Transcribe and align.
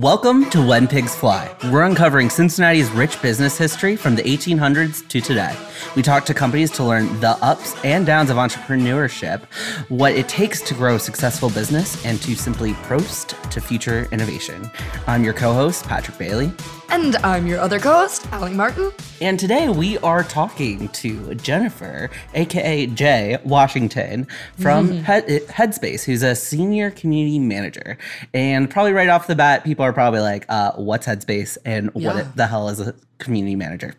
Welcome 0.00 0.48
to 0.50 0.64
When 0.64 0.86
Pigs 0.86 1.16
Fly. 1.16 1.52
We're 1.72 1.82
uncovering 1.82 2.30
Cincinnati's 2.30 2.88
rich 2.92 3.20
business 3.20 3.58
history 3.58 3.96
from 3.96 4.14
the 4.14 4.22
1800s 4.22 5.08
to 5.08 5.20
today. 5.20 5.56
We 5.96 6.02
talk 6.02 6.24
to 6.26 6.34
companies 6.34 6.70
to 6.72 6.84
learn 6.84 7.18
the 7.18 7.30
ups 7.42 7.74
and 7.82 8.06
downs 8.06 8.30
of 8.30 8.36
entrepreneurship, 8.36 9.42
what 9.88 10.12
it 10.12 10.28
takes 10.28 10.62
to 10.62 10.74
grow 10.74 10.94
a 10.94 11.00
successful 11.00 11.50
business, 11.50 12.04
and 12.04 12.22
to 12.22 12.36
simply 12.36 12.74
prost 12.74 13.50
to 13.50 13.60
future 13.60 14.06
innovation. 14.12 14.70
I'm 15.08 15.24
your 15.24 15.34
co 15.34 15.52
host, 15.52 15.84
Patrick 15.86 16.16
Bailey. 16.16 16.52
And 16.98 17.14
I'm 17.18 17.46
your 17.46 17.60
other 17.60 17.78
co 17.78 17.92
host, 17.92 18.26
Allie 18.32 18.52
Martin. 18.52 18.90
And 19.20 19.38
today 19.38 19.68
we 19.68 19.98
are 19.98 20.24
talking 20.24 20.88
to 20.88 21.32
Jennifer, 21.36 22.10
aka 22.34 22.86
Jay 22.86 23.38
Washington, 23.44 24.26
from 24.58 24.88
Mm-hmm. 24.88 24.98
Head- 25.04 25.26
Headspace, 25.48 26.02
who's 26.04 26.24
a 26.24 26.34
senior 26.34 26.90
community 26.90 27.38
manager. 27.38 27.98
And 28.34 28.68
probably 28.68 28.92
right 28.92 29.08
off 29.08 29.28
the 29.28 29.36
bat, 29.36 29.62
people 29.64 29.84
are 29.84 29.92
probably 29.92 30.20
like, 30.20 30.44
uh, 30.48 30.72
what's 30.72 31.06
Headspace 31.06 31.56
and 31.64 31.94
what 31.94 32.02
Yeah. 32.02 32.18
it- 32.20 32.36
the 32.36 32.48
hell 32.48 32.68
is 32.68 32.80
a 32.80 32.94
community 33.18 33.54
manager? 33.54 33.94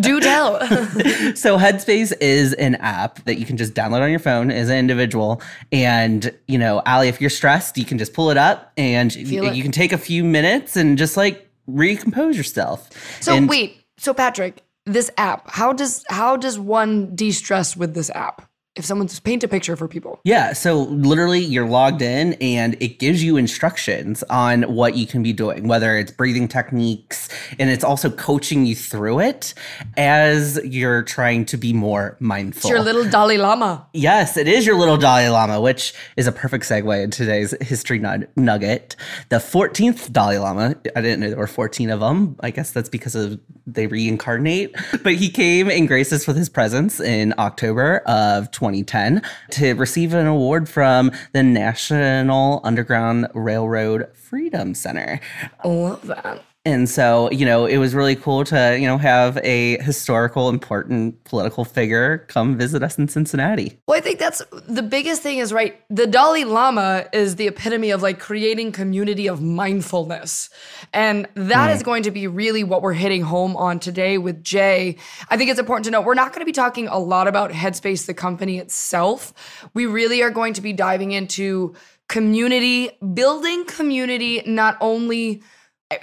Do 0.00 0.20
tell. 0.20 0.60
so 1.34 1.56
Headspace 1.56 2.12
is 2.20 2.52
an 2.54 2.74
app 2.76 3.24
that 3.24 3.36
you 3.38 3.46
can 3.46 3.56
just 3.56 3.72
download 3.72 4.02
on 4.02 4.10
your 4.10 4.18
phone 4.20 4.50
as 4.50 4.68
an 4.68 4.76
individual. 4.76 5.40
And, 5.72 6.30
you 6.46 6.58
know, 6.58 6.82
Allie, 6.84 7.08
if 7.08 7.22
you're 7.22 7.30
stressed, 7.30 7.78
you 7.78 7.86
can 7.86 7.96
just 7.96 8.12
pull 8.12 8.30
it 8.30 8.36
up 8.36 8.70
and 8.76 9.14
you 9.16 9.62
can 9.62 9.72
take 9.72 9.92
a 9.92 9.98
few 9.98 10.22
minutes 10.24 10.76
and 10.76 10.98
just 10.98 11.16
like 11.16 11.48
recompose 11.66 12.36
yourself. 12.36 12.88
so 13.20 13.34
And- 13.34 13.48
wait, 13.48 13.76
so 13.98 14.12
Patrick, 14.14 14.62
this 14.86 15.10
app, 15.16 15.50
how 15.50 15.72
does 15.72 16.04
how 16.08 16.36
does 16.36 16.58
one 16.58 17.14
de-stress 17.14 17.76
with 17.76 17.94
this 17.94 18.10
app? 18.10 18.48
If 18.74 18.86
someone 18.86 19.06
just 19.06 19.22
paint 19.22 19.44
a 19.44 19.48
picture 19.48 19.76
for 19.76 19.86
people. 19.86 20.18
Yeah, 20.24 20.54
so 20.54 20.84
literally 20.84 21.40
you're 21.40 21.68
logged 21.68 22.00
in 22.00 22.32
and 22.40 22.74
it 22.80 22.98
gives 22.98 23.22
you 23.22 23.36
instructions 23.36 24.22
on 24.30 24.62
what 24.62 24.96
you 24.96 25.06
can 25.06 25.22
be 25.22 25.34
doing, 25.34 25.68
whether 25.68 25.98
it's 25.98 26.10
breathing 26.10 26.48
techniques 26.48 27.28
and 27.58 27.68
it's 27.68 27.84
also 27.84 28.08
coaching 28.08 28.64
you 28.64 28.74
through 28.74 29.20
it 29.20 29.52
as 29.98 30.58
you're 30.64 31.02
trying 31.02 31.44
to 31.44 31.58
be 31.58 31.74
more 31.74 32.16
mindful. 32.18 32.60
It's 32.60 32.70
your 32.70 32.80
little 32.80 33.04
Dalai 33.04 33.36
Lama. 33.36 33.86
Yes, 33.92 34.38
it 34.38 34.48
is 34.48 34.64
your 34.64 34.78
little 34.78 34.96
Dalai 34.96 35.28
Lama, 35.28 35.60
which 35.60 35.92
is 36.16 36.26
a 36.26 36.32
perfect 36.32 36.64
segue 36.64 37.04
in 37.04 37.10
today's 37.10 37.54
history 37.60 37.98
nugget. 37.98 38.96
The 39.28 39.36
14th 39.36 40.10
Dalai 40.14 40.38
Lama, 40.38 40.76
I 40.96 41.02
didn't 41.02 41.20
know 41.20 41.28
there 41.28 41.36
were 41.36 41.46
14 41.46 41.90
of 41.90 42.00
them. 42.00 42.36
I 42.40 42.50
guess 42.50 42.70
that's 42.70 42.88
because 42.88 43.14
of 43.14 43.38
they 43.66 43.86
reincarnate. 43.86 44.74
But 45.02 45.14
he 45.14 45.28
came 45.28 45.70
and 45.70 45.86
graced 45.86 46.12
us 46.12 46.26
with 46.26 46.36
his 46.36 46.48
presence 46.48 47.00
in 47.00 47.34
October 47.38 47.98
of 48.06 48.50
2010 48.62 49.20
to 49.50 49.72
receive 49.72 50.14
an 50.14 50.28
award 50.28 50.68
from 50.68 51.10
the 51.32 51.42
National 51.42 52.60
Underground 52.62 53.26
Railroad 53.34 54.08
Freedom 54.14 54.72
Center. 54.72 55.18
I 55.64 55.68
love 55.68 56.06
that. 56.06 56.44
And 56.64 56.88
so, 56.88 57.28
you 57.32 57.44
know, 57.44 57.66
it 57.66 57.78
was 57.78 57.92
really 57.92 58.14
cool 58.14 58.44
to, 58.44 58.78
you 58.78 58.86
know, 58.86 58.96
have 58.96 59.36
a 59.38 59.78
historical, 59.78 60.48
important 60.48 61.24
political 61.24 61.64
figure 61.64 62.18
come 62.28 62.56
visit 62.56 62.84
us 62.84 62.96
in 62.98 63.08
Cincinnati. 63.08 63.80
Well, 63.88 63.98
I 63.98 64.00
think 64.00 64.20
that's 64.20 64.42
the 64.68 64.82
biggest 64.82 65.22
thing 65.22 65.38
is 65.38 65.52
right. 65.52 65.80
The 65.90 66.06
Dalai 66.06 66.44
Lama 66.44 67.06
is 67.12 67.34
the 67.34 67.48
epitome 67.48 67.90
of 67.90 68.00
like 68.00 68.20
creating 68.20 68.70
community 68.70 69.26
of 69.26 69.42
mindfulness. 69.42 70.50
And 70.92 71.26
that 71.34 71.70
is 71.70 71.82
mm. 71.82 71.86
going 71.86 72.04
to 72.04 72.12
be 72.12 72.28
really 72.28 72.62
what 72.62 72.80
we're 72.80 72.92
hitting 72.92 73.22
home 73.22 73.56
on 73.56 73.80
today 73.80 74.16
with 74.16 74.44
Jay. 74.44 74.96
I 75.30 75.36
think 75.36 75.50
it's 75.50 75.58
important 75.58 75.86
to 75.86 75.90
note 75.90 76.04
we're 76.04 76.14
not 76.14 76.30
going 76.30 76.42
to 76.42 76.46
be 76.46 76.52
talking 76.52 76.86
a 76.86 76.98
lot 76.98 77.26
about 77.26 77.50
Headspace, 77.50 78.06
the 78.06 78.14
company 78.14 78.58
itself. 78.58 79.34
We 79.74 79.86
really 79.86 80.22
are 80.22 80.30
going 80.30 80.54
to 80.54 80.60
be 80.60 80.72
diving 80.72 81.10
into 81.10 81.74
community, 82.08 82.90
building 83.14 83.64
community, 83.64 84.42
not 84.46 84.76
only 84.80 85.42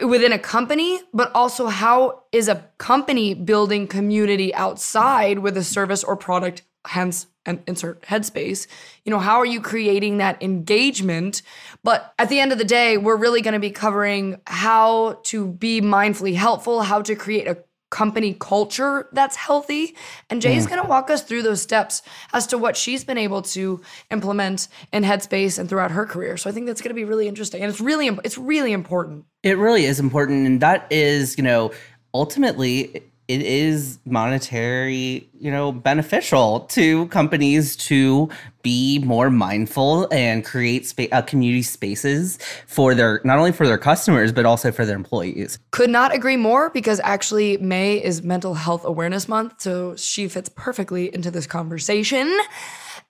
within 0.01 0.31
a 0.31 0.39
company, 0.39 1.01
but 1.13 1.31
also 1.33 1.67
how 1.67 2.23
is 2.31 2.47
a 2.47 2.67
company 2.77 3.33
building 3.33 3.87
community 3.87 4.53
outside 4.55 5.39
with 5.39 5.57
a 5.57 5.63
service 5.63 6.03
or 6.03 6.15
product, 6.15 6.63
hence 6.85 7.27
and 7.45 7.61
insert 7.67 8.01
headspace. 8.03 8.67
You 9.03 9.11
know, 9.11 9.19
how 9.19 9.37
are 9.37 9.45
you 9.45 9.61
creating 9.61 10.17
that 10.17 10.41
engagement? 10.41 11.41
But 11.83 12.13
at 12.19 12.29
the 12.29 12.39
end 12.39 12.51
of 12.51 12.57
the 12.57 12.65
day, 12.65 12.97
we're 12.97 13.17
really 13.17 13.41
going 13.41 13.53
to 13.53 13.59
be 13.59 13.71
covering 13.71 14.39
how 14.45 15.19
to 15.23 15.47
be 15.47 15.81
mindfully 15.81 16.35
helpful, 16.35 16.81
how 16.81 17.01
to 17.01 17.15
create 17.15 17.47
a 17.47 17.57
company 17.89 18.35
culture 18.39 19.07
that's 19.13 19.35
healthy. 19.35 19.95
And 20.29 20.41
Jay's 20.41 20.65
mm. 20.65 20.69
going 20.69 20.81
to 20.81 20.87
walk 20.87 21.09
us 21.09 21.23
through 21.23 21.41
those 21.41 21.61
steps 21.61 22.01
as 22.33 22.47
to 22.47 22.57
what 22.57 22.77
she's 22.77 23.03
been 23.03 23.17
able 23.17 23.41
to 23.43 23.81
implement 24.11 24.67
in 24.93 25.03
Headspace 25.03 25.57
and 25.57 25.67
throughout 25.67 25.91
her 25.91 26.05
career. 26.05 26.37
So 26.37 26.49
I 26.49 26.53
think 26.53 26.67
that's 26.67 26.81
going 26.81 26.89
to 26.89 26.95
be 26.95 27.05
really 27.05 27.27
interesting. 27.27 27.61
And 27.61 27.69
it's 27.69 27.81
really 27.81 28.07
it's 28.23 28.37
really 28.37 28.73
important. 28.73 29.25
It 29.43 29.57
really 29.57 29.85
is 29.85 29.99
important. 29.99 30.45
And 30.45 30.61
that 30.61 30.87
is, 30.91 31.37
you 31.37 31.43
know, 31.43 31.71
ultimately, 32.13 33.03
it 33.29 33.43
is 33.43 33.99
monetary, 34.05 35.29
you 35.39 35.51
know, 35.51 35.71
beneficial 35.71 36.61
to 36.61 37.05
companies 37.09 37.75
to 37.75 38.27
be 38.63 38.97
more 39.05 39.29
mindful 39.29 40.07
and 40.11 40.43
create 40.43 40.87
spa- 40.87 41.05
uh, 41.11 41.21
community 41.21 41.61
spaces 41.61 42.39
for 42.65 42.95
their, 42.95 43.21
not 43.23 43.37
only 43.37 43.51
for 43.51 43.67
their 43.67 43.77
customers, 43.77 44.31
but 44.31 44.47
also 44.47 44.71
for 44.71 44.83
their 44.83 44.95
employees. 44.95 45.59
Could 45.69 45.91
not 45.91 46.13
agree 46.13 46.37
more 46.37 46.71
because 46.71 46.99
actually 47.03 47.57
May 47.57 48.03
is 48.03 48.23
Mental 48.23 48.55
Health 48.55 48.83
Awareness 48.83 49.27
Month, 49.29 49.61
so 49.61 49.95
she 49.95 50.27
fits 50.27 50.49
perfectly 50.55 51.13
into 51.13 51.29
this 51.29 51.45
conversation. 51.45 52.35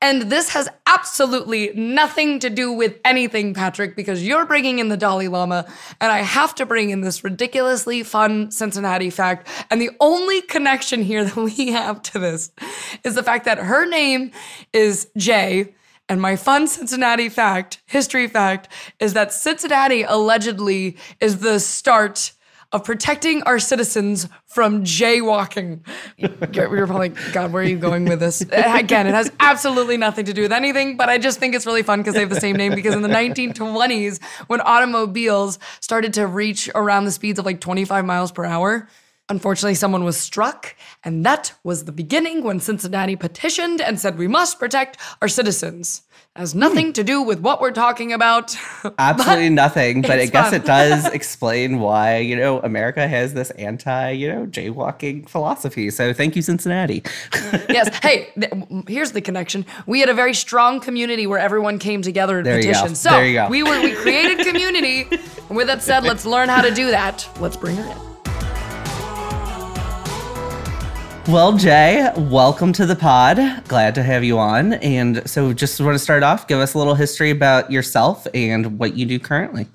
And 0.01 0.23
this 0.23 0.49
has 0.49 0.69
absolutely 0.87 1.73
nothing 1.75 2.39
to 2.39 2.49
do 2.49 2.71
with 2.71 2.99
anything, 3.03 3.53
Patrick, 3.53 3.97
because 3.97 4.25
you're 4.25 4.45
bringing 4.45 4.79
in 4.79 4.87
the 4.87 4.95
Dalai 4.95 5.27
Lama, 5.27 5.65
and 5.99 6.11
I 6.11 6.19
have 6.19 6.55
to 6.55 6.65
bring 6.65 6.89
in 6.89 7.01
this 7.01 7.23
ridiculously 7.23 8.03
fun 8.03 8.49
Cincinnati 8.49 9.09
fact. 9.09 9.47
And 9.69 9.81
the 9.81 9.91
only 9.99 10.41
connection 10.41 11.03
here 11.03 11.23
that 11.25 11.35
we 11.35 11.71
have 11.71 12.01
to 12.03 12.19
this 12.19 12.51
is 13.03 13.15
the 13.15 13.23
fact 13.23 13.43
that 13.45 13.57
her 13.57 13.85
name 13.85 14.31
is 14.71 15.09
Jay. 15.17 15.73
And 16.07 16.21
my 16.21 16.37
fun 16.37 16.67
Cincinnati 16.67 17.29
fact, 17.29 17.81
history 17.85 18.27
fact, 18.27 18.67
is 18.99 19.13
that 19.13 19.31
Cincinnati 19.31 20.03
allegedly 20.03 20.97
is 21.19 21.39
the 21.39 21.59
start 21.59 22.31
of 22.71 22.83
protecting 22.83 23.41
our 23.43 23.57
citizens 23.57 24.27
from 24.45 24.83
jaywalking. 24.83 25.79
You're, 26.17 26.75
you're 26.75 26.87
probably, 26.87 27.09
God, 27.31 27.51
where 27.51 27.63
are 27.63 27.65
you 27.65 27.79
going 27.79 28.05
with 28.05 28.19
this? 28.19 28.41
Again, 28.51 29.07
it 29.07 29.13
has 29.13 29.31
absolutely 29.39 29.97
nothing 29.97 30.25
to 30.25 30.33
do 30.33 30.43
with 30.43 30.51
anything, 30.51 30.95
but 30.95 31.09
I 31.09 31.17
just 31.17 31.39
think 31.39 31.55
it's 31.55 31.65
really 31.65 31.81
fun 31.81 31.99
because 31.99 32.13
they 32.13 32.19
have 32.19 32.29
the 32.29 32.39
same 32.39 32.55
name. 32.55 32.75
Because 32.75 32.93
in 32.93 33.01
the 33.01 33.09
1920s, 33.09 34.21
when 34.47 34.61
automobiles 34.61 35.57
started 35.79 36.13
to 36.15 36.27
reach 36.27 36.69
around 36.75 37.05
the 37.05 37.11
speeds 37.11 37.39
of 37.39 37.45
like 37.45 37.59
25 37.59 38.05
miles 38.05 38.31
per 38.31 38.45
hour, 38.45 38.87
Unfortunately, 39.29 39.75
someone 39.75 40.03
was 40.03 40.17
struck, 40.17 40.75
and 41.03 41.23
that 41.25 41.53
was 41.63 41.85
the 41.85 41.91
beginning 41.91 42.43
when 42.43 42.59
Cincinnati 42.59 43.15
petitioned 43.15 43.79
and 43.79 43.99
said 43.99 44.17
we 44.17 44.27
must 44.27 44.59
protect 44.59 44.97
our 45.21 45.27
citizens. 45.27 46.01
It 46.35 46.39
has 46.39 46.55
nothing 46.55 46.93
to 46.93 47.03
do 47.03 47.21
with 47.21 47.39
what 47.39 47.61
we're 47.61 47.71
talking 47.71 48.11
about. 48.11 48.55
Absolutely 48.97 49.49
nothing, 49.49 50.01
but 50.01 50.19
I 50.19 50.25
guess 50.25 50.49
fun. 50.49 50.53
it 50.61 50.65
does 50.65 51.05
explain 51.13 51.79
why, 51.79 52.17
you 52.17 52.35
know, 52.35 52.59
America 52.61 53.07
has 53.07 53.33
this 53.35 53.51
anti, 53.51 54.09
you 54.11 54.29
know, 54.33 54.45
jaywalking 54.47 55.29
philosophy. 55.29 55.89
So 55.91 56.11
thank 56.13 56.35
you, 56.35 56.41
Cincinnati. 56.41 57.01
Mm, 57.01 57.69
yes. 57.69 57.95
Hey, 58.01 58.29
th- 58.39 58.51
here's 58.87 59.11
the 59.11 59.21
connection. 59.21 59.65
We 59.85 59.99
had 59.99 60.09
a 60.09 60.13
very 60.13 60.33
strong 60.33 60.79
community 60.79 61.27
where 61.27 61.39
everyone 61.39 61.77
came 61.77 62.01
together 62.01 62.37
and 62.39 62.45
There 62.47 62.57
you 62.57 62.63
go. 62.63 62.69
petitioned. 62.73 62.97
So 62.97 63.11
There 63.11 63.25
you 63.27 63.33
go. 63.33 63.47
we 63.47 63.61
were 63.63 63.79
we 63.81 63.93
created 63.93 64.45
community. 64.45 65.07
And 65.49 65.55
with 65.57 65.67
that 65.67 65.83
said, 65.83 66.03
let's 66.11 66.25
learn 66.25 66.49
how 66.49 66.61
to 66.61 66.73
do 66.73 66.89
that. 66.91 67.27
Let's 67.39 67.57
bring 67.57 67.75
her 67.75 67.83
in. 67.91 67.97
Well, 71.29 71.55
Jay, 71.55 72.11
welcome 72.17 72.73
to 72.73 72.87
the 72.87 72.95
pod. 72.95 73.37
Glad 73.67 73.93
to 73.93 74.01
have 74.01 74.23
you 74.23 74.39
on. 74.39 74.73
And 74.73 75.21
so, 75.29 75.53
just 75.53 75.79
want 75.79 75.93
to 75.93 75.99
start 75.99 76.23
off, 76.23 76.47
give 76.47 76.57
us 76.57 76.73
a 76.73 76.79
little 76.79 76.95
history 76.95 77.29
about 77.29 77.71
yourself 77.71 78.25
and 78.33 78.79
what 78.79 78.95
you 78.95 79.05
do 79.05 79.19
currently. 79.19 79.67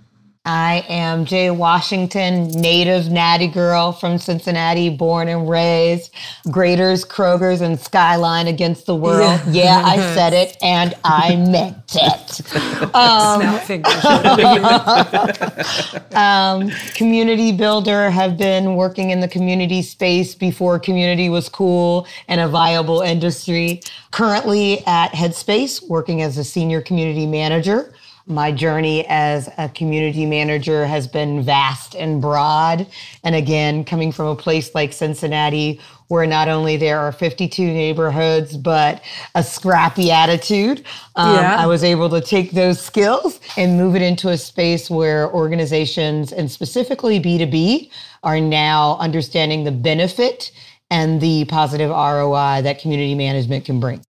I 0.46 0.84
am 0.90 1.24
Jay 1.24 1.50
Washington, 1.50 2.48
native 2.48 3.10
natty 3.10 3.46
girl 3.46 3.92
from 3.92 4.18
Cincinnati, 4.18 4.90
born 4.90 5.28
and 5.28 5.48
raised. 5.48 6.12
Graeter's, 6.48 7.02
Krogers, 7.02 7.62
and 7.62 7.80
Skyline 7.80 8.46
against 8.46 8.84
the 8.84 8.94
world. 8.94 9.40
Yeah, 9.48 9.80
I 9.82 9.96
said 10.14 10.34
it 10.34 10.58
and 10.62 10.94
I 11.04 11.36
meant 11.36 11.96
it. 11.96 12.40
Um, 12.94 13.42
um, 16.14 16.70
community 16.94 17.52
builder, 17.52 18.10
have 18.10 18.36
been 18.38 18.76
working 18.76 19.10
in 19.10 19.20
the 19.20 19.28
community 19.28 19.82
space 19.82 20.34
before 20.34 20.78
community 20.78 21.28
was 21.28 21.48
cool 21.48 22.06
and 22.28 22.40
a 22.40 22.48
viable 22.48 23.00
industry. 23.00 23.80
Currently 24.12 24.84
at 24.86 25.08
Headspace, 25.12 25.86
working 25.88 26.22
as 26.22 26.38
a 26.38 26.44
senior 26.44 26.80
community 26.82 27.26
manager. 27.26 27.92
My 28.26 28.52
journey 28.52 29.04
as 29.06 29.50
a 29.58 29.68
community 29.68 30.24
manager 30.24 30.86
has 30.86 31.06
been 31.06 31.42
vast 31.42 31.94
and 31.94 32.22
broad. 32.22 32.86
And 33.22 33.34
again, 33.34 33.84
coming 33.84 34.12
from 34.12 34.28
a 34.28 34.36
place 34.36 34.74
like 34.74 34.94
Cincinnati, 34.94 35.78
where 36.08 36.26
not 36.26 36.48
only 36.48 36.78
there 36.78 36.98
are 36.98 37.12
52 37.12 37.62
neighborhoods, 37.62 38.56
but 38.56 39.02
a 39.34 39.42
scrappy 39.42 40.10
attitude, 40.10 40.84
um, 41.16 41.34
Yeah. 41.34 41.56
I 41.58 41.66
was 41.66 41.84
able 41.84 42.08
to 42.10 42.20
take 42.22 42.52
those 42.52 42.80
skills 42.80 43.40
and 43.58 43.76
move 43.76 43.94
it 43.94 44.02
into 44.02 44.30
a 44.30 44.38
space 44.38 44.88
where 44.90 45.30
organizations, 45.30 46.32
and 46.32 46.50
specifically 46.50 47.20
B2B, 47.20 47.90
are 48.22 48.40
now 48.40 48.96
understanding 49.00 49.64
the 49.64 49.72
benefit 49.72 50.50
and 50.90 51.20
the 51.20 51.44
positive 51.46 51.90
ROI 51.90 52.62
that 52.62 52.78
community 52.80 53.14
management 53.14 53.66
can 53.66 53.80
bring. 53.80 54.00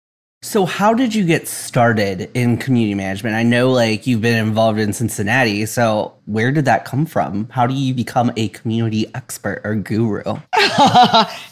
So, 0.44 0.66
how 0.66 0.92
did 0.92 1.14
you 1.14 1.24
get 1.24 1.48
started 1.48 2.30
in 2.34 2.58
community 2.58 2.94
management? 2.94 3.34
I 3.34 3.42
know, 3.42 3.70
like, 3.70 4.06
you've 4.06 4.20
been 4.20 4.46
involved 4.46 4.78
in 4.78 4.92
Cincinnati. 4.92 5.64
So, 5.64 6.12
where 6.26 6.52
did 6.52 6.66
that 6.66 6.84
come 6.84 7.06
from? 7.06 7.48
How 7.48 7.66
do 7.66 7.72
you 7.72 7.94
become 7.94 8.30
a 8.36 8.48
community 8.48 9.06
expert 9.14 9.62
or 9.64 9.74
guru? 9.74 10.22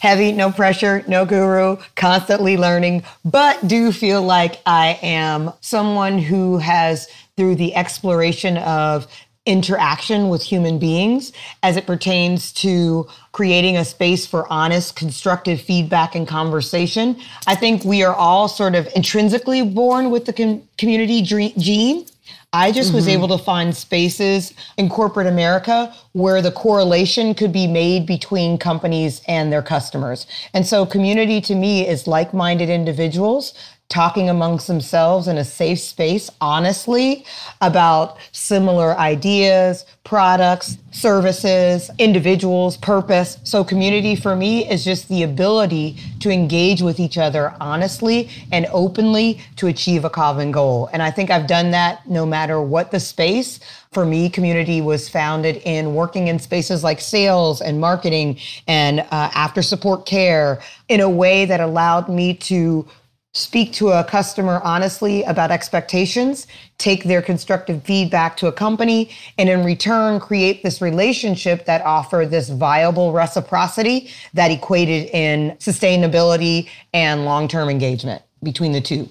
Heavy, 0.01 0.33
no 0.33 0.53
pressure, 0.53 1.03
no 1.09 1.25
guru, 1.25 1.79
constantly 1.97 2.59
learning, 2.59 3.03
but 3.25 3.67
do 3.67 3.93
feel 3.93 4.21
like 4.21 4.61
I 4.67 4.99
am 5.03 5.55
someone 5.63 6.19
who 6.19 6.59
has, 6.59 7.09
through 7.39 7.55
the 7.55 7.75
exploration 7.75 8.59
of 8.59 9.07
interaction 9.45 10.29
with 10.29 10.43
human 10.43 10.79
beings 10.79 11.33
as 11.63 11.77
it 11.77 11.85
pertains 11.85 12.53
to 12.53 13.09
creating 13.33 13.77
a 13.77 13.85
space 13.85 14.25
for 14.25 14.51
honest, 14.53 14.95
constructive 14.95 15.61
feedback 15.61 16.15
and 16.15 16.29
conversation. 16.29 17.17
I 17.47 17.57
think 17.57 17.85
we 17.85 18.05
are 18.05 18.15
all 18.15 18.47
sort 18.47 18.77
of 18.77 18.89
intrinsically 18.95 19.63
born 19.63 20.11
with 20.11 20.27
the 20.27 20.33
com- 20.33 20.63
community 20.79 21.23
dre- 21.23 21.55
gene. 21.59 22.07
I 22.55 22.71
just 22.71 22.93
was 22.93 23.05
mm-hmm. 23.07 23.15
able 23.15 23.29
to 23.37 23.43
find 23.43 23.75
spaces 23.75 24.53
in 24.77 24.91
corporate 24.91 25.27
America 25.27 25.93
where 26.13 26.43
the 26.43 26.53
correlation 26.53 27.35
could 27.35 27.51
be 27.51 27.67
made 27.67 28.07
between 28.07 28.59
companies 28.59 29.23
and 29.27 29.51
their 29.51 29.63
customers. 29.63 30.27
And 30.53 30.67
so, 30.67 30.85
community 30.85 31.41
to 31.41 31.55
me 31.55 31.89
is 31.89 32.07
like 32.07 32.35
minded 32.35 32.69
individuals 32.69 33.55
talking 33.93 34.31
amongst 34.31 34.67
themselves 34.67 35.29
in 35.29 35.37
a 35.37 35.45
safe 35.45 35.79
space, 35.79 36.31
honestly, 36.41 37.27
about 37.61 38.17
similar 38.33 38.99
ideas, 38.99 39.85
products, 40.03 40.79
services, 40.93 41.91
individuals, 41.99 42.79
purpose. 42.79 43.37
So, 43.45 43.63
community 43.63 44.17
for 44.17 44.35
me 44.35 44.69
is 44.69 44.83
just 44.83 45.11
the 45.11 45.25
ability 45.25 45.99
to 46.21 46.31
engage 46.31 46.81
with 46.81 46.99
each 46.99 47.19
other 47.19 47.55
honestly 47.61 48.31
and 48.51 48.67
openly 48.73 49.41
to 49.57 49.67
achieve 49.67 50.07
a 50.07 50.11
common 50.11 50.53
goal. 50.53 50.89
And 50.95 51.03
I 51.03 51.11
think 51.11 51.31
I've 51.31 51.47
done 51.47 51.71
that 51.73 52.09
no 52.09 52.25
matter 52.25 52.63
what 52.63 52.91
the 52.91 53.01
space. 53.01 53.61
For 53.93 54.07
me, 54.07 54.31
community 54.31 54.81
was 54.81 55.11
founded 55.11 55.57
in 55.65 55.95
working 55.95 56.29
in 56.29 56.39
spaces 56.39 56.83
like 56.83 56.99
sales 56.99 57.61
and 57.61 57.79
marketing 57.79 58.39
and 58.67 59.01
uh, 59.01 59.05
after 59.11 59.61
support 59.61 60.07
care 60.07 60.63
in 60.89 61.01
a 61.01 61.11
way 61.11 61.45
that 61.45 61.61
allowed 61.61 62.09
me 62.09 62.33
to 62.35 62.89
speak 63.35 63.73
to 63.73 63.89
a 63.89 64.05
customer 64.05 64.61
honestly 64.63 65.23
about 65.25 65.51
expectations, 65.51 66.47
take 66.77 67.05
their 67.05 67.23
constructive 67.23 67.83
feedback 67.83 68.37
to 68.37 68.47
a 68.47 68.53
company, 68.53 69.11
and 69.39 69.49
in 69.49 69.65
return 69.65 70.21
create 70.21 70.63
this 70.63 70.83
relationship 70.83 71.65
that 71.65 71.83
offered 71.83 72.31
this 72.31 72.51
viable 72.51 73.13
reciprocity 73.13 74.11
that 74.35 74.51
equated 74.51 75.09
in 75.11 75.51
sustainability 75.53 76.69
and 76.93 77.25
long-term 77.25 77.71
engagement 77.71 78.23
between 78.43 78.73
the 78.73 78.81
two. 78.81 79.09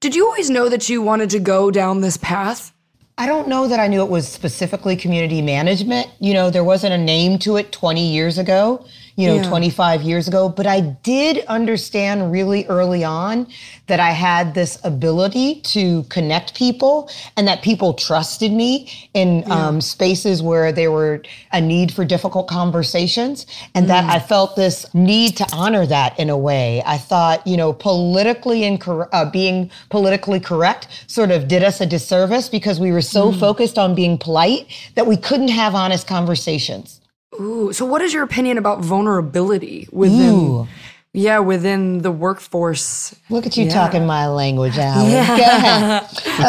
Did 0.00 0.14
you 0.14 0.26
always 0.26 0.48
know 0.48 0.68
that 0.68 0.88
you 0.88 1.02
wanted 1.02 1.30
to 1.30 1.40
go 1.40 1.70
down 1.70 2.00
this 2.00 2.16
path? 2.16 2.72
I 3.18 3.26
don't 3.26 3.48
know 3.48 3.66
that 3.68 3.80
I 3.80 3.86
knew 3.88 4.02
it 4.02 4.08
was 4.08 4.26
specifically 4.26 4.96
community 4.96 5.42
management. 5.42 6.08
You 6.20 6.32
know, 6.32 6.48
there 6.48 6.64
wasn't 6.64 6.94
a 6.94 6.98
name 6.98 7.38
to 7.40 7.56
it 7.56 7.70
20 7.72 8.10
years 8.10 8.38
ago, 8.38 8.86
you 9.20 9.28
know, 9.28 9.34
Yeah. 9.34 9.48
25 9.48 10.02
years 10.02 10.28
ago, 10.28 10.48
but 10.48 10.66
I 10.66 10.80
did 10.80 11.44
understand 11.46 12.32
really 12.32 12.66
early 12.68 13.04
on 13.04 13.46
that 13.86 14.00
I 14.00 14.12
had 14.12 14.54
this 14.54 14.78
ability 14.82 15.60
to 15.74 16.04
connect 16.04 16.54
people 16.54 17.10
and 17.36 17.46
that 17.46 17.60
people 17.60 17.92
trusted 17.92 18.50
me 18.52 18.88
in 19.12 19.44
um, 19.50 19.80
spaces 19.80 20.42
where 20.42 20.72
there 20.72 20.90
were 20.90 21.22
a 21.52 21.60
need 21.60 21.92
for 21.92 22.04
difficult 22.04 22.48
conversations 22.48 23.46
and 23.74 23.90
that 23.90 24.04
I 24.08 24.20
felt 24.20 24.56
this 24.56 24.86
need 24.94 25.36
to 25.36 25.46
honor 25.52 25.84
that 25.86 26.18
in 26.18 26.30
a 26.30 26.38
way. 26.38 26.82
I 26.86 26.96
thought, 26.96 27.46
you 27.46 27.56
know, 27.56 27.72
politically 27.74 28.64
and 28.64 28.82
uh, 28.86 29.30
being 29.30 29.70
politically 29.90 30.40
correct 30.40 30.88
sort 31.06 31.30
of 31.30 31.46
did 31.48 31.62
us 31.62 31.80
a 31.80 31.86
disservice 31.86 32.48
because 32.48 32.80
we 32.80 32.90
were 32.92 33.02
so 33.02 33.32
focused 33.32 33.76
on 33.76 33.94
being 33.94 34.16
polite 34.16 34.66
that 34.94 35.06
we 35.06 35.16
couldn't 35.16 35.48
have 35.48 35.74
honest 35.74 36.06
conversations. 36.06 36.99
Ooh, 37.40 37.72
so 37.72 37.84
what 37.86 38.02
is 38.02 38.12
your 38.12 38.22
opinion 38.22 38.58
about 38.58 38.80
vulnerability 38.80 39.88
within 39.92 40.34
Ooh. 40.34 40.68
yeah, 41.14 41.38
within 41.38 42.02
the 42.02 42.10
workforce? 42.10 43.14
Look 43.30 43.46
at 43.46 43.56
you 43.56 43.64
Yeah. 43.64 43.72
talking 43.74 44.06
my 44.06 44.26
language, 44.28 44.76
Alan. 44.78 45.10
Go 45.10 45.16
ahead. 45.18 46.02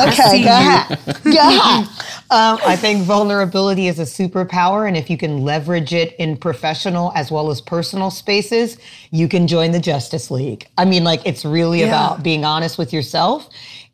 Okay, 0.09 0.43
go 0.43 0.49
ahead. 0.49 0.99
Go 1.23 1.31
ahead. 1.39 1.87
Um, 2.29 2.59
I 2.65 2.75
think 2.77 3.03
vulnerability 3.03 3.87
is 3.87 3.99
a 3.99 4.03
superpower, 4.03 4.87
and 4.87 4.95
if 4.97 5.09
you 5.09 5.17
can 5.17 5.43
leverage 5.43 5.93
it 5.93 6.15
in 6.17 6.37
professional 6.37 7.11
as 7.15 7.31
well 7.31 7.49
as 7.51 7.59
personal 7.61 8.09
spaces, 8.11 8.77
you 9.11 9.27
can 9.27 9.47
join 9.47 9.71
the 9.71 9.79
Justice 9.79 10.29
League. 10.31 10.67
I 10.77 10.85
mean, 10.85 11.03
like, 11.03 11.21
it's 11.25 11.43
really 11.45 11.81
Yeah. 11.81 11.87
about 11.87 12.23
being 12.23 12.45
honest 12.45 12.77
with 12.77 12.93
yourself 12.93 13.49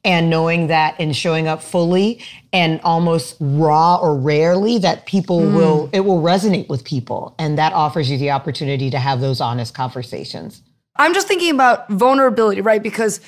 and 0.07 0.31
knowing 0.31 0.67
that 0.67 0.95
and 0.97 1.15
showing 1.15 1.47
up 1.47 1.61
fully 1.61 2.19
and 2.51 2.81
almost 2.83 3.35
raw 3.39 3.97
or 3.97 4.17
rarely 4.17 4.79
that 4.79 5.05
people 5.05 5.45
hmm. 5.45 5.55
will 5.55 5.89
it 5.93 5.99
will 5.99 6.21
resonate 6.23 6.67
with 6.67 6.83
people 6.83 7.35
and 7.37 7.59
that 7.59 7.73
offers 7.73 8.09
you 8.09 8.17
the 8.17 8.31
opportunity 8.31 8.89
to 8.89 8.97
have 8.97 9.21
those 9.21 9.39
honest 9.39 9.75
conversations 9.75 10.63
I'm 10.97 11.13
just 11.13 11.27
thinking 11.27 11.53
about 11.53 11.89
vulnerability, 11.89 12.61
right? 12.61 12.81
Because 12.81 13.21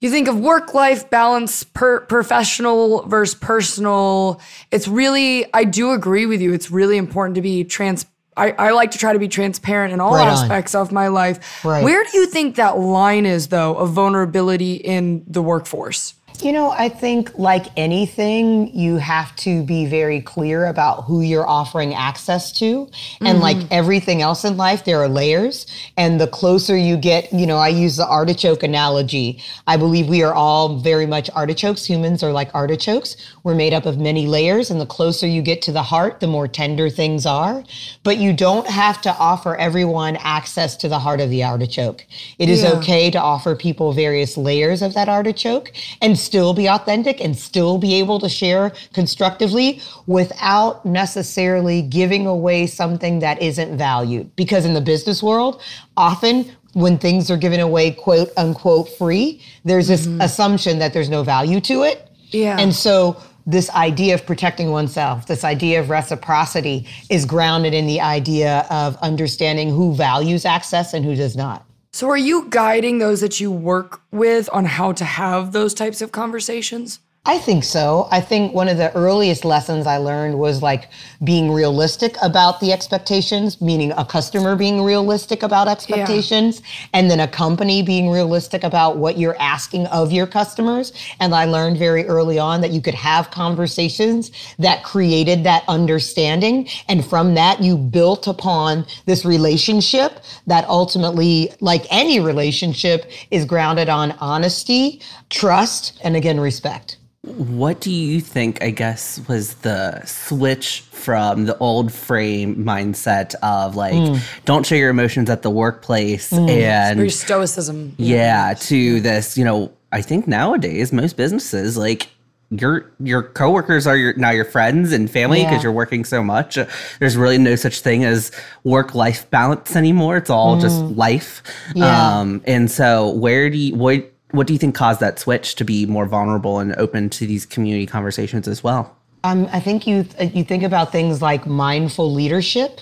you 0.00 0.10
think 0.10 0.28
of 0.28 0.38
work 0.38 0.74
life 0.74 1.08
balance, 1.10 1.62
per- 1.62 2.00
professional 2.00 3.06
versus 3.06 3.36
personal. 3.36 4.40
It's 4.70 4.88
really, 4.88 5.46
I 5.54 5.64
do 5.64 5.92
agree 5.92 6.26
with 6.26 6.40
you. 6.40 6.52
It's 6.52 6.70
really 6.70 6.96
important 6.96 7.36
to 7.36 7.42
be 7.42 7.64
trans. 7.64 8.06
I, 8.36 8.52
I 8.52 8.70
like 8.70 8.92
to 8.92 8.98
try 8.98 9.12
to 9.12 9.18
be 9.18 9.28
transparent 9.28 9.92
in 9.92 10.00
all 10.00 10.14
Right 10.14 10.22
on. 10.22 10.28
aspects 10.28 10.74
of 10.74 10.90
my 10.90 11.08
life. 11.08 11.64
Right. 11.64 11.84
Where 11.84 12.02
do 12.02 12.18
you 12.18 12.26
think 12.26 12.56
that 12.56 12.78
line 12.78 13.26
is, 13.26 13.48
though, 13.48 13.76
of 13.76 13.90
vulnerability 13.90 14.74
in 14.74 15.22
the 15.26 15.42
workforce? 15.42 16.14
You 16.42 16.50
know, 16.50 16.72
I 16.72 16.88
think 16.88 17.38
like 17.38 17.66
anything, 17.76 18.74
you 18.76 18.96
have 18.96 19.34
to 19.36 19.62
be 19.62 19.86
very 19.86 20.20
clear 20.20 20.66
about 20.66 21.04
who 21.04 21.20
you're 21.20 21.48
offering 21.48 21.94
access 21.94 22.50
to. 22.58 22.90
And 23.20 23.38
like 23.38 23.56
mm-hmm. 23.56 23.68
everything 23.70 24.22
else 24.22 24.44
in 24.44 24.56
life, 24.56 24.84
there 24.84 24.98
are 25.00 25.08
layers. 25.08 25.66
And 25.96 26.20
the 26.20 26.26
closer 26.26 26.76
you 26.76 26.96
get, 26.96 27.32
you 27.32 27.46
know, 27.46 27.58
I 27.58 27.68
use 27.68 27.96
the 27.96 28.08
artichoke 28.08 28.64
analogy. 28.64 29.40
I 29.68 29.76
believe 29.76 30.08
we 30.08 30.24
are 30.24 30.34
all 30.34 30.80
very 30.80 31.06
much 31.06 31.30
artichokes. 31.30 31.84
Humans 31.84 32.24
are 32.24 32.32
like 32.32 32.52
artichokes. 32.54 33.16
We're 33.44 33.54
made 33.54 33.72
up 33.72 33.86
of 33.86 33.98
many 33.98 34.26
layers. 34.26 34.68
And 34.68 34.80
the 34.80 34.86
closer 34.86 35.28
you 35.28 35.42
get 35.42 35.62
to 35.62 35.72
the 35.72 35.84
heart, 35.84 36.18
the 36.18 36.26
more 36.26 36.48
tender 36.48 36.90
things 36.90 37.24
are. 37.24 37.62
But 38.02 38.16
you 38.18 38.32
don't 38.32 38.66
have 38.66 39.00
to 39.02 39.14
offer 39.16 39.54
everyone 39.56 40.16
access 40.16 40.74
to 40.78 40.88
the 40.88 40.98
heart 40.98 41.20
of 41.20 41.30
the 41.30 41.44
artichoke. 41.44 42.04
It 42.38 42.48
is 42.48 42.64
Yeah. 42.64 42.72
okay 42.72 43.12
to 43.12 43.20
offer 43.20 43.54
people 43.54 43.92
various 43.92 44.36
layers 44.36 44.82
of 44.82 44.94
that 44.94 45.08
artichoke 45.08 45.70
and 46.00 46.18
still 46.32 46.54
be 46.54 46.66
authentic 46.66 47.20
and 47.20 47.36
still 47.36 47.76
be 47.76 47.92
able 47.96 48.18
to 48.18 48.26
share 48.26 48.72
constructively 48.94 49.82
without 50.06 50.82
necessarily 50.86 51.82
giving 51.82 52.26
away 52.26 52.66
something 52.66 53.18
that 53.18 53.42
isn't 53.42 53.76
valued. 53.76 54.34
Because 54.34 54.64
in 54.64 54.72
the 54.72 54.80
business 54.80 55.22
world, 55.22 55.60
often 55.94 56.50
when 56.72 56.96
things 56.96 57.30
are 57.30 57.36
given 57.36 57.60
away, 57.60 57.90
quote 57.90 58.30
unquote, 58.38 58.88
free, 58.96 59.42
there's 59.66 59.88
this 59.88 60.06
mm-hmm. 60.06 60.22
assumption 60.22 60.78
that 60.78 60.94
there's 60.94 61.10
no 61.10 61.22
value 61.22 61.60
to 61.60 61.82
it. 61.82 62.08
Yeah. 62.30 62.56
And 62.58 62.74
so 62.74 63.22
this 63.46 63.68
idea 63.68 64.14
of 64.14 64.24
protecting 64.24 64.70
oneself, 64.70 65.26
this 65.26 65.44
idea 65.44 65.80
of 65.80 65.90
reciprocity 65.90 66.88
is 67.10 67.26
grounded 67.26 67.74
in 67.74 67.86
the 67.86 68.00
idea 68.00 68.66
of 68.70 68.96
understanding 69.02 69.68
who 69.68 69.94
values 69.94 70.46
access 70.46 70.94
and 70.94 71.04
who 71.04 71.14
does 71.14 71.36
not. 71.36 71.66
So, 71.94 72.08
are 72.08 72.16
you 72.16 72.46
guiding 72.48 72.98
those 72.98 73.20
that 73.20 73.38
you 73.38 73.52
work 73.52 74.00
with 74.10 74.48
on 74.50 74.64
how 74.64 74.92
to 74.92 75.04
have 75.04 75.52
those 75.52 75.74
types 75.74 76.00
of 76.00 76.10
conversations? 76.10 77.00
I 77.24 77.38
think 77.38 77.62
so. 77.62 78.08
I 78.10 78.20
think 78.20 78.52
one 78.52 78.66
of 78.66 78.78
the 78.78 78.92
earliest 78.96 79.44
lessons 79.44 79.86
I 79.86 79.98
learned 79.98 80.40
was 80.40 80.60
like 80.60 80.88
being 81.22 81.52
realistic 81.52 82.16
about 82.20 82.58
the 82.58 82.72
expectations, 82.72 83.60
meaning 83.60 83.92
a 83.92 84.04
customer 84.04 84.56
being 84.56 84.82
realistic 84.82 85.44
about 85.44 85.68
expectations, 85.68 86.62
and 86.92 87.08
then 87.08 87.20
a 87.20 87.28
company 87.28 87.80
being 87.80 88.10
realistic 88.10 88.64
about 88.64 88.96
what 88.96 89.18
you're 89.18 89.40
asking 89.40 89.86
of 89.86 90.10
your 90.10 90.26
customers. 90.26 90.92
And 91.20 91.32
I 91.32 91.44
learned 91.44 91.78
very 91.78 92.04
early 92.06 92.40
on 92.40 92.60
that 92.60 92.72
you 92.72 92.80
could 92.80 92.94
have 92.94 93.30
conversations 93.30 94.32
that 94.58 94.82
created 94.82 95.44
that 95.44 95.62
understanding. 95.68 96.66
And 96.88 97.06
from 97.06 97.34
that, 97.34 97.62
you 97.62 97.76
built 97.76 98.26
upon 98.26 98.84
this 99.06 99.24
relationship 99.24 100.24
that 100.48 100.68
ultimately, 100.68 101.52
like 101.60 101.86
any 101.88 102.18
relationship, 102.18 103.08
is 103.30 103.44
grounded 103.44 103.88
on 103.88 104.10
honesty, 104.18 105.00
trust, 105.30 106.00
and 106.02 106.16
again, 106.16 106.40
respect. 106.40 106.98
What 107.24 107.80
do 107.80 107.92
you 107.92 108.20
think, 108.20 108.60
I 108.64 108.70
guess, 108.70 109.20
was 109.28 109.54
the 109.56 110.04
switch 110.04 110.80
from 110.90 111.44
the 111.44 111.56
old 111.58 111.92
frame 111.92 112.56
mindset 112.56 113.36
of 113.44 113.76
like, 113.76 113.94
mm. 113.94 114.20
don't 114.44 114.66
show 114.66 114.74
your 114.74 114.90
emotions 114.90 115.30
at 115.30 115.42
the 115.42 115.50
workplace 115.50 116.32
mm. 116.32 116.50
and 116.50 116.96
very 116.96 117.10
stoicism. 117.10 117.94
Yeah, 117.96 118.54
to 118.54 119.00
this, 119.00 119.38
you 119.38 119.44
know, 119.44 119.70
I 119.92 120.02
think 120.02 120.26
nowadays 120.26 120.92
most 120.92 121.16
businesses 121.16 121.76
like 121.76 122.08
your 122.50 122.90
your 122.98 123.22
coworkers 123.22 123.86
are 123.86 123.96
your 123.96 124.14
now 124.14 124.30
your 124.30 124.44
friends 124.44 124.92
and 124.92 125.10
family 125.10 125.38
because 125.38 125.56
yeah. 125.56 125.62
you're 125.62 125.72
working 125.72 126.04
so 126.04 126.22
much. 126.22 126.58
There's 126.98 127.16
really 127.16 127.38
no 127.38 127.56
such 127.56 127.80
thing 127.80 128.04
as 128.04 128.30
work 128.64 128.94
life 128.94 129.30
balance 129.30 129.74
anymore. 129.76 130.16
It's 130.16 130.28
all 130.28 130.56
mm. 130.56 130.60
just 130.60 130.82
life. 130.96 131.42
Yeah. 131.74 132.18
Um, 132.18 132.42
and 132.46 132.70
so 132.70 133.10
where 133.10 133.48
do 133.48 133.56
you 133.56 133.74
what 133.76 134.11
what 134.32 134.46
do 134.46 134.52
you 134.52 134.58
think 134.58 134.74
caused 134.74 135.00
that 135.00 135.18
switch 135.18 135.54
to 135.56 135.64
be 135.64 135.86
more 135.86 136.06
vulnerable 136.06 136.58
and 136.58 136.74
open 136.76 137.08
to 137.10 137.26
these 137.26 137.46
community 137.46 137.86
conversations 137.86 138.48
as 138.48 138.64
well? 138.64 138.96
Um, 139.24 139.48
I 139.52 139.60
think 139.60 139.86
you 139.86 140.02
th- 140.02 140.34
you 140.34 140.42
think 140.42 140.64
about 140.64 140.90
things 140.90 141.22
like 141.22 141.46
mindful 141.46 142.12
leadership, 142.12 142.80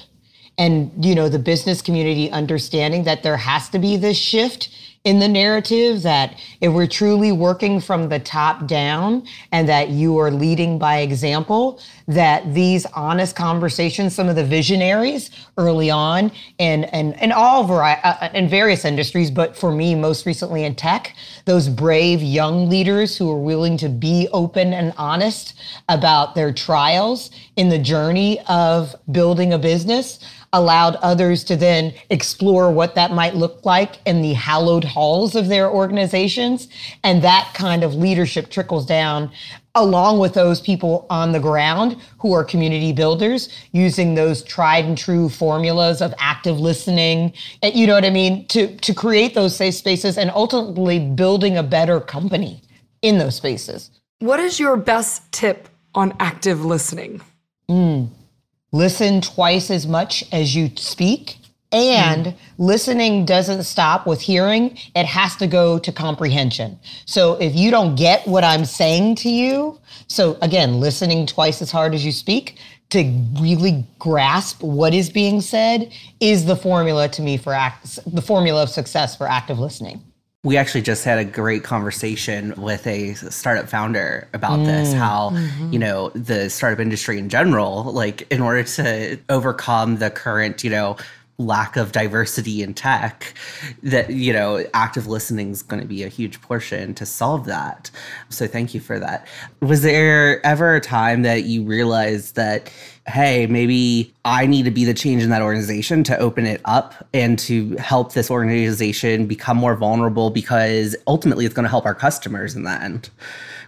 and 0.56 0.90
you 1.04 1.14
know 1.14 1.28
the 1.28 1.38
business 1.38 1.82
community 1.82 2.30
understanding 2.30 3.04
that 3.04 3.22
there 3.22 3.36
has 3.36 3.68
to 3.70 3.78
be 3.78 3.96
this 3.96 4.16
shift 4.16 4.70
in 5.04 5.18
the 5.18 5.28
narrative 5.28 6.02
that 6.02 6.38
if 6.60 6.70
we're 6.70 6.86
truly 6.86 7.32
working 7.32 7.80
from 7.80 8.10
the 8.10 8.18
top 8.18 8.66
down 8.66 9.26
and 9.50 9.66
that 9.66 9.88
you 9.88 10.18
are 10.18 10.30
leading 10.30 10.78
by 10.78 10.98
example, 10.98 11.80
that 12.06 12.52
these 12.52 12.84
honest 12.86 13.34
conversations, 13.34 14.14
some 14.14 14.28
of 14.28 14.36
the 14.36 14.44
visionaries 14.44 15.30
early 15.56 15.90
on 15.90 16.30
and 16.58 16.84
and 16.92 17.18
and 17.18 17.32
all 17.32 17.64
variety 17.64 18.02
uh, 18.04 18.14
uh, 18.20 18.28
in 18.34 18.46
various 18.46 18.84
industries, 18.84 19.30
but 19.30 19.56
for 19.56 19.72
me 19.72 19.94
most 19.94 20.26
recently 20.26 20.64
in 20.64 20.74
tech, 20.74 21.16
those 21.46 21.66
brave 21.66 22.20
young 22.20 22.68
leaders 22.68 23.16
who 23.16 23.30
are 23.30 23.40
willing 23.40 23.78
to 23.78 23.88
be 23.88 24.28
open 24.32 24.74
and 24.74 24.92
honest 24.98 25.54
about 25.88 26.34
their 26.34 26.52
trials 26.52 27.30
in 27.56 27.70
the 27.70 27.78
journey 27.78 28.38
of 28.48 28.94
building 29.10 29.54
a 29.54 29.58
business 29.58 30.18
allowed 30.52 30.96
others 30.96 31.44
to 31.44 31.56
then 31.56 31.94
explore 32.10 32.70
what 32.70 32.94
that 32.94 33.12
might 33.12 33.36
look 33.36 33.64
like 33.64 33.96
in 34.06 34.22
the 34.22 34.32
hallowed 34.32 34.84
halls 34.84 35.34
of 35.34 35.48
their 35.48 35.70
organizations. 35.70 36.68
And 37.04 37.22
that 37.22 37.52
kind 37.54 37.84
of 37.84 37.94
leadership 37.94 38.50
trickles 38.50 38.86
down 38.86 39.30
along 39.76 40.18
with 40.18 40.34
those 40.34 40.60
people 40.60 41.06
on 41.10 41.30
the 41.30 41.38
ground 41.38 41.96
who 42.18 42.32
are 42.32 42.42
community 42.42 42.92
builders 42.92 43.48
using 43.70 44.16
those 44.16 44.42
tried 44.42 44.84
and 44.84 44.98
true 44.98 45.28
formulas 45.28 46.02
of 46.02 46.12
active 46.18 46.58
listening 46.58 47.32
you 47.62 47.86
know 47.86 47.94
what 47.94 48.04
i 48.04 48.10
mean 48.10 48.44
to 48.48 48.76
to 48.78 48.92
create 48.92 49.32
those 49.32 49.54
safe 49.54 49.76
spaces 49.76 50.18
and 50.18 50.28
ultimately 50.32 50.98
building 50.98 51.56
a 51.56 51.62
better 51.62 52.00
company 52.00 52.60
in 53.02 53.18
those 53.18 53.36
spaces. 53.36 53.90
What 54.18 54.40
is 54.40 54.60
your 54.60 54.76
best 54.76 55.30
tip 55.32 55.68
on 55.94 56.14
active 56.20 56.64
listening? 56.64 57.20
Mm 57.68 58.10
listen 58.72 59.20
twice 59.20 59.70
as 59.70 59.86
much 59.86 60.24
as 60.32 60.54
you 60.54 60.70
speak. 60.76 61.36
And 61.72 62.26
mm. 62.26 62.36
listening 62.58 63.24
doesn't 63.24 63.62
stop 63.62 64.04
with 64.04 64.20
hearing, 64.20 64.76
it 64.96 65.06
has 65.06 65.36
to 65.36 65.46
go 65.46 65.78
to 65.78 65.92
comprehension. 65.92 66.80
So 67.06 67.34
if 67.34 67.54
you 67.54 67.70
don't 67.70 67.94
get 67.94 68.26
what 68.26 68.42
I'm 68.42 68.64
saying 68.64 69.16
to 69.16 69.28
you, 69.28 69.78
so 70.08 70.36
again, 70.42 70.80
listening 70.80 71.26
twice 71.26 71.62
as 71.62 71.70
hard 71.70 71.94
as 71.94 72.04
you 72.04 72.10
speak 72.10 72.58
to 72.90 73.04
really 73.40 73.86
grasp 74.00 74.62
what 74.62 74.92
is 74.92 75.10
being 75.10 75.40
said 75.40 75.92
is 76.18 76.44
the 76.46 76.56
formula 76.56 77.08
to 77.08 77.22
me 77.22 77.36
for 77.36 77.52
act, 77.52 78.00
the 78.12 78.22
formula 78.22 78.64
of 78.64 78.68
success 78.68 79.16
for 79.16 79.28
active 79.28 79.60
listening. 79.60 80.02
We 80.42 80.56
actually 80.56 80.80
just 80.82 81.04
had 81.04 81.18
a 81.18 81.24
great 81.24 81.64
conversation 81.64 82.54
with 82.56 82.86
a 82.86 83.12
startup 83.14 83.68
founder 83.68 84.26
about 84.32 84.60
mm. 84.60 84.64
this 84.64 84.94
how, 84.94 85.32
mm-hmm. 85.34 85.72
you 85.72 85.78
know, 85.78 86.08
the 86.10 86.48
startup 86.48 86.80
industry 86.80 87.18
in 87.18 87.28
general, 87.28 87.84
like 87.92 88.22
in 88.32 88.40
order 88.40 88.62
to 88.62 89.18
overcome 89.28 89.98
the 89.98 90.10
current, 90.10 90.64
you 90.64 90.70
know, 90.70 90.96
lack 91.40 91.76
of 91.76 91.92
diversity 91.92 92.62
in 92.62 92.74
tech 92.74 93.34
that 93.82 94.10
you 94.10 94.32
know 94.32 94.64
active 94.74 95.06
listening 95.06 95.50
is 95.50 95.62
going 95.62 95.80
to 95.80 95.88
be 95.88 96.02
a 96.02 96.08
huge 96.08 96.40
portion 96.42 96.94
to 96.94 97.06
solve 97.06 97.46
that 97.46 97.90
so 98.28 98.46
thank 98.46 98.74
you 98.74 98.80
for 98.80 98.98
that 98.98 99.26
was 99.60 99.82
there 99.82 100.44
ever 100.44 100.76
a 100.76 100.80
time 100.80 101.22
that 101.22 101.44
you 101.44 101.62
realized 101.62 102.36
that 102.36 102.70
hey, 103.10 103.46
maybe 103.46 104.14
I 104.24 104.46
need 104.46 104.64
to 104.64 104.70
be 104.70 104.84
the 104.84 104.94
change 104.94 105.22
in 105.22 105.30
that 105.30 105.42
organization 105.42 106.04
to 106.04 106.18
open 106.18 106.46
it 106.46 106.60
up 106.64 107.08
and 107.12 107.38
to 107.40 107.76
help 107.76 108.12
this 108.12 108.30
organization 108.30 109.26
become 109.26 109.56
more 109.56 109.74
vulnerable 109.74 110.30
because 110.30 110.96
ultimately 111.06 111.44
it's 111.44 111.54
going 111.54 111.64
to 111.64 111.70
help 111.70 111.86
our 111.86 111.94
customers 111.94 112.54
in 112.54 112.62
the 112.64 112.70
end. 112.70 113.10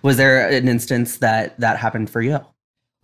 Was 0.03 0.17
there 0.17 0.49
an 0.49 0.69
instance 0.69 1.19
that 1.19 1.59
that 1.59 1.79
happened 1.79 2.11
for 2.11 2.23
you? 2.23 2.41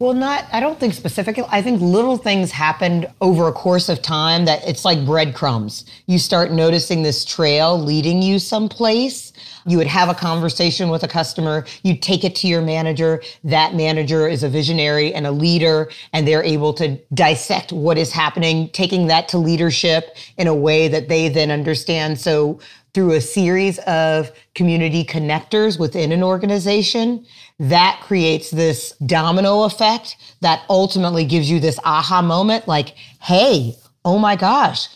Well, 0.00 0.14
not, 0.14 0.44
I 0.52 0.60
don't 0.60 0.78
think 0.78 0.94
specifically. 0.94 1.42
I 1.48 1.60
think 1.60 1.80
little 1.80 2.16
things 2.16 2.52
happened 2.52 3.08
over 3.20 3.48
a 3.48 3.52
course 3.52 3.88
of 3.88 4.00
time 4.00 4.44
that 4.44 4.64
it's 4.64 4.84
like 4.84 5.04
breadcrumbs. 5.04 5.84
You 6.06 6.20
start 6.20 6.52
noticing 6.52 7.02
this 7.02 7.24
trail 7.24 7.76
leading 7.76 8.22
you 8.22 8.38
someplace. 8.38 9.32
You 9.66 9.76
would 9.76 9.88
have 9.88 10.08
a 10.08 10.14
conversation 10.14 10.88
with 10.88 11.02
a 11.02 11.08
customer. 11.08 11.66
You 11.82 11.96
take 11.96 12.22
it 12.22 12.36
to 12.36 12.46
your 12.46 12.62
manager. 12.62 13.20
That 13.42 13.74
manager 13.74 14.28
is 14.28 14.44
a 14.44 14.48
visionary 14.48 15.12
and 15.12 15.26
a 15.26 15.32
leader, 15.32 15.90
and 16.12 16.28
they're 16.28 16.44
able 16.44 16.74
to 16.74 16.96
dissect 17.12 17.72
what 17.72 17.98
is 17.98 18.12
happening, 18.12 18.68
taking 18.68 19.08
that 19.08 19.26
to 19.30 19.38
leadership 19.38 20.16
in 20.36 20.46
a 20.46 20.54
way 20.54 20.86
that 20.86 21.08
they 21.08 21.28
then 21.28 21.50
understand. 21.50 22.20
So 22.20 22.60
through 22.94 23.14
a 23.14 23.20
series 23.20 23.78
of 23.80 24.30
community 24.54 25.04
connectors 25.04 25.78
within 25.78 26.12
an 26.12 26.22
organization, 26.22 27.26
that 27.58 28.00
creates 28.02 28.50
this 28.50 28.92
domino 29.04 29.64
effect 29.64 30.16
that 30.40 30.64
ultimately 30.70 31.24
gives 31.24 31.50
you 31.50 31.58
this 31.58 31.78
aha 31.84 32.22
moment 32.22 32.68
like, 32.68 32.94
hey, 33.20 33.74
oh 34.04 34.18
my 34.18 34.36
gosh, 34.36 34.88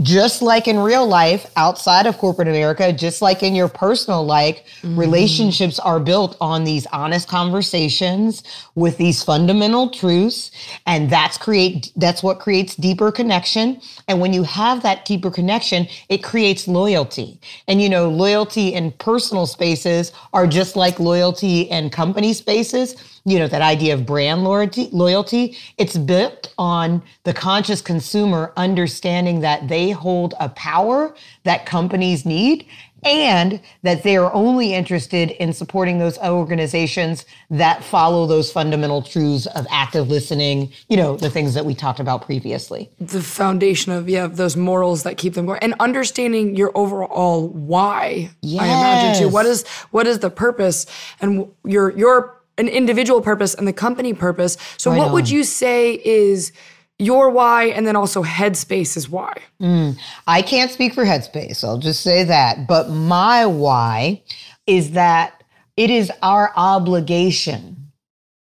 just 0.00 0.40
like 0.40 0.66
in 0.66 0.78
real 0.78 1.06
life 1.06 1.50
outside 1.56 2.06
of 2.06 2.16
corporate 2.16 2.48
America, 2.48 2.90
just 2.94 3.20
like 3.20 3.42
in 3.42 3.54
your 3.54 3.68
personal 3.68 4.24
life, 4.24 4.56
mm-hmm. 4.80 4.98
relationships 4.98 5.78
are 5.78 6.00
built 6.00 6.34
on 6.40 6.64
these 6.64 6.86
honest 6.86 7.28
conversations 7.28 8.42
with 8.74 8.96
these 8.96 9.22
fundamental 9.22 9.90
truths. 9.90 10.50
And 10.86 11.10
that's 11.10 11.36
create, 11.36 11.92
that's 11.96 12.22
what 12.22 12.40
creates 12.40 12.74
deeper 12.74 13.12
connection. 13.12 13.82
And 14.08 14.18
when 14.18 14.32
you 14.32 14.44
have 14.44 14.82
that 14.82 15.04
deeper 15.04 15.30
connection, 15.30 15.86
it 16.08 16.24
creates 16.24 16.66
loyalty. 16.66 17.38
And 17.68 17.82
you 17.82 17.90
know, 17.90 18.08
loyalty 18.08 18.72
in 18.72 18.92
personal 18.92 19.44
spaces 19.44 20.10
are 20.32 20.46
just 20.46 20.74
like 20.74 21.00
loyalty 21.00 21.62
in 21.62 21.90
company 21.90 22.32
spaces 22.32 22.96
you 23.24 23.38
know, 23.38 23.46
that 23.48 23.62
idea 23.62 23.94
of 23.94 24.04
brand 24.06 24.44
loyalty, 24.44 24.88
loyalty, 24.92 25.56
it's 25.78 25.96
built 25.96 26.52
on 26.58 27.02
the 27.24 27.32
conscious 27.32 27.80
consumer 27.80 28.52
understanding 28.56 29.40
that 29.40 29.68
they 29.68 29.90
hold 29.90 30.34
a 30.40 30.48
power 30.50 31.14
that 31.44 31.66
companies 31.66 32.24
need 32.26 32.66
and 33.04 33.60
that 33.82 34.02
they 34.02 34.16
are 34.16 34.32
only 34.32 34.74
interested 34.74 35.30
in 35.32 35.52
supporting 35.52 35.98
those 35.98 36.18
organizations 36.18 37.24
that 37.50 37.82
follow 37.82 38.26
those 38.26 38.52
fundamental 38.52 39.02
truths 39.02 39.46
of 39.46 39.66
active 39.70 40.08
listening, 40.08 40.72
you 40.88 40.96
know, 40.96 41.16
the 41.16 41.30
things 41.30 41.54
that 41.54 41.64
we 41.64 41.74
talked 41.74 41.98
about 41.98 42.24
previously. 42.24 42.88
The 43.00 43.22
foundation 43.22 43.92
of, 43.92 44.08
yeah, 44.08 44.28
those 44.28 44.56
morals 44.56 45.02
that 45.02 45.18
keep 45.18 45.34
them 45.34 45.46
going 45.46 45.58
and 45.62 45.74
understanding 45.80 46.54
your 46.54 46.70
overall 46.76 47.48
why. 47.48 48.30
Yes. 48.40 48.62
I 48.62 48.66
imagine 48.66 49.22
too. 49.22 49.28
What 49.28 49.46
is 49.46 49.66
what 49.90 50.06
is 50.06 50.20
the 50.20 50.30
purpose 50.30 50.86
and 51.20 51.50
your 51.64 51.90
your 51.98 52.41
an 52.58 52.68
individual 52.68 53.20
purpose 53.20 53.54
and 53.54 53.66
the 53.66 53.72
company 53.72 54.12
purpose. 54.12 54.56
So, 54.76 54.90
right 54.90 54.98
what 54.98 55.08
on. 55.08 55.12
would 55.14 55.30
you 55.30 55.44
say 55.44 55.94
is 55.94 56.52
your 56.98 57.30
why 57.30 57.64
and 57.64 57.86
then 57.86 57.96
also 57.96 58.22
Headspace 58.22 58.96
is 58.96 59.08
why? 59.08 59.34
Mm, 59.60 59.98
I 60.26 60.42
can't 60.42 60.70
speak 60.70 60.94
for 60.94 61.04
Headspace, 61.04 61.64
I'll 61.64 61.78
just 61.78 62.02
say 62.02 62.24
that. 62.24 62.68
But 62.68 62.90
my 62.90 63.46
why 63.46 64.22
is 64.66 64.92
that 64.92 65.42
it 65.76 65.90
is 65.90 66.12
our 66.22 66.52
obligation 66.54 67.92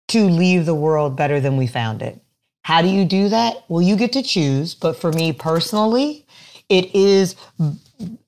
to 0.10 0.25
leave 0.25 0.66
the 0.66 0.75
world 0.75 1.16
better 1.16 1.39
than 1.39 1.56
we 1.56 1.68
found 1.68 2.01
it. 2.01 2.22
How 2.63 2.82
do 2.82 2.88
you 2.89 3.06
do 3.06 3.30
that? 3.30 3.63
Well, 3.68 3.82
you 3.82 3.96
get 3.96 4.12
to 4.13 4.24
choose. 4.24 4.75
But 4.75 4.98
for 4.98 5.12
me 5.12 5.34
personally, 5.34 6.25
it 6.68 6.94
is, 6.94 7.36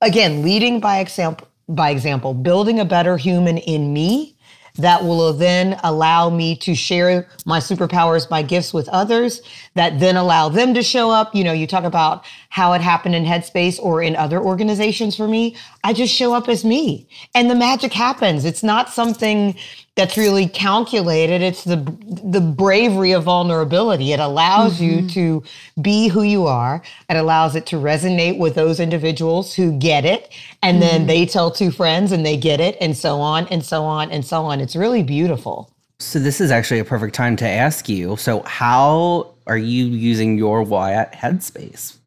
again, 0.02 0.44
leading 0.44 0.80
by 0.80 1.00
example. 1.00 1.48
By 1.68 1.92
example, 1.92 2.34
building 2.34 2.80
a 2.80 2.86
better 2.86 3.18
human 3.18 3.58
in 3.58 3.94
me 3.94 4.31
that 4.76 5.04
will 5.04 5.34
then 5.34 5.80
allow 5.84 6.30
me 6.30 6.56
to 6.58 6.76
share 6.76 7.28
my 7.46 7.60
superpowers, 7.60 8.30
my 8.30 8.42
gifts 8.42 8.74
with 8.74 8.88
others 8.90 9.42
that 9.76 10.00
then 10.00 10.16
allow 10.16 10.50
them 10.50 10.74
to 10.74 10.84
show 10.84 11.10
up. 11.12 11.34
You 11.36 11.44
know, 11.44 11.54
you 11.54 11.68
talk 11.68 11.84
about 11.84 12.26
how 12.50 12.74
it 12.74 12.82
happened 12.82 13.16
in 13.16 13.26
Headspace 13.26 13.80
or 13.80 14.02
in 14.02 14.16
other 14.16 14.40
organizations 14.40 15.16
for 15.16 15.28
me. 15.28 15.56
I 15.84 15.94
just 15.94 16.14
show 16.14 16.34
up 16.34 16.48
as 16.48 16.64
me 16.66 17.08
and 17.34 17.50
the 17.50 17.56
magic 17.56 17.94
happens. 17.94 18.46
It's 18.46 18.64
not 18.64 18.90
something 18.90 19.56
that's 19.96 20.18
really 20.18 20.48
calculated. 20.48 21.42
It's 21.42 21.64
the 21.64 21.78
the 22.24 22.40
bravery 22.40 23.12
of 23.12 23.24
vulnerability. 23.24 24.14
It 24.14 24.20
allows 24.20 24.76
mm-hmm. 24.80 24.84
you 24.84 25.10
to 25.10 25.44
be 25.82 26.08
who 26.08 26.24
you 26.24 26.48
are. 26.48 26.82
It 27.10 27.18
allows 27.18 27.56
it 27.56 27.66
to 27.68 27.76
resonate 27.76 28.38
with 28.38 28.56
those 28.56 28.80
individuals 28.80 29.54
who 29.54 29.78
get 29.78 30.06
it, 30.06 30.32
and 30.62 30.82
mm-hmm. 30.82 30.88
then 30.88 31.08
they 31.08 31.26
tell 31.26 31.52
two 31.52 31.72
friends 31.72 32.12
and 32.12 32.26
they 32.26 32.38
get 32.38 32.62
it, 32.62 32.78
and 32.80 32.96
so 32.96 33.20
on 33.20 33.48
and 33.48 33.64
so 33.64 33.84
on 33.84 34.12
and 34.12 34.26
so 34.26 34.46
on. 34.46 34.62
It's 34.62 34.76
really 34.76 35.04
beautiful. 35.04 35.70
So 36.00 36.20
this 36.20 36.42
is 36.42 36.50
actually 36.50 36.80
a 36.80 36.86
perfect 36.86 37.14
time 37.14 37.36
to 37.38 37.48
ask 37.48 37.88
you. 37.88 38.16
So 38.18 38.42
how 38.44 39.36
are 39.46 39.58
you 39.58 39.86
using 39.86 40.38
your 40.38 40.64
why 40.64 40.94
at 40.94 41.14
Headspace? 41.14 41.98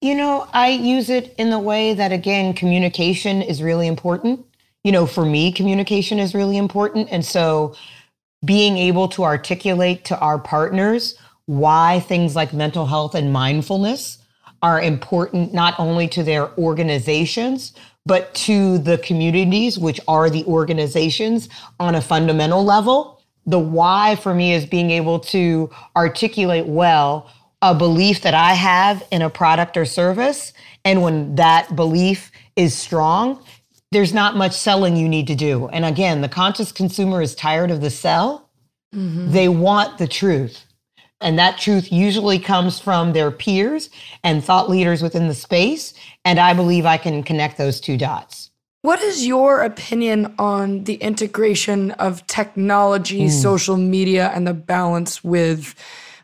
You 0.00 0.14
know, 0.14 0.48
I 0.52 0.70
use 0.70 1.10
it 1.10 1.34
in 1.38 1.50
the 1.50 1.58
way 1.58 1.94
that 1.94 2.12
again, 2.12 2.54
communication 2.54 3.42
is 3.42 3.62
really 3.62 3.86
important 3.86 4.44
you 4.84 4.92
know, 4.92 5.06
for 5.06 5.24
me, 5.24 5.52
communication 5.52 6.18
is 6.18 6.34
really 6.34 6.56
important. 6.56 7.08
And 7.10 7.24
so 7.24 7.74
being 8.44 8.76
able 8.76 9.08
to 9.08 9.24
articulate 9.24 10.04
to 10.06 10.18
our 10.18 10.38
partners 10.38 11.16
why 11.46 12.00
things 12.00 12.36
like 12.36 12.52
mental 12.52 12.86
health 12.86 13.14
and 13.14 13.32
mindfulness 13.32 14.18
are 14.62 14.80
important 14.80 15.52
not 15.52 15.74
only 15.78 16.06
to 16.08 16.22
their 16.22 16.56
organizations, 16.56 17.72
but 18.06 18.32
to 18.34 18.78
the 18.78 18.98
communities, 18.98 19.78
which 19.78 20.00
are 20.08 20.30
the 20.30 20.44
organizations 20.44 21.48
on 21.78 21.94
a 21.94 22.00
fundamental 22.00 22.64
level. 22.64 23.20
The 23.46 23.58
why 23.58 24.16
for 24.16 24.34
me 24.34 24.52
is 24.52 24.66
being 24.66 24.90
able 24.90 25.18
to 25.20 25.70
articulate 25.96 26.66
well 26.66 27.30
a 27.60 27.74
belief 27.74 28.22
that 28.22 28.34
I 28.34 28.54
have 28.54 29.06
in 29.10 29.22
a 29.22 29.30
product 29.30 29.76
or 29.76 29.84
service. 29.84 30.52
And 30.84 31.02
when 31.02 31.36
that 31.36 31.74
belief 31.76 32.32
is 32.56 32.74
strong, 32.74 33.44
there's 33.92 34.14
not 34.14 34.36
much 34.36 34.52
selling 34.52 34.96
you 34.96 35.08
need 35.08 35.26
to 35.26 35.34
do. 35.34 35.68
And 35.68 35.84
again, 35.84 36.22
the 36.22 36.28
conscious 36.28 36.72
consumer 36.72 37.20
is 37.20 37.34
tired 37.34 37.70
of 37.70 37.82
the 37.82 37.90
sell. 37.90 38.48
Mm-hmm. 38.94 39.32
They 39.32 39.48
want 39.48 39.98
the 39.98 40.08
truth. 40.08 40.64
And 41.20 41.38
that 41.38 41.58
truth 41.58 41.92
usually 41.92 42.38
comes 42.38 42.80
from 42.80 43.12
their 43.12 43.30
peers 43.30 43.90
and 44.24 44.42
thought 44.42 44.70
leaders 44.70 45.02
within 45.02 45.28
the 45.28 45.34
space. 45.34 45.92
And 46.24 46.40
I 46.40 46.54
believe 46.54 46.86
I 46.86 46.96
can 46.96 47.22
connect 47.22 47.58
those 47.58 47.80
two 47.80 47.96
dots. 47.96 48.50
What 48.80 49.00
is 49.00 49.26
your 49.26 49.60
opinion 49.60 50.34
on 50.38 50.84
the 50.84 50.94
integration 50.94 51.92
of 51.92 52.26
technology, 52.26 53.26
mm. 53.26 53.30
social 53.30 53.76
media, 53.76 54.32
and 54.34 54.46
the 54.46 54.54
balance 54.54 55.22
with 55.22 55.76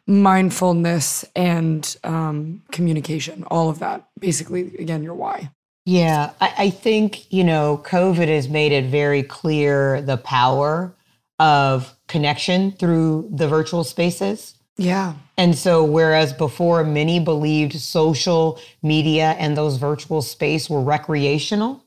mindfulness 0.07 1.25
and 1.37 1.97
um, 2.03 2.63
communication? 2.73 3.45
All 3.45 3.69
of 3.69 3.79
that. 3.79 4.09
Basically, 4.19 4.75
again, 4.79 5.05
your 5.05 5.15
why. 5.15 5.51
Yeah, 5.88 6.33
I, 6.38 6.54
I, 6.59 6.71
think, 6.71 7.33
you 7.33 7.42
know, 7.45 7.80
COVID 7.83 8.28
has 8.28 8.47
made 8.47 8.73
it 8.73 8.90
very 8.90 9.23
clear 9.23 10.02
the 10.02 10.18
power 10.18 10.95
of 11.38 11.97
connection 12.09 12.73
through 12.73 13.30
the 13.33 13.49
virtual 13.49 13.85
spaces. 13.85 14.54
Yeah. 14.76 15.14
And 15.38 15.57
so, 15.57 15.83
whereas 15.83 16.35
before 16.35 16.85
many 16.85 17.21
believed 17.21 17.73
social 17.80 18.61
media 18.83 19.35
and 19.38 19.57
those 19.57 19.78
virtual 19.78 20.21
space 20.21 20.68
were 20.68 20.83
recreational, 20.83 21.83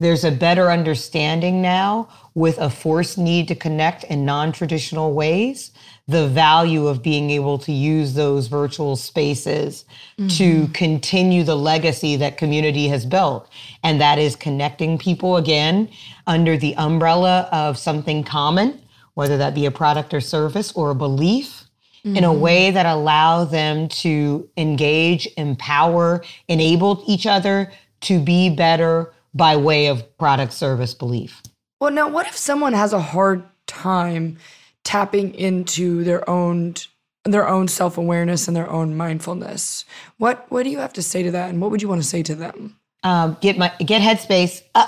there's 0.00 0.24
a 0.24 0.30
better 0.30 0.70
understanding 0.70 1.62
now 1.62 2.08
with 2.34 2.58
a 2.58 2.70
forced 2.70 3.18
need 3.18 3.46
to 3.48 3.54
connect 3.54 4.04
in 4.04 4.24
non 4.24 4.50
traditional 4.50 5.12
ways 5.12 5.70
the 6.08 6.26
value 6.26 6.88
of 6.88 7.02
being 7.02 7.30
able 7.30 7.56
to 7.58 7.70
use 7.70 8.14
those 8.14 8.48
virtual 8.48 8.96
spaces 8.96 9.84
mm-hmm. 10.18 10.26
to 10.26 10.66
continue 10.72 11.44
the 11.44 11.56
legacy 11.56 12.16
that 12.16 12.36
community 12.36 12.88
has 12.88 13.06
built. 13.06 13.48
And 13.84 14.00
that 14.00 14.18
is 14.18 14.34
connecting 14.34 14.98
people 14.98 15.36
again 15.36 15.88
under 16.26 16.56
the 16.56 16.74
umbrella 16.76 17.48
of 17.52 17.78
something 17.78 18.24
common, 18.24 18.80
whether 19.14 19.36
that 19.38 19.54
be 19.54 19.66
a 19.66 19.70
product 19.70 20.12
or 20.12 20.20
service 20.20 20.72
or 20.72 20.90
a 20.90 20.96
belief. 20.96 21.64
Mm-hmm. 22.04 22.16
In 22.16 22.24
a 22.24 22.28
mm-hmm. 22.28 22.40
way 22.40 22.70
that 22.70 22.86
allow 22.86 23.44
them 23.44 23.86
to 23.88 24.48
engage, 24.56 25.28
empower, 25.36 26.24
enable 26.48 27.04
each 27.06 27.26
other 27.26 27.70
to 28.00 28.18
be 28.18 28.48
better 28.48 29.12
by 29.34 29.56
way 29.56 29.86
of 29.86 30.16
product, 30.18 30.52
service, 30.52 30.94
belief. 30.94 31.42
Well, 31.80 31.90
now, 31.90 32.08
what 32.08 32.26
if 32.26 32.36
someone 32.36 32.72
has 32.72 32.92
a 32.92 33.00
hard 33.00 33.44
time 33.66 34.38
tapping 34.84 35.34
into 35.34 36.04
their 36.04 36.28
own 36.28 36.74
their 37.24 37.46
own 37.46 37.68
self-awareness 37.68 38.48
and 38.48 38.56
their 38.56 38.70
own 38.70 38.96
mindfulness. 38.96 39.84
What 40.18 40.46
what 40.50 40.62
do 40.62 40.70
you 40.70 40.78
have 40.78 40.92
to 40.94 41.02
say 41.02 41.22
to 41.22 41.30
that 41.32 41.50
and 41.50 41.60
what 41.60 41.70
would 41.70 41.82
you 41.82 41.88
want 41.88 42.02
to 42.02 42.08
say 42.08 42.22
to 42.24 42.34
them? 42.34 42.76
Um, 43.02 43.38
get 43.40 43.56
my 43.56 43.72
get 43.78 44.02
headspace, 44.02 44.60
um, 44.74 44.84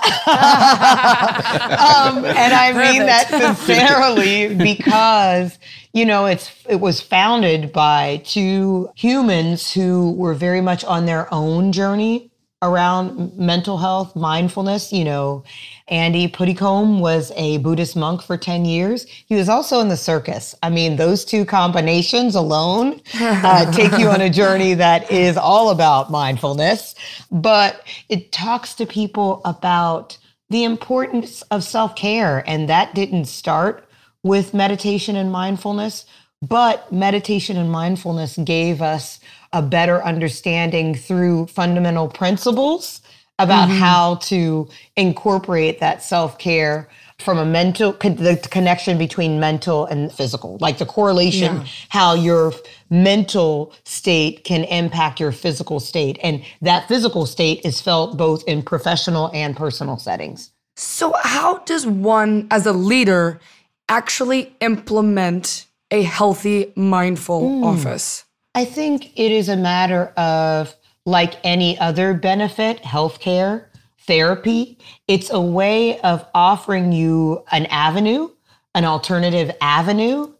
and 2.25 2.53
I 2.53 2.71
Perfect. 2.71 2.93
mean 2.93 3.05
that 3.07 3.27
sincerely 3.27 4.53
because 4.75 5.57
you 5.93 6.05
know 6.05 6.27
it's 6.27 6.51
it 6.69 6.79
was 6.79 7.01
founded 7.01 7.73
by 7.73 8.21
two 8.23 8.91
humans 8.95 9.71
who 9.71 10.11
were 10.11 10.35
very 10.35 10.61
much 10.61 10.85
on 10.85 11.07
their 11.07 11.33
own 11.33 11.71
journey 11.71 12.29
around 12.63 13.37
mental 13.37 13.77
health, 13.77 14.15
mindfulness. 14.15 14.91
You 14.91 15.03
know, 15.03 15.43
Andy 15.89 16.27
Puddicombe 16.27 16.99
was 16.99 17.31
a 17.35 17.57
Buddhist 17.57 17.95
monk 17.95 18.23
for 18.23 18.37
10 18.37 18.65
years. 18.65 19.05
He 19.05 19.35
was 19.35 19.49
also 19.49 19.79
in 19.81 19.89
the 19.89 19.97
circus. 19.97 20.55
I 20.63 20.69
mean, 20.69 20.95
those 20.95 21.25
two 21.25 21.45
combinations 21.45 22.35
alone 22.35 23.01
uh, 23.19 23.71
take 23.73 23.91
you 23.99 24.07
on 24.07 24.21
a 24.21 24.29
journey 24.29 24.73
that 24.75 25.11
is 25.11 25.37
all 25.37 25.69
about 25.69 26.09
mindfulness, 26.09 26.95
but 27.31 27.85
it 28.09 28.31
talks 28.31 28.73
to 28.75 28.85
people 28.85 29.41
about 29.45 30.17
the 30.49 30.63
importance 30.63 31.41
of 31.43 31.63
self 31.63 31.95
care. 31.95 32.43
And 32.47 32.69
that 32.69 32.95
didn't 32.95 33.25
start 33.25 33.87
with 34.23 34.53
meditation 34.53 35.17
and 35.17 35.31
mindfulness, 35.31 36.05
but 36.41 36.91
meditation 36.91 37.57
and 37.57 37.69
mindfulness 37.69 38.37
gave 38.37 38.81
us 38.81 39.19
a 39.53 39.61
better 39.61 40.03
understanding 40.03 40.95
through 40.95 41.47
fundamental 41.47 42.07
principles 42.07 43.01
about 43.39 43.69
mm-hmm. 43.69 43.77
how 43.77 44.15
to 44.15 44.67
incorporate 44.95 45.79
that 45.79 46.03
self 46.03 46.37
care 46.37 46.89
from 47.19 47.37
a 47.37 47.45
mental 47.45 47.93
the 47.93 48.47
connection 48.51 48.97
between 48.97 49.39
mental 49.39 49.85
and 49.85 50.11
physical 50.11 50.57
like 50.59 50.77
the 50.77 50.85
correlation 50.85 51.57
yeah. 51.57 51.65
how 51.89 52.13
your 52.13 52.51
mental 52.89 53.73
state 53.85 54.43
can 54.43 54.63
impact 54.65 55.19
your 55.19 55.31
physical 55.31 55.79
state 55.79 56.19
and 56.21 56.43
that 56.61 56.87
physical 56.87 57.25
state 57.25 57.61
is 57.63 57.79
felt 57.79 58.17
both 58.17 58.43
in 58.45 58.61
professional 58.61 59.31
and 59.33 59.55
personal 59.55 59.97
settings 59.97 60.51
so 60.75 61.13
how 61.23 61.59
does 61.59 61.85
one 61.85 62.47
as 62.51 62.65
a 62.65 62.73
leader 62.73 63.39
actually 63.89 64.55
implement 64.59 65.67
a 65.91 66.01
healthy 66.01 66.73
mindful 66.75 67.41
mm. 67.41 67.63
office 67.63 68.25
i 68.55 68.65
think 68.65 69.11
it 69.17 69.31
is 69.31 69.49
a 69.49 69.57
matter 69.57 70.07
of 70.17 70.75
like 71.05 71.35
any 71.43 71.77
other 71.79 72.13
benefit, 72.13 72.81
healthcare, 72.81 73.65
therapy. 74.01 74.77
It's 75.07 75.29
a 75.31 75.41
way 75.41 75.99
of 76.01 76.25
offering 76.33 76.91
you 76.91 77.43
an 77.51 77.65
avenue, 77.67 78.29
an 78.75 78.85
alternative 78.85 79.51
avenue 79.61 80.33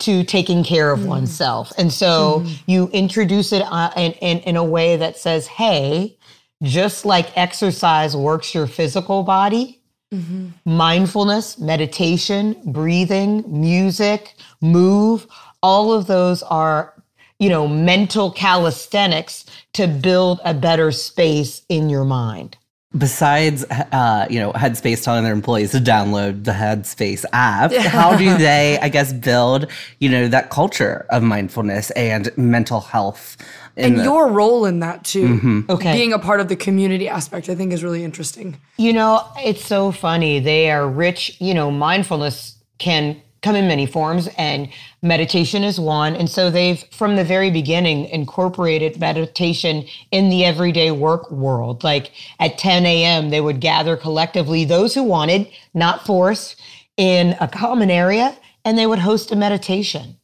to 0.00 0.24
taking 0.24 0.62
care 0.62 0.92
of 0.92 1.00
mm. 1.00 1.06
oneself. 1.06 1.72
And 1.76 1.92
so 1.92 2.40
mm. 2.40 2.62
you 2.66 2.88
introduce 2.92 3.52
it 3.52 3.62
uh, 3.62 3.90
in, 3.96 4.12
in, 4.12 4.38
in 4.40 4.56
a 4.56 4.64
way 4.64 4.96
that 4.96 5.16
says, 5.16 5.46
hey, 5.46 6.16
just 6.62 7.04
like 7.04 7.36
exercise 7.36 8.16
works 8.16 8.54
your 8.54 8.66
physical 8.66 9.22
body, 9.22 9.80
mm-hmm. 10.12 10.48
mindfulness, 10.64 11.58
meditation, 11.58 12.56
breathing, 12.66 13.44
music, 13.48 14.34
move, 14.60 15.26
all 15.62 15.92
of 15.92 16.06
those 16.06 16.42
are 16.44 16.94
you 17.38 17.48
know, 17.48 17.68
mental 17.68 18.30
calisthenics 18.30 19.44
to 19.74 19.86
build 19.86 20.40
a 20.44 20.54
better 20.54 20.90
space 20.92 21.62
in 21.68 21.88
your 21.88 22.04
mind. 22.04 22.56
Besides, 22.96 23.64
uh, 23.64 24.26
you 24.30 24.40
know, 24.40 24.52
Headspace 24.54 25.04
telling 25.04 25.22
their 25.22 25.34
employees 25.34 25.72
to 25.72 25.78
download 25.78 26.44
the 26.44 26.52
Headspace 26.52 27.24
app, 27.34 27.70
how 27.74 28.16
do 28.16 28.36
they, 28.38 28.78
I 28.80 28.88
guess, 28.88 29.12
build, 29.12 29.70
you 30.00 30.08
know, 30.08 30.26
that 30.28 30.48
culture 30.48 31.06
of 31.10 31.22
mindfulness 31.22 31.90
and 31.90 32.30
mental 32.38 32.80
health? 32.80 33.36
And 33.76 33.98
the- 33.98 34.04
your 34.04 34.28
role 34.28 34.64
in 34.64 34.80
that 34.80 35.04
too. 35.04 35.28
Mm-hmm. 35.28 35.60
Okay. 35.70 35.92
Being 35.92 36.14
a 36.14 36.18
part 36.18 36.40
of 36.40 36.48
the 36.48 36.56
community 36.56 37.08
aspect, 37.08 37.50
I 37.50 37.54
think 37.54 37.74
is 37.74 37.84
really 37.84 38.02
interesting. 38.04 38.58
You 38.78 38.94
know, 38.94 39.22
it's 39.36 39.64
so 39.64 39.92
funny. 39.92 40.40
They 40.40 40.70
are 40.70 40.88
rich, 40.88 41.36
you 41.40 41.52
know, 41.52 41.70
mindfulness 41.70 42.56
can 42.78 43.20
come 43.42 43.54
in 43.54 43.68
many 43.68 43.86
forms 43.86 44.28
and 44.36 44.68
meditation 45.02 45.62
is 45.62 45.78
one. 45.78 46.16
And 46.16 46.28
so 46.28 46.50
they've 46.50 46.82
from 46.92 47.16
the 47.16 47.24
very 47.24 47.50
beginning 47.50 48.06
incorporated 48.06 48.98
meditation 48.98 49.84
in 50.10 50.28
the 50.28 50.44
everyday 50.44 50.90
work 50.90 51.30
world. 51.30 51.84
Like 51.84 52.12
at 52.40 52.58
10 52.58 52.86
a.m 52.86 53.30
they 53.30 53.40
would 53.40 53.60
gather 53.60 53.96
collectively 53.96 54.64
those 54.64 54.94
who 54.94 55.02
wanted 55.02 55.48
not 55.74 56.04
force 56.04 56.56
in 56.96 57.36
a 57.40 57.48
common 57.48 57.90
area 57.90 58.36
and 58.64 58.76
they 58.76 58.86
would 58.86 58.98
host 58.98 59.32
a 59.32 59.36
meditation. 59.36 60.16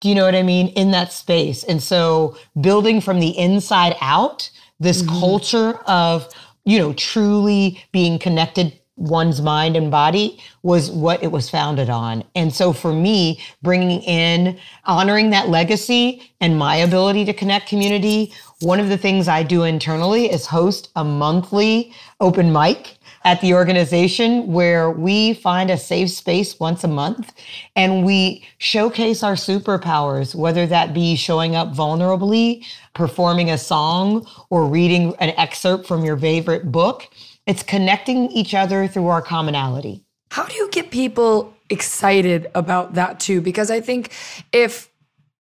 Do 0.00 0.08
you 0.08 0.14
know 0.14 0.24
what 0.24 0.34
i 0.34 0.42
mean? 0.42 0.68
In 0.68 0.92
that 0.92 1.12
space. 1.12 1.62
And 1.64 1.82
so 1.82 2.36
building 2.60 3.00
from 3.00 3.20
the 3.20 3.36
inside 3.36 3.96
out 4.00 4.50
this 4.78 5.02
mm-hmm. 5.02 5.20
culture 5.20 5.74
of, 5.86 6.26
you 6.64 6.78
know, 6.78 6.94
truly 6.94 7.84
being 7.92 8.18
connected 8.18 8.79
one's 9.00 9.40
mind 9.40 9.76
and 9.76 9.90
body 9.90 10.38
was 10.62 10.90
what 10.90 11.22
it 11.22 11.32
was 11.32 11.48
founded 11.48 11.88
on. 11.88 12.22
And 12.34 12.54
so 12.54 12.72
for 12.72 12.92
me, 12.92 13.40
bringing 13.62 14.02
in, 14.02 14.58
honoring 14.84 15.30
that 15.30 15.48
legacy 15.48 16.30
and 16.40 16.58
my 16.58 16.76
ability 16.76 17.24
to 17.24 17.32
connect 17.32 17.66
community, 17.66 18.32
one 18.60 18.78
of 18.78 18.90
the 18.90 18.98
things 18.98 19.26
I 19.26 19.42
do 19.42 19.64
internally 19.64 20.30
is 20.30 20.46
host 20.46 20.90
a 20.96 21.02
monthly 21.02 21.94
open 22.20 22.52
mic 22.52 22.98
at 23.24 23.40
the 23.40 23.54
organization 23.54 24.46
where 24.52 24.90
we 24.90 25.34
find 25.34 25.70
a 25.70 25.76
safe 25.76 26.10
space 26.10 26.58
once 26.58 26.84
a 26.84 26.88
month 26.88 27.32
and 27.76 28.04
we 28.04 28.44
showcase 28.58 29.22
our 29.22 29.34
superpowers, 29.34 30.34
whether 30.34 30.66
that 30.66 30.94
be 30.94 31.16
showing 31.16 31.54
up 31.54 31.74
vulnerably, 31.74 32.64
performing 32.94 33.50
a 33.50 33.58
song, 33.58 34.26
or 34.48 34.66
reading 34.66 35.14
an 35.20 35.30
excerpt 35.36 35.86
from 35.86 36.04
your 36.04 36.16
favorite 36.16 36.72
book. 36.72 37.08
It's 37.46 37.62
connecting 37.62 38.30
each 38.30 38.54
other 38.54 38.86
through 38.86 39.08
our 39.08 39.22
commonality. 39.22 40.04
How 40.30 40.44
do 40.44 40.54
you 40.54 40.68
get 40.70 40.90
people 40.90 41.54
excited 41.68 42.50
about 42.54 42.94
that 42.94 43.20
too? 43.20 43.40
Because 43.40 43.70
I 43.70 43.80
think 43.80 44.12
if 44.52 44.90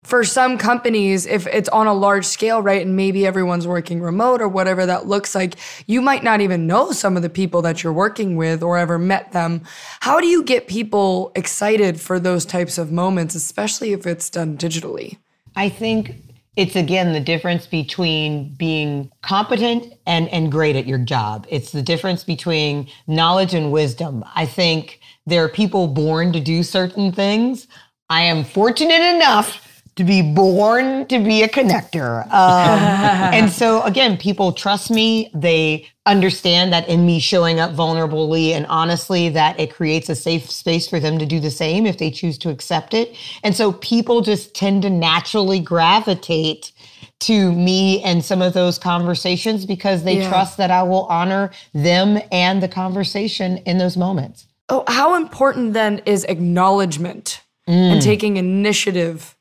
for 0.04 0.24
some 0.24 0.58
companies, 0.58 1.26
if 1.26 1.48
it's 1.48 1.68
on 1.68 1.86
a 1.86 1.94
large 1.94 2.26
scale, 2.26 2.62
right, 2.62 2.82
and 2.82 2.96
maybe 2.96 3.26
everyone's 3.26 3.68
working 3.68 4.02
remote 4.02 4.42
or 4.42 4.48
whatever 4.48 4.86
that 4.86 5.06
looks 5.06 5.36
like, 5.36 5.56
you 5.86 6.02
might 6.02 6.24
not 6.24 6.40
even 6.40 6.66
know 6.66 6.92
some 6.92 7.18
of 7.18 7.24
the 7.24 7.30
people 7.30 7.62
that 7.64 7.84
you're 7.84 7.92
working 7.92 8.38
with 8.38 8.64
or 8.64 8.78
ever 8.78 8.98
met 8.98 9.34
them. 9.34 9.64
How 10.00 10.22
do 10.22 10.28
you 10.28 10.44
get 10.44 10.68
people 10.68 11.34
excited 11.36 12.00
for 12.00 12.22
those 12.22 12.46
types 12.46 12.78
of 12.78 12.90
moments, 12.90 13.36
especially 13.36 13.92
if 13.92 14.08
it's 14.08 14.30
done 14.30 14.58
digitally? 14.58 15.18
I 15.58 15.68
think 15.68 16.16
it's 16.58 16.76
again 16.76 17.14
the 17.14 17.20
difference 17.20 17.68
between 17.68 18.54
being 18.56 19.12
competent 19.22 19.94
and, 20.08 20.28
and 20.30 20.52
great 20.52 20.76
at 20.76 20.88
your 20.88 20.98
job. 20.98 21.46
It's 21.50 21.72
the 21.72 21.84
difference 21.84 22.24
between 22.24 22.90
knowledge 23.06 23.54
and 23.54 23.72
wisdom. 23.72 24.26
I 24.36 24.48
think 24.48 25.00
there 25.28 25.44
are 25.44 25.50
people 25.50 25.88
born 25.88 26.34
to 26.34 26.40
do 26.40 26.64
certain 26.64 27.12
things. 27.12 27.68
I 28.10 28.22
am 28.24 28.44
fortunate 28.44 29.04
enough 29.16 29.67
to 29.98 30.04
be 30.04 30.22
born 30.22 31.06
to 31.08 31.20
be 31.20 31.44
a 31.44 31.50
connector. 31.50 32.24
Um, 32.32 33.32
and 33.34 33.52
so, 33.52 33.82
again, 33.84 34.18
people 34.18 34.54
trust 34.54 34.90
me. 34.90 35.30
They 35.34 35.88
understand 36.06 36.72
that 36.72 36.88
in 36.88 37.06
me 37.06 37.20
showing 37.20 37.60
up 37.60 37.72
vulnerably 37.72 38.52
and 38.52 38.66
honestly, 38.68 39.30
that 39.30 39.60
it 39.60 39.74
creates 39.74 40.08
a 40.10 40.16
safe 40.16 40.50
space 40.50 40.88
for 40.88 41.00
them 41.00 41.18
to 41.20 41.26
do 41.26 41.40
the 41.40 41.52
same 41.52 41.86
if 41.86 41.98
they 41.98 42.12
choose 42.12 42.38
to 42.40 42.50
accept 42.50 42.94
it. 42.94 43.16
And 43.44 43.56
so, 43.56 43.74
people 43.74 44.22
just 44.22 44.54
tend 44.56 44.84
to 44.84 44.90
naturally 44.90 45.60
gravitate 45.60 46.72
to 47.20 47.52
me 47.52 48.04
and 48.04 48.24
some 48.24 48.44
of 48.44 48.54
those 48.54 48.78
conversations 48.78 49.66
because 49.66 50.04
they 50.04 50.20
Yeah. 50.20 50.30
trust 50.30 50.58
that 50.58 50.70
I 50.70 50.84
will 50.84 51.06
honor 51.06 51.50
them 51.74 52.20
and 52.32 52.62
the 52.62 52.68
conversation 52.68 53.58
in 53.66 53.80
those 53.80 53.98
moments. 53.98 54.46
Oh, 54.70 54.84
how 54.88 55.16
important 55.16 55.74
then 55.74 56.02
is 56.06 56.24
acknowledgement 56.26 57.42
and 57.68 58.02
taking 58.02 58.38
initiative 58.38 59.37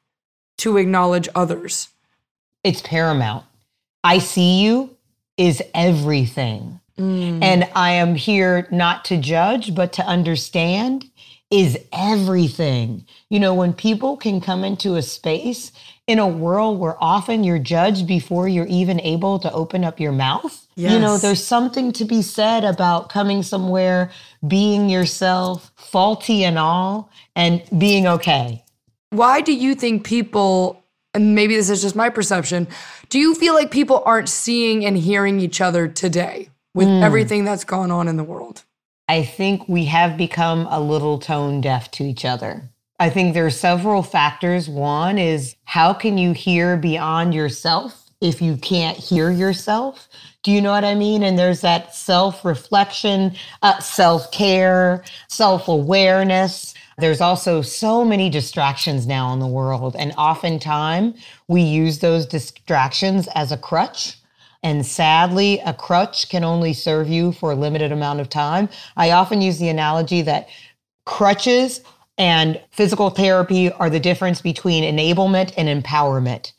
to 0.58 0.76
acknowledge 0.76 1.28
others? 1.34 1.88
it's 2.66 2.82
paramount. 2.82 3.44
I 4.02 4.18
see 4.18 4.62
you 4.62 4.96
is 5.36 5.62
everything. 5.72 6.80
Mm. 6.98 7.42
And 7.42 7.68
I 7.76 7.92
am 7.92 8.16
here 8.16 8.66
not 8.72 9.04
to 9.06 9.18
judge, 9.18 9.74
but 9.74 9.92
to 9.94 10.02
understand 10.02 11.08
is 11.48 11.78
everything. 11.92 13.06
You 13.30 13.38
know, 13.38 13.54
when 13.54 13.72
people 13.72 14.16
can 14.16 14.40
come 14.40 14.64
into 14.64 14.96
a 14.96 15.02
space 15.02 15.70
in 16.08 16.18
a 16.18 16.26
world 16.26 16.80
where 16.80 16.96
often 17.00 17.44
you're 17.44 17.60
judged 17.60 18.08
before 18.08 18.48
you're 18.48 18.66
even 18.66 19.00
able 19.00 19.38
to 19.38 19.52
open 19.52 19.84
up 19.84 20.00
your 20.00 20.12
mouth, 20.12 20.66
you 20.92 20.98
know, 20.98 21.18
there's 21.18 21.42
something 21.42 21.92
to 21.92 22.04
be 22.04 22.20
said 22.20 22.64
about 22.64 23.10
coming 23.10 23.44
somewhere, 23.44 24.10
being 24.46 24.88
yourself, 24.88 25.70
faulty 25.76 26.44
and 26.44 26.58
all, 26.58 27.10
and 27.36 27.62
being 27.78 28.08
okay. 28.08 28.64
Why 29.16 29.40
do 29.40 29.52
you 29.52 29.74
think 29.74 30.04
people, 30.04 30.84
and 31.14 31.34
maybe 31.34 31.56
this 31.56 31.70
is 31.70 31.80
just 31.80 31.96
my 31.96 32.10
perception, 32.10 32.68
do 33.08 33.18
you 33.18 33.34
feel 33.34 33.54
like 33.54 33.70
people 33.70 34.02
aren't 34.04 34.28
seeing 34.28 34.84
and 34.84 34.96
hearing 34.96 35.40
each 35.40 35.60
other 35.60 35.88
today 35.88 36.50
with 36.74 36.88
everything 36.88 37.44
that's 37.44 37.64
gone 37.64 37.90
on 37.90 38.08
in 38.08 38.18
the 38.18 38.24
world? 38.24 38.64
I 39.08 39.22
think 39.22 39.68
we 39.68 39.86
have 39.86 40.18
become 40.18 40.66
a 40.68 40.80
little 40.80 41.18
tone 41.18 41.62
deaf 41.62 41.90
to 41.92 42.04
each 42.04 42.24
other. 42.24 42.68
I 42.98 43.08
think 43.08 43.32
there 43.32 43.46
are 43.46 43.50
several 43.50 44.02
factors. 44.02 44.68
One 44.68 45.18
is 45.18 45.56
how 45.64 45.94
can 45.94 46.18
you 46.18 46.32
hear 46.32 46.76
beyond 46.76 47.34
yourself 47.34 48.10
if 48.20 48.42
you 48.42 48.56
can't 48.56 48.98
hear 48.98 49.30
yourself? 49.30 50.08
Do 50.42 50.52
you 50.52 50.60
know 50.60 50.72
what 50.72 50.84
I 50.84 50.94
mean? 50.94 51.22
And 51.22 51.38
there's 51.38 51.60
that 51.60 51.94
self 51.94 52.44
reflection, 52.44 53.34
uh, 53.62 53.78
self 53.80 54.30
care, 54.32 55.04
self 55.28 55.68
awareness. 55.68 56.74
There's 56.98 57.20
also 57.20 57.60
so 57.60 58.04
many 58.04 58.30
distractions 58.30 59.06
now 59.06 59.32
in 59.32 59.38
the 59.38 59.46
world. 59.46 59.96
And 59.98 60.12
oftentimes 60.16 61.22
we 61.46 61.60
use 61.60 61.98
those 61.98 62.26
distractions 62.26 63.28
as 63.34 63.52
a 63.52 63.56
crutch. 63.56 64.18
And 64.62 64.84
sadly, 64.84 65.60
a 65.60 65.74
crutch 65.74 66.28
can 66.28 66.42
only 66.42 66.72
serve 66.72 67.08
you 67.08 67.32
for 67.32 67.52
a 67.52 67.54
limited 67.56 67.92
amount 67.92 68.20
of 68.20 68.28
time. 68.28 68.68
I 68.96 69.10
often 69.10 69.42
use 69.42 69.58
the 69.58 69.68
analogy 69.68 70.22
that 70.22 70.48
crutches 71.04 71.82
and 72.18 72.60
physical 72.70 73.10
therapy 73.10 73.70
are 73.72 73.90
the 73.90 74.00
difference 74.00 74.40
between 74.40 74.82
enablement 74.82 75.52
and 75.56 75.68
empowerment. 75.68 76.52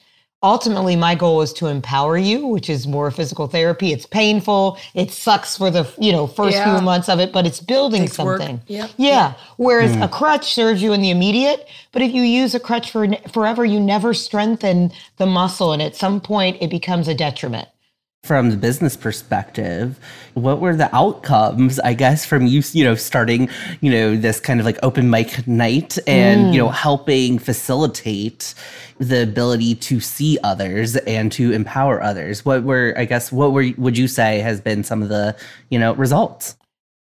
Ultimately, 0.43 0.95
my 0.95 1.15
goal 1.15 1.41
is 1.41 1.51
to 1.53 1.65
empower 1.65 2.15
you, 2.15 2.45
which 2.45 2.69
is 2.69 2.85
more 2.85 3.09
physical 3.09 3.47
therapy. 3.47 3.91
It's 3.91 4.05
painful. 4.05 4.77
It 4.93 5.09
sucks 5.09 5.57
for 5.57 5.71
the, 5.71 5.91
you 5.97 6.11
know, 6.11 6.27
first 6.27 6.55
Yeah. 6.55 6.75
few 6.75 6.85
months 6.85 7.09
of 7.09 7.19
it, 7.19 7.33
but 7.33 7.47
it's 7.47 7.59
building 7.59 8.03
Takes 8.03 8.17
something. 8.17 8.61
Yep. 8.67 8.91
Yeah. 8.97 9.33
Whereas 9.55 9.95
hmm. 9.95 10.03
a 10.03 10.07
crutch 10.07 10.53
serves 10.53 10.83
you 10.83 10.93
in 10.93 11.01
the 11.01 11.09
immediate, 11.09 11.67
but 11.91 12.03
if 12.03 12.13
you 12.13 12.21
use 12.21 12.53
a 12.53 12.59
crutch 12.59 12.91
for 12.91 13.07
forever, 13.31 13.65
you 13.65 13.79
never 13.79 14.13
strengthen 14.13 14.91
the 15.17 15.25
muscle, 15.25 15.73
and 15.73 15.81
at 15.81 15.95
some 15.95 16.21
point, 16.21 16.57
it 16.61 16.69
becomes 16.69 17.07
a 17.07 17.15
detriment. 17.15 17.67
From 18.27 18.49
the 18.49 18.57
business 18.57 18.97
perspective, 18.97 19.97
what 20.33 20.59
were 20.59 20.75
the 20.75 20.93
outcomes, 20.93 21.79
I 21.79 21.93
guess, 21.93 22.25
from 22.25 22.45
you, 22.45 22.61
you 22.73 22.83
know, 22.83 22.93
starting, 22.93 23.49
you 23.79 23.89
know, 23.89 24.17
this 24.17 24.41
kind 24.41 24.59
of 24.59 24.65
like 24.65 24.77
open 24.83 25.09
mic 25.09 25.47
night 25.47 25.97
and, 26.05 26.53
you 26.53 26.59
know, 26.59 26.67
mm. 26.67 26.73
helping 26.73 27.39
facilitate 27.39 28.53
the 28.99 29.23
ability 29.23 29.75
to 29.75 30.01
see 30.01 30.37
others 30.43 30.97
and 30.97 31.31
to 31.31 31.53
empower 31.53 32.03
others? 32.03 32.43
What 32.43 32.63
were, 32.63 32.93
I 32.97 33.05
guess, 33.05 33.31
what 33.31 33.53
were, 33.53 33.69
would 33.77 33.97
you 33.97 34.09
say 34.09 34.39
has 34.39 34.59
been 34.59 34.83
some 34.83 35.01
of 35.01 35.07
the, 35.07 35.33
you 35.69 35.79
know, 35.79 35.95
results? 35.95 36.57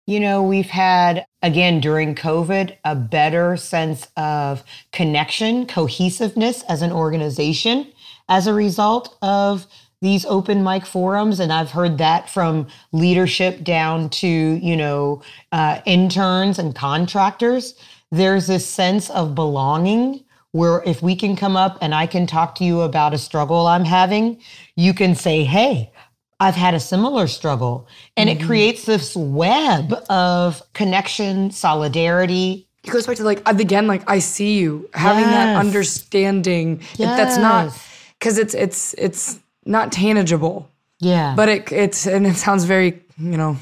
You 0.07 0.21
know, 0.21 0.45
we've 0.45 0.71
had, 0.71 1.27
again, 1.43 1.81
during 1.81 2.15
COVID, 2.15 2.77
a 2.85 2.95
better 2.95 3.57
sense 3.57 4.07
of 4.17 4.63
connection, 4.93 5.67
cohesiveness 5.67 6.63
as 6.69 6.83
an 6.83 6.93
organization 6.93 7.89
as 8.29 8.47
a 8.47 8.55
result 8.55 9.17
of 9.23 9.67
these 10.07 10.25
open 10.27 10.63
mic 10.63 10.87
forums. 10.87 11.41
And 11.41 11.53
I've 11.53 11.73
heard 11.73 11.99
that 11.99 12.31
from 12.31 12.69
leadership 12.93 13.65
down 13.65 14.09
to, 14.11 14.29
you 14.29 14.77
know, 14.77 15.21
uh, 15.51 15.81
interns 15.85 16.61
and 16.61 16.77
contractors. 16.77 17.75
There's 18.13 18.47
this 18.47 18.65
sense 18.65 19.11
of 19.11 19.35
belonging 19.35 20.23
where 20.53 20.81
if 20.87 21.03
we 21.03 21.17
can 21.17 21.35
come 21.35 21.57
up 21.57 21.77
and 21.81 21.93
I 21.93 22.07
can 22.07 22.25
talk 22.25 22.55
to 22.57 22.65
you 22.65 22.83
about 22.83 23.15
a 23.15 23.19
struggle 23.19 23.67
I'm 23.67 23.85
having, 23.85 24.41
you 24.77 24.95
can 24.95 25.17
say, 25.17 25.43
hey, 25.43 25.91
I've 26.39 26.55
had 26.55 26.75
a 26.75 26.81
similar 26.81 27.27
struggle. 27.27 27.89
And 28.17 28.31
it 28.31 28.41
creates 28.41 28.85
this 28.85 29.17
web 29.17 29.93
of 30.09 30.63
connection, 30.73 31.51
solidarity. 31.51 32.69
It 32.85 32.91
goes 32.91 33.09
back 33.09 33.17
to 33.17 33.25
like 33.25 33.43
again, 33.49 33.89
like 33.89 34.09
I 34.09 34.21
see 34.21 34.57
you 34.57 34.89
having 34.95 35.31
that 35.31 35.49
Yes. 35.49 35.57
understanding. 35.57 36.83
If 36.97 37.17
that's 37.17 37.37
not 37.37 37.73
because 38.21 38.39
it's 38.39 38.55
it's 38.55 38.95
it's 38.95 39.41
not 39.67 39.93
tangible, 39.93 40.69
Yeah. 41.01 41.35
but 41.37 41.49
it 41.49 41.73
it's 41.73 42.07
and 42.07 42.27
it 42.27 42.37
sounds 42.37 42.65
very 42.65 43.01
you 43.19 43.37
know 43.37 43.57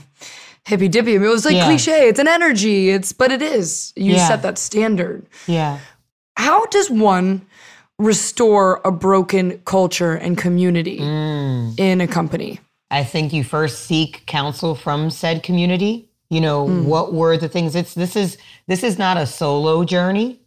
hippy 0.67 0.89
dippy. 0.89 1.15
It 1.15 1.19
was 1.19 1.45
like 1.45 1.55
Yeah. 1.57 1.67
cliche. 1.67 2.09
It's 2.09 2.19
an 2.21 2.29
energy. 2.29 2.91
It's 2.91 3.13
but 3.13 3.31
it 3.33 3.43
is. 3.43 3.93
You 3.97 4.15
Yeah. 4.15 4.29
set 4.29 4.43
that 4.43 4.59
standard. 4.59 5.27
yeah. 5.47 5.79
How 6.37 6.67
does 6.67 6.91
one 6.91 7.43
restore 7.99 8.81
a 8.85 8.91
broken 8.91 9.61
culture 9.65 10.15
and 10.15 10.37
community 10.37 10.99
Mm. 10.99 11.79
in 11.79 12.01
a 12.01 12.07
company? 12.09 12.61
I 12.91 13.05
think 13.05 13.33
you 13.33 13.45
first 13.45 13.87
seek 13.87 14.27
counsel 14.27 14.75
from 14.75 15.11
said 15.11 15.43
community. 15.43 16.09
You 16.31 16.41
know, 16.41 16.65
what 16.65 17.13
were 17.13 17.37
the 17.37 17.49
things 17.49 17.77
it's 17.77 17.95
this 17.95 18.17
is 18.17 18.37
this 18.67 18.83
is 18.83 18.99
not 18.99 19.17
a 19.17 19.27
solo 19.27 19.85
journey. 19.85 20.41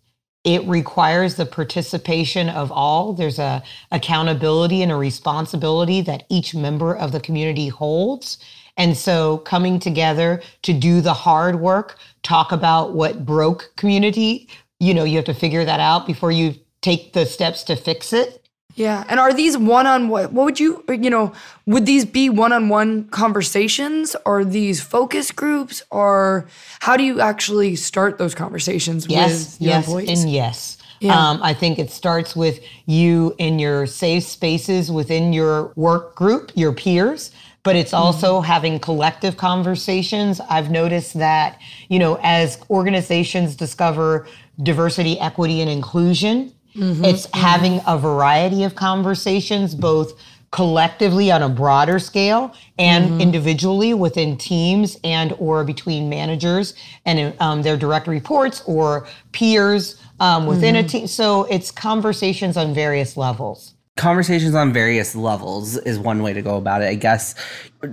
It 0.43 0.65
requires 0.67 1.36
the 1.36 1.45
participation 1.45 2.50
of 2.50 2.71
all. 2.71 3.13
There's 3.13 3.39
a 3.39 3.63
accountability 3.91 4.82
and 4.82 4.91
a 4.91 4.95
responsibility 4.95 6.02
that 6.02 6.23
each 6.30 6.56
member 6.56 6.95
of 6.95 7.12
the 7.12 7.19
community 7.19 7.67
holds. 7.67 8.38
And 8.78 8.95
so 8.95 9.39
coming 9.39 9.80
together 9.80 10.41
to 10.62 10.73
do 10.73 11.02
the 11.02 11.13
hard 11.13 11.60
work, 11.60 11.97
talk 12.23 12.52
about 12.52 12.93
what 12.93 13.26
broke 13.26 13.73
community, 13.76 14.47
you 14.80 14.93
know, 14.93 15.04
you 15.04 15.17
have 15.17 15.26
to 15.26 15.34
figure 15.34 15.65
that 15.65 15.80
out 15.80 16.06
before 16.06 16.32
you 16.32 16.56
take 16.82 17.13
the 17.13 17.26
steps 17.26 17.63
to 17.63 17.76
fix 17.76 18.13
it. 18.13 18.47
Yeah. 18.78 19.04
And 19.10 19.20
are 19.20 19.34
these 19.34 19.58
one 19.58 19.88
on 19.88 20.08
what? 20.08 20.32
What 20.32 20.46
would 20.46 20.60
you, 20.60 20.84
you 20.88 21.10
know, 21.10 21.34
would 21.66 21.86
these 21.88 22.06
be 22.06 22.30
one 22.30 22.54
on 22.54 22.70
one 22.70 23.06
conversations 23.10 24.16
or 24.24 24.46
these 24.46 24.82
focus 24.82 25.32
groups 25.32 25.82
or 25.90 26.48
how 26.80 26.96
do 26.96 27.04
you 27.04 27.20
actually 27.20 27.76
start 27.76 28.18
those 28.20 28.36
conversations 28.36 29.08
Yes, 29.10 29.32
with 29.58 29.62
your 29.62 29.70
yes, 29.72 29.86
employees? 29.88 30.24
and 30.24 30.32
yes. 30.32 30.78
Yeah. 31.00 31.13
Um, 31.30 31.40
I 31.44 31.54
think 31.54 31.80
it 31.80 31.90
starts 31.92 32.36
with 32.36 32.60
you 32.86 33.36
in 33.40 33.60
your 33.60 33.88
safe 33.88 34.24
spaces 34.24 34.92
within 34.92 35.34
your 35.34 35.72
work 35.76 36.16
group, 36.16 36.52
your 36.56 36.72
peers, 36.74 37.32
but 37.63 37.76
it's 37.76 37.92
Mm-hmm. 37.92 38.04
also 38.04 38.42
having 38.42 38.80
collective 38.80 39.38
conversations. 39.38 40.40
I've 40.50 40.70
noticed 40.72 41.13
that, 41.20 41.60
you 41.90 42.00
know, 42.00 42.20
as 42.24 42.58
organizations 42.70 43.56
discover 43.56 44.28
diversity, 44.63 45.20
equity, 45.20 45.62
and 45.62 45.70
inclusion, 45.70 46.52
Mm-hmm. 46.78 47.06
it's 47.06 47.28
having 47.34 47.82
a 47.88 47.98
variety 47.98 48.63
of 48.63 48.76
conversations, 48.76 49.74
both 49.76 50.13
collectively 50.52 51.30
on 51.32 51.42
a 51.44 51.50
broader 51.50 52.00
scale 52.00 52.54
and 52.80 53.10
Mm-hmm. 53.10 53.22
individually 53.22 53.94
within 53.94 54.38
teams 54.38 54.98
and 55.04 55.34
or 55.40 55.63
between 55.63 56.08
managers 56.10 56.74
and 57.06 57.34
um, 57.42 57.63
their 57.63 57.76
direct 57.78 58.08
reports 58.08 58.62
or 58.66 59.08
peers 59.34 60.02
um, 60.20 60.46
within 60.48 60.76
Mm-hmm. 60.76 60.86
a 60.86 60.90
team. 60.90 61.08
So 61.08 61.44
it's 61.46 61.70
conversations 61.72 62.56
on 62.58 62.74
various 62.74 63.18
levels. 63.18 63.74
conversations 63.98 64.54
on 64.56 64.72
various 64.72 65.16
levels 65.16 65.76
is 65.78 65.98
one 65.98 66.22
way 66.22 66.32
to 66.32 66.42
go 66.44 66.56
about 66.56 66.82
it. 66.84 66.88
I 66.90 66.96
guess 66.96 67.34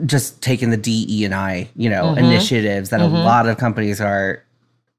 just 0.04 0.42
taking 0.42 0.68
the 0.70 0.76
DE 0.76 1.24
and 1.24 1.34
I, 1.34 1.68
you 1.76 1.88
know, 1.90 2.04
Mm-hmm. 2.04 2.18
initiatives 2.26 2.90
that 2.90 3.00
a 3.00 3.06
lot 3.06 3.48
of 3.48 3.56
companies 3.56 4.00
are, 4.02 4.43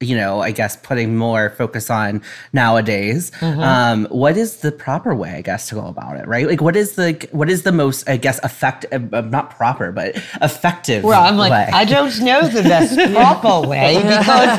you 0.02 0.18
know, 0.18 0.42
I 0.42 0.52
guess 0.52 0.76
putting 0.76 1.16
more 1.16 1.52
focus 1.52 1.90
on 1.90 2.22
nowadays. 2.52 3.32
Mm-hmm. 3.40 3.62
Um, 3.62 4.06
what 4.12 4.36
is 4.36 4.58
the 4.58 4.74
proper 4.74 5.16
way, 5.16 5.30
I 5.36 5.42
guess, 5.42 5.70
to 5.70 5.76
go 5.76 5.86
about 5.88 6.18
it? 6.18 6.28
Right? 6.28 6.46
Like, 6.46 6.60
what 6.60 6.76
is 6.76 6.96
the 6.96 7.26
what 7.32 7.50
is 7.50 7.64
the 7.64 7.72
most, 7.72 8.10
I 8.10 8.18
guess, 8.18 8.38
effective, 8.44 9.14
uh, 9.14 9.22
not 9.22 9.52
proper, 9.52 9.94
but 9.94 10.18
effective? 10.42 11.06
Well, 11.06 11.24
I'm 11.24 11.38
like, 11.38 11.52
way? 11.52 11.70
I 11.72 11.86
don't 11.86 12.20
know 12.20 12.46
the 12.46 12.64
best 12.64 13.14
proper 13.14 13.66
way 13.66 13.96
because 13.96 14.50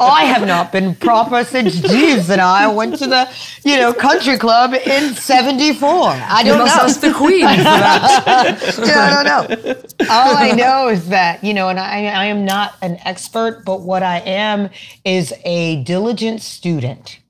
I 0.00 0.22
have 0.24 0.46
not 0.46 0.72
been 0.72 0.94
proper 0.94 1.44
since 1.44 1.78
Jeeves 1.78 2.30
and 2.30 2.40
I 2.40 2.66
went 2.66 2.96
to 2.96 3.06
the, 3.06 3.30
you 3.64 3.76
know, 3.76 3.92
country 3.92 4.38
club 4.38 4.72
in 4.72 5.14
'74. 5.14 5.92
I 6.08 6.42
don't 6.42 6.56
must 6.56 6.74
know. 6.74 6.82
ask 6.84 7.00
the 7.00 7.12
queen 7.12 7.42
for 7.42 7.64
that. 7.64 8.78
Yeah, 8.78 9.20
I 9.20 9.22
don't 9.22 9.58
know. 9.68 9.74
All 10.08 10.36
I 10.38 10.52
know 10.52 10.88
is 10.88 11.10
that, 11.10 11.44
you 11.44 11.52
know, 11.52 11.68
and 11.68 11.78
I, 11.78 12.06
I 12.06 12.24
am 12.24 12.46
not 12.46 12.76
an 12.80 12.96
expert, 13.04 13.62
but 13.66 13.82
what 13.82 14.02
I 14.02 14.20
am 14.20 14.70
is 15.04 15.32
a 15.44 15.82
diligent 15.84 16.42
student. 16.42 17.20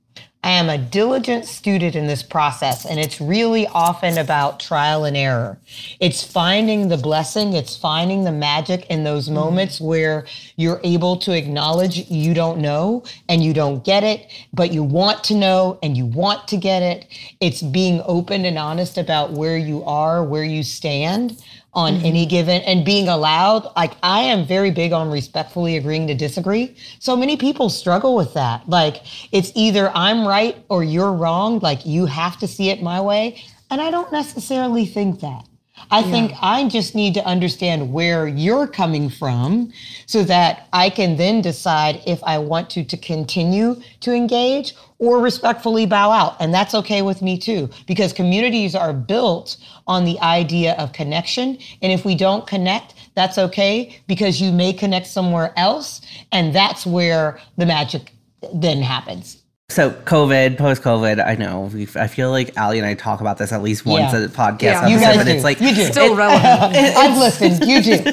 I 0.46 0.50
am 0.50 0.68
a 0.68 0.78
diligent 0.78 1.44
student 1.44 1.96
in 1.96 2.06
this 2.06 2.22
process, 2.22 2.86
and 2.86 3.00
it's 3.00 3.20
really 3.20 3.66
often 3.66 4.16
about 4.16 4.60
trial 4.60 5.04
and 5.04 5.16
error. 5.16 5.58
It's 5.98 6.22
finding 6.22 6.86
the 6.86 6.96
blessing, 6.96 7.54
it's 7.54 7.76
finding 7.76 8.22
the 8.22 8.30
magic 8.30 8.86
in 8.86 9.02
those 9.02 9.24
mm-hmm. 9.24 9.34
moments 9.34 9.80
where 9.80 10.24
you're 10.54 10.80
able 10.84 11.16
to 11.16 11.36
acknowledge 11.36 12.08
you 12.08 12.32
don't 12.32 12.60
know 12.60 13.02
and 13.28 13.42
you 13.42 13.52
don't 13.54 13.84
get 13.84 14.04
it, 14.04 14.30
but 14.52 14.72
you 14.72 14.84
want 14.84 15.24
to 15.24 15.34
know 15.34 15.80
and 15.82 15.96
you 15.96 16.06
want 16.06 16.46
to 16.46 16.56
get 16.56 16.80
it. 16.80 17.06
It's 17.40 17.60
being 17.60 18.00
open 18.04 18.44
and 18.44 18.56
honest 18.56 18.98
about 18.98 19.32
where 19.32 19.58
you 19.58 19.82
are, 19.82 20.22
where 20.22 20.44
you 20.44 20.62
stand 20.62 21.42
on 21.76 21.92
mm-hmm. 21.92 22.06
any 22.06 22.26
given 22.26 22.62
and 22.62 22.84
being 22.84 23.06
allowed 23.06 23.70
like 23.76 23.92
i 24.02 24.20
am 24.20 24.46
very 24.46 24.70
big 24.70 24.92
on 24.92 25.10
respectfully 25.10 25.76
agreeing 25.76 26.06
to 26.06 26.14
disagree. 26.14 26.74
So 26.98 27.14
many 27.14 27.36
people 27.36 27.68
struggle 27.68 28.16
with 28.16 28.34
that. 28.34 28.68
Like 28.68 29.02
it's 29.30 29.52
either 29.54 29.92
i'm 29.94 30.26
right 30.26 30.56
or 30.68 30.82
you're 30.82 31.12
wrong. 31.12 31.60
Like 31.60 31.86
you 31.86 32.06
have 32.06 32.38
to 32.38 32.48
see 32.48 32.70
it 32.70 32.82
my 32.82 33.00
way. 33.00 33.40
And 33.70 33.80
i 33.80 33.90
don't 33.90 34.10
necessarily 34.10 34.86
think 34.86 35.20
that 35.20 35.44
I 35.90 36.02
think 36.02 36.32
I 36.42 36.68
just 36.68 36.94
need 36.94 37.14
to 37.14 37.24
understand 37.24 37.92
where 37.92 38.26
you're 38.26 38.66
coming 38.66 39.08
from 39.08 39.72
so 40.06 40.24
that 40.24 40.68
I 40.72 40.90
can 40.90 41.16
then 41.16 41.42
decide 41.42 42.02
if 42.06 42.22
I 42.24 42.38
want 42.38 42.70
to 42.70 42.84
to 42.84 42.96
continue 42.96 43.80
to 44.00 44.12
engage 44.12 44.74
or 44.98 45.20
respectfully 45.20 45.86
bow 45.86 46.10
out. 46.10 46.36
And 46.40 46.52
that's 46.52 46.74
okay 46.74 47.02
with 47.02 47.22
me 47.22 47.38
too 47.38 47.70
because 47.86 48.12
communities 48.12 48.74
are 48.74 48.92
built 48.92 49.58
on 49.86 50.04
the 50.04 50.18
idea 50.20 50.74
of 50.74 50.92
connection 50.92 51.58
and 51.82 51.92
if 51.92 52.04
we 52.04 52.14
don't 52.14 52.46
connect, 52.46 52.94
that's 53.14 53.38
okay 53.38 54.00
because 54.06 54.40
you 54.40 54.52
may 54.52 54.72
connect 54.72 55.06
somewhere 55.06 55.52
else 55.56 56.00
and 56.32 56.54
that's 56.54 56.84
where 56.86 57.38
the 57.56 57.66
magic 57.66 58.12
then 58.52 58.82
happens. 58.82 59.42
So 59.68 59.90
COVID, 59.90 60.58
post 60.58 60.80
COVID, 60.82 61.24
I 61.26 61.34
know 61.34 61.68
we've, 61.74 61.96
I 61.96 62.06
feel 62.06 62.30
like 62.30 62.56
Allie 62.56 62.78
and 62.78 62.86
I 62.86 62.94
talk 62.94 63.20
about 63.20 63.36
this 63.36 63.50
at 63.50 63.62
least 63.64 63.84
once 63.84 64.12
Yeah. 64.12 64.20
a 64.20 64.28
podcast 64.28 64.62
Yeah. 64.62 64.78
episode, 64.78 64.90
You 64.92 65.00
guys 65.00 65.16
but 65.16 65.24
do. 65.26 65.30
it's 65.32 65.42
like 65.44 65.60
You 65.60 65.74
do. 65.74 65.84
Still 65.86 66.14
relevant. 66.14 66.44
I've 66.96 67.18
listened. 67.18 67.64
You 67.68 67.82
do. 67.82 67.90
You 67.90 67.96
do. 67.96 68.12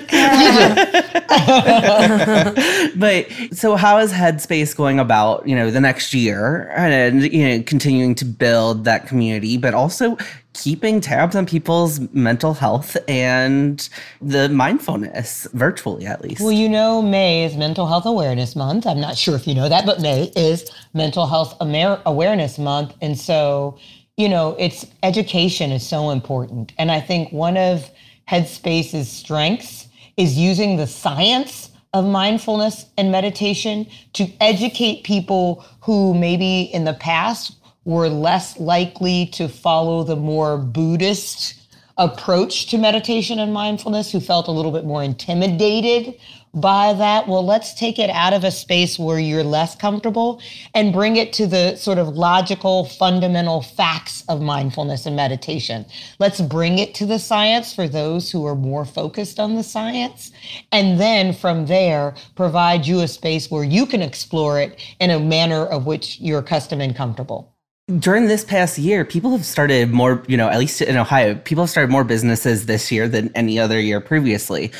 but 2.99 3.27
so 3.55 3.75
how 3.75 3.99
is 3.99 4.11
Headspace 4.11 4.75
going 4.75 4.99
about, 4.99 5.47
you 5.47 5.55
know, 5.55 5.69
the 5.69 5.79
next 5.79 6.11
year 6.15 6.71
and 6.75 7.21
you 7.31 7.47
know 7.47 7.63
continuing 7.63 8.15
to 8.15 8.25
build 8.25 8.85
that 8.85 9.05
community, 9.07 9.57
but 9.57 9.75
also 9.75 10.17
keeping 10.53 11.01
tabs 11.01 11.35
on 11.35 11.45
people's 11.45 11.99
mental 12.13 12.53
health 12.53 12.95
and 13.07 13.89
the 14.21 14.49
mindfulness 14.49 15.47
virtually 15.53 16.05
at 16.05 16.21
least. 16.21 16.41
Well, 16.41 16.51
you 16.51 16.69
know, 16.69 17.01
May 17.01 17.43
is 17.43 17.55
Mental 17.55 17.87
Health 17.87 18.05
Awareness 18.05 18.55
Month. 18.55 18.85
I'm 18.85 19.01
not 19.01 19.17
sure 19.17 19.35
if 19.35 19.47
you 19.47 19.55
know 19.55 19.67
that, 19.67 19.85
but 19.85 20.01
May 20.01 20.31
is 20.35 20.69
Mental 20.93 21.27
Health 21.27 21.55
Amer- 21.61 22.01
Awareness 22.05 22.57
Month. 22.57 22.93
And 23.01 23.17
so, 23.17 23.77
you 24.17 24.29
know, 24.29 24.55
it's 24.59 24.85
education 25.01 25.71
is 25.71 25.87
so 25.87 26.11
important. 26.11 26.71
And 26.77 26.91
I 26.91 26.99
think 26.99 27.31
one 27.31 27.57
of 27.57 27.89
Headspace's 28.29 29.09
strengths 29.09 29.87
is 30.17 30.37
using 30.37 30.77
the 30.77 30.87
science 30.87 31.71
of 31.93 32.05
mindfulness 32.05 32.85
and 32.97 33.11
meditation 33.11 33.87
to 34.13 34.27
educate 34.39 35.03
people 35.03 35.65
who 35.81 36.13
maybe 36.13 36.61
in 36.61 36.85
the 36.85 36.93
past 36.93 37.55
were 37.85 38.09
less 38.09 38.59
likely 38.59 39.25
to 39.27 39.47
follow 39.47 40.03
the 40.03 40.15
more 40.15 40.57
Buddhist 40.57 41.55
approach 41.97 42.67
to 42.67 42.77
meditation 42.77 43.39
and 43.39 43.53
mindfulness 43.53 44.11
who 44.11 44.19
felt 44.19 44.47
a 44.47 44.51
little 44.51 44.71
bit 44.71 44.85
more 44.85 45.03
intimidated 45.03 46.15
by 46.55 46.93
that. 46.93 47.27
Well, 47.27 47.45
let's 47.45 47.73
take 47.73 47.99
it 47.99 48.09
out 48.09 48.33
of 48.33 48.43
a 48.43 48.51
space 48.51 48.97
where 48.97 49.19
you're 49.19 49.43
less 49.43 49.75
comfortable 49.75 50.41
and 50.73 50.93
bring 50.93 51.17
it 51.17 51.33
to 51.33 51.47
the 51.47 51.75
sort 51.75 51.97
of 51.97 52.09
logical, 52.09 52.85
fundamental 52.85 53.61
facts 53.61 54.23
of 54.27 54.41
mindfulness 54.41 55.05
and 55.05 55.15
meditation. 55.15 55.85
Let's 56.19 56.41
bring 56.41 56.79
it 56.79 56.95
to 56.95 57.05
the 57.05 57.19
science 57.19 57.73
for 57.73 57.87
those 57.87 58.31
who 58.31 58.45
are 58.45 58.55
more 58.55 58.85
focused 58.85 59.39
on 59.39 59.55
the 59.55 59.63
science. 59.63 60.31
And 60.71 60.99
then 60.99 61.33
from 61.33 61.67
there, 61.67 62.15
provide 62.35 62.85
you 62.87 63.01
a 63.01 63.07
space 63.07 63.51
where 63.51 63.63
you 63.63 63.85
can 63.85 64.01
explore 64.01 64.59
it 64.59 64.79
in 64.99 65.11
a 65.11 65.19
manner 65.19 65.65
of 65.65 65.85
which 65.85 66.19
you're 66.19 66.39
accustomed 66.39 66.81
and 66.81 66.95
comfortable. 66.95 67.52
During 67.99 68.27
this 68.27 68.43
past 68.43 68.77
year, 68.77 69.05
people 69.05 69.31
have 69.31 69.45
started 69.45 69.91
more, 69.91 70.23
you 70.27 70.37
know, 70.37 70.49
at 70.49 70.59
least 70.59 70.81
in 70.81 70.97
Ohio, 70.97 71.35
people 71.35 71.63
have 71.63 71.69
started 71.69 71.91
more 71.91 72.03
businesses 72.03 72.65
this 72.65 72.91
year 72.91 73.07
than 73.07 73.31
any 73.35 73.59
other 73.59 73.79
year 73.79 73.99
previously. 73.99 74.71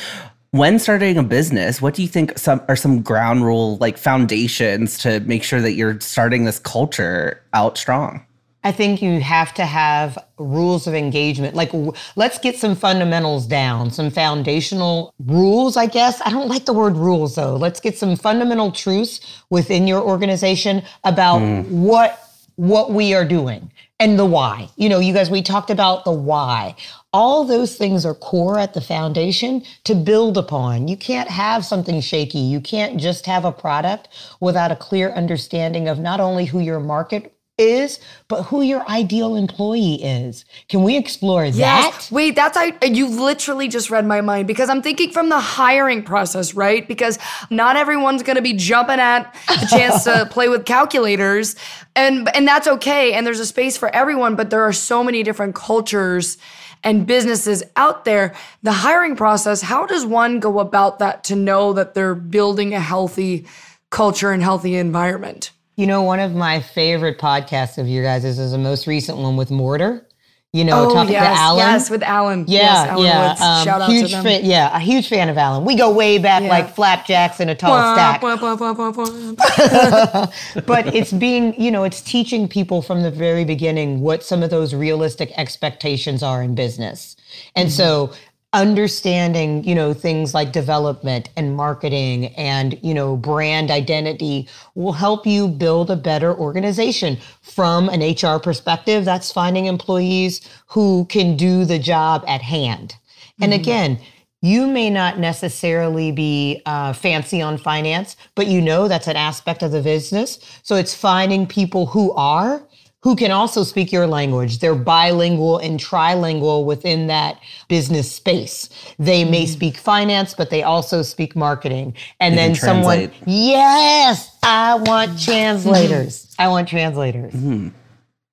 When 0.50 0.78
starting 0.78 1.16
a 1.16 1.22
business, 1.22 1.82
what 1.82 1.94
do 1.94 2.02
you 2.02 2.08
think 2.08 2.38
some 2.38 2.62
are 2.68 2.76
some 2.76 3.02
ground 3.02 3.44
rule 3.44 3.76
like 3.78 3.98
foundations 3.98 4.98
to 4.98 5.20
make 5.20 5.42
sure 5.42 5.60
that 5.60 5.72
you're 5.72 5.98
starting 6.00 6.44
this 6.44 6.58
culture 6.60 7.42
out 7.52 7.76
strong? 7.76 8.24
I 8.62 8.72
think 8.72 9.02
you 9.02 9.20
have 9.20 9.52
to 9.54 9.66
have 9.66 10.16
rules 10.38 10.86
of 10.86 10.94
engagement. 10.94 11.54
Like, 11.54 11.72
w- 11.72 11.92
let's 12.16 12.38
get 12.38 12.56
some 12.56 12.74
fundamentals 12.74 13.46
down, 13.46 13.90
some 13.90 14.10
foundational 14.10 15.12
rules, 15.26 15.76
I 15.76 15.84
guess. 15.84 16.22
I 16.24 16.30
don't 16.30 16.48
like 16.48 16.64
the 16.64 16.72
word 16.72 16.96
rules 16.96 17.34
though. 17.34 17.56
Let's 17.56 17.78
get 17.78 17.98
some 17.98 18.16
fundamental 18.16 18.72
truths 18.72 19.20
within 19.50 19.86
your 19.86 20.00
organization 20.00 20.82
about 21.04 21.40
mm. 21.40 21.68
what 21.68 22.23
what 22.56 22.92
we 22.92 23.14
are 23.14 23.24
doing 23.24 23.72
and 24.00 24.18
the 24.18 24.26
why. 24.26 24.68
You 24.76 24.88
know, 24.88 24.98
you 24.98 25.14
guys, 25.14 25.30
we 25.30 25.42
talked 25.42 25.70
about 25.70 26.04
the 26.04 26.12
why. 26.12 26.76
All 27.12 27.44
those 27.44 27.76
things 27.76 28.04
are 28.04 28.14
core 28.14 28.58
at 28.58 28.74
the 28.74 28.80
foundation 28.80 29.62
to 29.84 29.94
build 29.94 30.36
upon. 30.36 30.88
You 30.88 30.96
can't 30.96 31.28
have 31.30 31.64
something 31.64 32.00
shaky. 32.00 32.40
You 32.40 32.60
can't 32.60 33.00
just 33.00 33.26
have 33.26 33.44
a 33.44 33.52
product 33.52 34.08
without 34.40 34.72
a 34.72 34.76
clear 34.76 35.10
understanding 35.12 35.88
of 35.88 35.98
not 35.98 36.20
only 36.20 36.46
who 36.46 36.60
your 36.60 36.80
market 36.80 37.33
is, 37.56 38.00
but 38.26 38.44
who 38.44 38.62
your 38.62 38.88
ideal 38.88 39.36
employee 39.36 40.02
is. 40.02 40.44
Can 40.68 40.82
we 40.82 40.96
explore 40.96 41.44
that? 41.44 41.56
Yes. 41.56 42.10
Wait, 42.10 42.34
that's 42.34 42.56
I 42.56 42.76
you 42.82 43.06
literally 43.06 43.68
just 43.68 43.90
read 43.90 44.04
my 44.04 44.20
mind 44.20 44.48
because 44.48 44.68
I'm 44.68 44.82
thinking 44.82 45.12
from 45.12 45.28
the 45.28 45.38
hiring 45.38 46.02
process, 46.02 46.54
right? 46.54 46.86
Because 46.86 47.18
not 47.50 47.76
everyone's 47.76 48.24
going 48.24 48.36
to 48.36 48.42
be 48.42 48.54
jumping 48.54 48.98
at 48.98 49.32
the 49.46 49.66
chance 49.70 50.04
to 50.04 50.26
play 50.30 50.48
with 50.48 50.64
calculators 50.64 51.54
and 51.94 52.28
and 52.34 52.46
that's 52.46 52.66
okay 52.66 53.12
and 53.12 53.26
there's 53.26 53.40
a 53.40 53.46
space 53.46 53.76
for 53.76 53.94
everyone, 53.94 54.34
but 54.34 54.50
there 54.50 54.62
are 54.62 54.72
so 54.72 55.04
many 55.04 55.22
different 55.22 55.54
cultures 55.54 56.38
and 56.82 57.06
businesses 57.06 57.62
out 57.76 58.04
there. 58.04 58.34
The 58.62 58.72
hiring 58.72 59.14
process, 59.14 59.62
how 59.62 59.86
does 59.86 60.04
one 60.04 60.40
go 60.40 60.58
about 60.58 60.98
that 60.98 61.24
to 61.24 61.36
know 61.36 61.72
that 61.72 61.94
they're 61.94 62.16
building 62.16 62.74
a 62.74 62.80
healthy 62.80 63.46
culture 63.90 64.32
and 64.32 64.42
healthy 64.42 64.74
environment? 64.74 65.52
You 65.76 65.86
know, 65.86 66.02
one 66.02 66.20
of 66.20 66.34
my 66.34 66.60
favorite 66.60 67.18
podcasts 67.18 67.78
of 67.78 67.88
your 67.88 68.04
guys' 68.04 68.24
is 68.24 68.38
is 68.38 68.52
the 68.52 68.58
most 68.58 68.86
recent 68.86 69.18
one 69.18 69.36
with 69.36 69.50
Mortar. 69.50 70.06
You 70.52 70.64
know, 70.64 70.88
Oh, 70.88 70.94
talking 70.94 71.14
yes, 71.14 71.36
to 71.36 71.42
Allen. 71.42 71.58
yes, 71.58 71.90
with 71.90 72.02
Allen. 72.04 72.44
Yeah, 72.46 72.60
yes, 72.60 72.88
Allen 72.90 73.04
yeah. 73.04 73.28
Woods. 73.30 73.40
um, 73.40 73.64
Shout 73.64 73.80
out 73.82 73.90
huge 73.90 74.10
to 74.10 74.16
them. 74.16 74.24
fan, 74.24 74.44
yeah, 74.44 74.76
a 74.76 74.78
huge 74.78 75.08
fan 75.08 75.28
of 75.28 75.36
Allen. 75.36 75.64
We 75.64 75.74
go 75.74 75.90
way 75.92 76.18
back 76.18 76.44
Yeah. 76.44 76.48
like 76.48 76.72
flapjacks 76.76 77.40
in 77.40 77.48
a 77.48 77.56
tall 77.56 77.72
Wah, 77.72 77.94
stack. 77.94 78.22
wah, 78.22 78.36
wah, 78.40 80.26
but 80.66 80.94
it's 80.94 81.10
being, 81.12 81.60
you 81.60 81.72
know, 81.72 81.82
it's 81.82 82.00
teaching 82.00 82.46
people 82.46 82.82
from 82.82 83.02
the 83.02 83.10
very 83.10 83.44
beginning 83.44 84.00
what 84.00 84.22
some 84.22 84.44
of 84.44 84.50
those 84.50 84.74
realistic 84.74 85.32
expectations 85.36 86.22
are 86.22 86.40
in 86.40 86.54
business. 86.54 87.16
And 87.56 87.72
so 87.72 88.12
understanding, 88.54 89.64
you 89.64 89.74
know, 89.74 89.92
things 89.92 90.32
like 90.32 90.52
development 90.52 91.28
and 91.36 91.56
marketing 91.56 92.26
and, 92.36 92.78
you 92.82 92.94
know, 92.94 93.16
brand 93.16 93.70
identity 93.70 94.48
will 94.74 94.92
help 94.92 95.26
you 95.26 95.48
build 95.48 95.90
a 95.90 95.96
better 95.96 96.32
organization 96.34 97.18
from 97.42 97.88
an 97.88 98.00
HR 98.00 98.38
perspective. 98.38 99.04
That's 99.04 99.32
finding 99.32 99.66
employees 99.66 100.48
who 100.68 101.04
can 101.06 101.36
do 101.36 101.64
the 101.64 101.78
job 101.80 102.24
at 102.28 102.40
hand. 102.40 102.94
And 103.40 103.52
again, 103.52 103.98
you 104.40 104.66
may 104.68 104.90
not 104.90 105.18
necessarily 105.18 106.12
be 106.12 106.62
uh, 106.66 106.92
fancy 106.92 107.42
on 107.42 107.58
finance, 107.58 108.14
but 108.34 108.46
you 108.46 108.60
know 108.60 108.86
that's 108.86 109.08
an 109.08 109.16
aspect 109.16 109.62
of 109.62 109.72
the 109.72 109.82
business. 109.82 110.38
So 110.62 110.76
it's 110.76 110.94
finding 110.94 111.46
people 111.46 111.86
who 111.86 112.12
are, 112.12 112.62
who 113.04 113.14
can 113.14 113.30
also 113.30 113.62
speak 113.62 113.92
your 113.92 114.06
language. 114.06 114.60
They're 114.60 114.74
bilingual 114.74 115.58
and 115.58 115.78
trilingual 115.78 116.64
within 116.64 117.06
that 117.08 117.38
business 117.68 118.10
space. 118.10 118.70
They 118.98 119.26
may 119.26 119.44
mm. 119.44 119.48
speak 119.48 119.76
finance, 119.76 120.32
but 120.32 120.48
they 120.48 120.62
also 120.62 121.02
speak 121.02 121.36
marketing. 121.36 121.94
And 122.18 122.32
They 122.32 122.36
then 122.38 122.54
someone, 122.54 123.12
yes, 123.26 124.34
I 124.42 124.76
want 124.76 125.20
translators. 125.20 126.24
Mm-hmm. 126.24 126.42
I 126.42 126.48
want 126.48 126.66
translators. 126.66 127.34
Mm-hmm. 127.34 127.68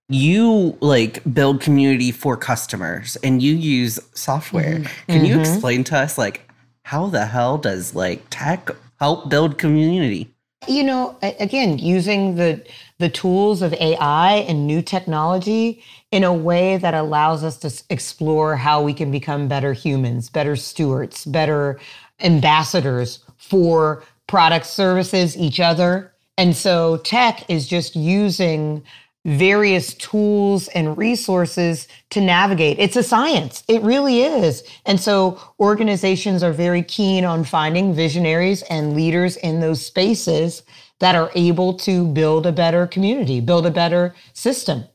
You 0.08 0.78
like 0.80 1.22
build 1.34 1.60
community 1.60 2.14
for 2.14 2.38
customers 2.38 3.18
and 3.18 3.42
you 3.42 3.54
use 3.54 4.00
software. 4.14 4.80
Mm-hmm. 4.80 5.12
Can 5.12 5.26
you 5.26 5.38
explain 5.38 5.84
to 5.86 5.98
us 5.98 6.18
like 6.18 6.50
how 6.84 7.08
the 7.08 7.26
hell 7.26 7.58
does 7.58 7.94
like 7.94 8.24
tech 8.30 8.70
help 9.00 9.30
build 9.30 9.58
community? 9.58 10.34
you 10.68 10.84
know 10.84 11.18
again 11.40 11.78
using 11.80 12.36
the 12.36 12.64
the 13.02 13.10
tools 13.10 13.62
of 13.62 13.74
ai 13.74 14.36
and 14.48 14.66
new 14.66 14.82
technology 14.82 15.84
in 16.12 16.24
a 16.24 16.34
way 16.34 16.78
that 16.78 16.94
allows 16.94 17.44
us 17.44 17.58
to 17.58 17.84
explore 17.90 18.56
how 18.56 18.82
we 18.82 18.94
can 18.94 19.12
become 19.12 19.48
better 19.48 19.74
humans 19.74 20.30
better 20.30 20.56
stewards 20.56 21.26
better 21.26 21.80
ambassadors 22.22 23.20
for 23.38 24.04
products 24.28 24.70
services 24.70 25.36
each 25.36 25.60
other 25.60 26.14
and 26.38 26.56
so 26.56 26.98
tech 26.98 27.50
is 27.50 27.68
just 27.68 27.96
using 27.96 28.82
various 29.26 29.94
tools 29.96 30.68
and 30.70 30.98
resources 30.98 31.88
to 32.10 32.20
navigate. 32.20 32.80
It's 32.80 32.96
a 32.96 33.04
science. 33.04 33.64
It 33.68 33.84
really 33.84 34.24
is. 34.24 34.64
And 34.86 35.00
so 35.00 35.40
organizations 35.60 36.42
are 36.42 36.54
very 36.54 36.82
keen 36.82 37.24
on 37.24 37.44
finding 37.44 37.94
visionaries 37.94 38.64
and 38.64 38.96
leaders 38.96 39.38
in 39.38 39.60
those 39.60 39.86
spaces 39.86 40.64
that 41.02 41.16
are 41.16 41.32
able 41.36 41.74
to 41.74 42.08
build 42.14 42.46
a 42.46 42.52
better 42.52 42.88
community, 42.88 43.42
build 43.42 43.66
a 43.66 43.72
better 43.72 44.16
system. 44.34 44.86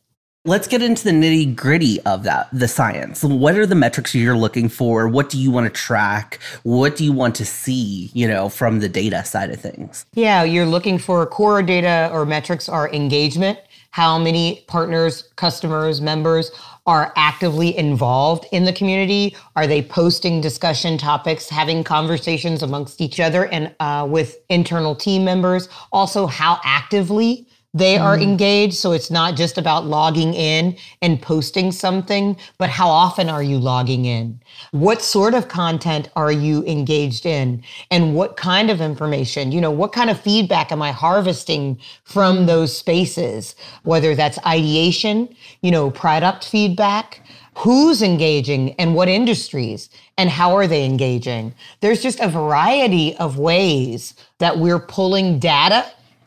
Let's 0.44 0.68
get 0.68 0.80
into 0.80 1.02
the 1.02 1.10
nitty 1.10 1.56
gritty 1.56 2.00
of 2.02 2.22
that, 2.22 2.48
the 2.52 2.68
science. 2.68 3.24
What 3.24 3.56
are 3.56 3.66
the 3.66 3.74
metrics 3.74 4.14
you're 4.14 4.36
looking 4.36 4.68
for? 4.68 5.08
What 5.08 5.28
do 5.28 5.36
you 5.36 5.50
want 5.50 5.66
to 5.66 5.70
track? 5.70 6.38
What 6.62 6.94
do 6.94 7.04
you 7.04 7.10
want 7.10 7.34
to 7.34 7.44
see, 7.44 8.12
you 8.14 8.28
know, 8.28 8.48
from 8.48 8.78
the 8.78 8.88
data 8.88 9.24
side 9.24 9.50
of 9.50 9.60
things? 9.60 10.06
Yeah, 10.14 10.44
you're 10.44 10.64
looking 10.64 11.00
for 11.00 11.26
core 11.26 11.64
data 11.64 12.08
or 12.12 12.24
metrics 12.24 12.68
are 12.68 12.88
engagement, 12.92 13.58
how 13.96 14.18
many 14.18 14.62
partners, 14.66 15.22
customers, 15.36 16.02
members 16.02 16.50
are 16.86 17.14
actively 17.16 17.74
involved 17.78 18.44
in 18.52 18.66
the 18.66 18.72
community. 18.74 19.34
Are 19.56 19.66
they 19.66 19.80
posting 19.80 20.42
discussion 20.42 20.98
topics, 20.98 21.48
having 21.48 21.82
conversations 21.82 22.62
amongst 22.62 23.00
each 23.00 23.20
other 23.20 23.46
and 23.46 23.74
uh, 23.80 24.06
with 24.06 24.36
internal 24.50 24.94
team 24.94 25.24
members? 25.24 25.70
Also, 25.92 26.26
how 26.26 26.60
actively 26.62 27.48
they 27.76 27.98
are 27.98 28.16
mm. 28.16 28.22
engaged. 28.22 28.74
So 28.74 28.92
it's 28.92 29.10
not 29.10 29.36
just 29.36 29.58
about 29.58 29.84
logging 29.84 30.32
in 30.32 30.76
and 31.02 31.20
posting 31.20 31.70
something, 31.72 32.36
but 32.56 32.70
how 32.70 32.88
often 32.88 33.28
are 33.28 33.42
you 33.42 33.58
logging 33.58 34.06
in? 34.06 34.40
What 34.70 35.02
sort 35.02 35.34
of 35.34 35.48
content 35.48 36.08
are 36.16 36.32
you 36.32 36.64
engaged 36.64 37.26
in? 37.26 37.62
And 37.90 38.14
what 38.14 38.38
kind 38.38 38.70
of 38.70 38.80
information? 38.80 39.52
You 39.52 39.60
know, 39.60 39.70
what 39.70 39.92
kind 39.92 40.08
of 40.08 40.18
feedback 40.18 40.72
am 40.72 40.80
I 40.80 40.90
harvesting 40.90 41.78
from 42.04 42.38
mm. 42.38 42.46
those 42.46 42.76
spaces? 42.76 43.54
Whether 43.82 44.14
that's 44.14 44.38
ideation, 44.46 45.28
you 45.60 45.70
know, 45.70 45.90
product 45.90 46.48
feedback, 46.48 47.22
who's 47.56 48.02
engaging 48.02 48.74
and 48.74 48.94
what 48.94 49.08
industries 49.08 49.90
and 50.16 50.30
how 50.30 50.54
are 50.56 50.66
they 50.66 50.84
engaging? 50.84 51.54
There's 51.80 52.02
just 52.02 52.20
a 52.20 52.28
variety 52.28 53.16
of 53.16 53.38
ways 53.38 54.14
that 54.38 54.58
we're 54.58 54.78
pulling 54.78 55.38
data 55.38 55.86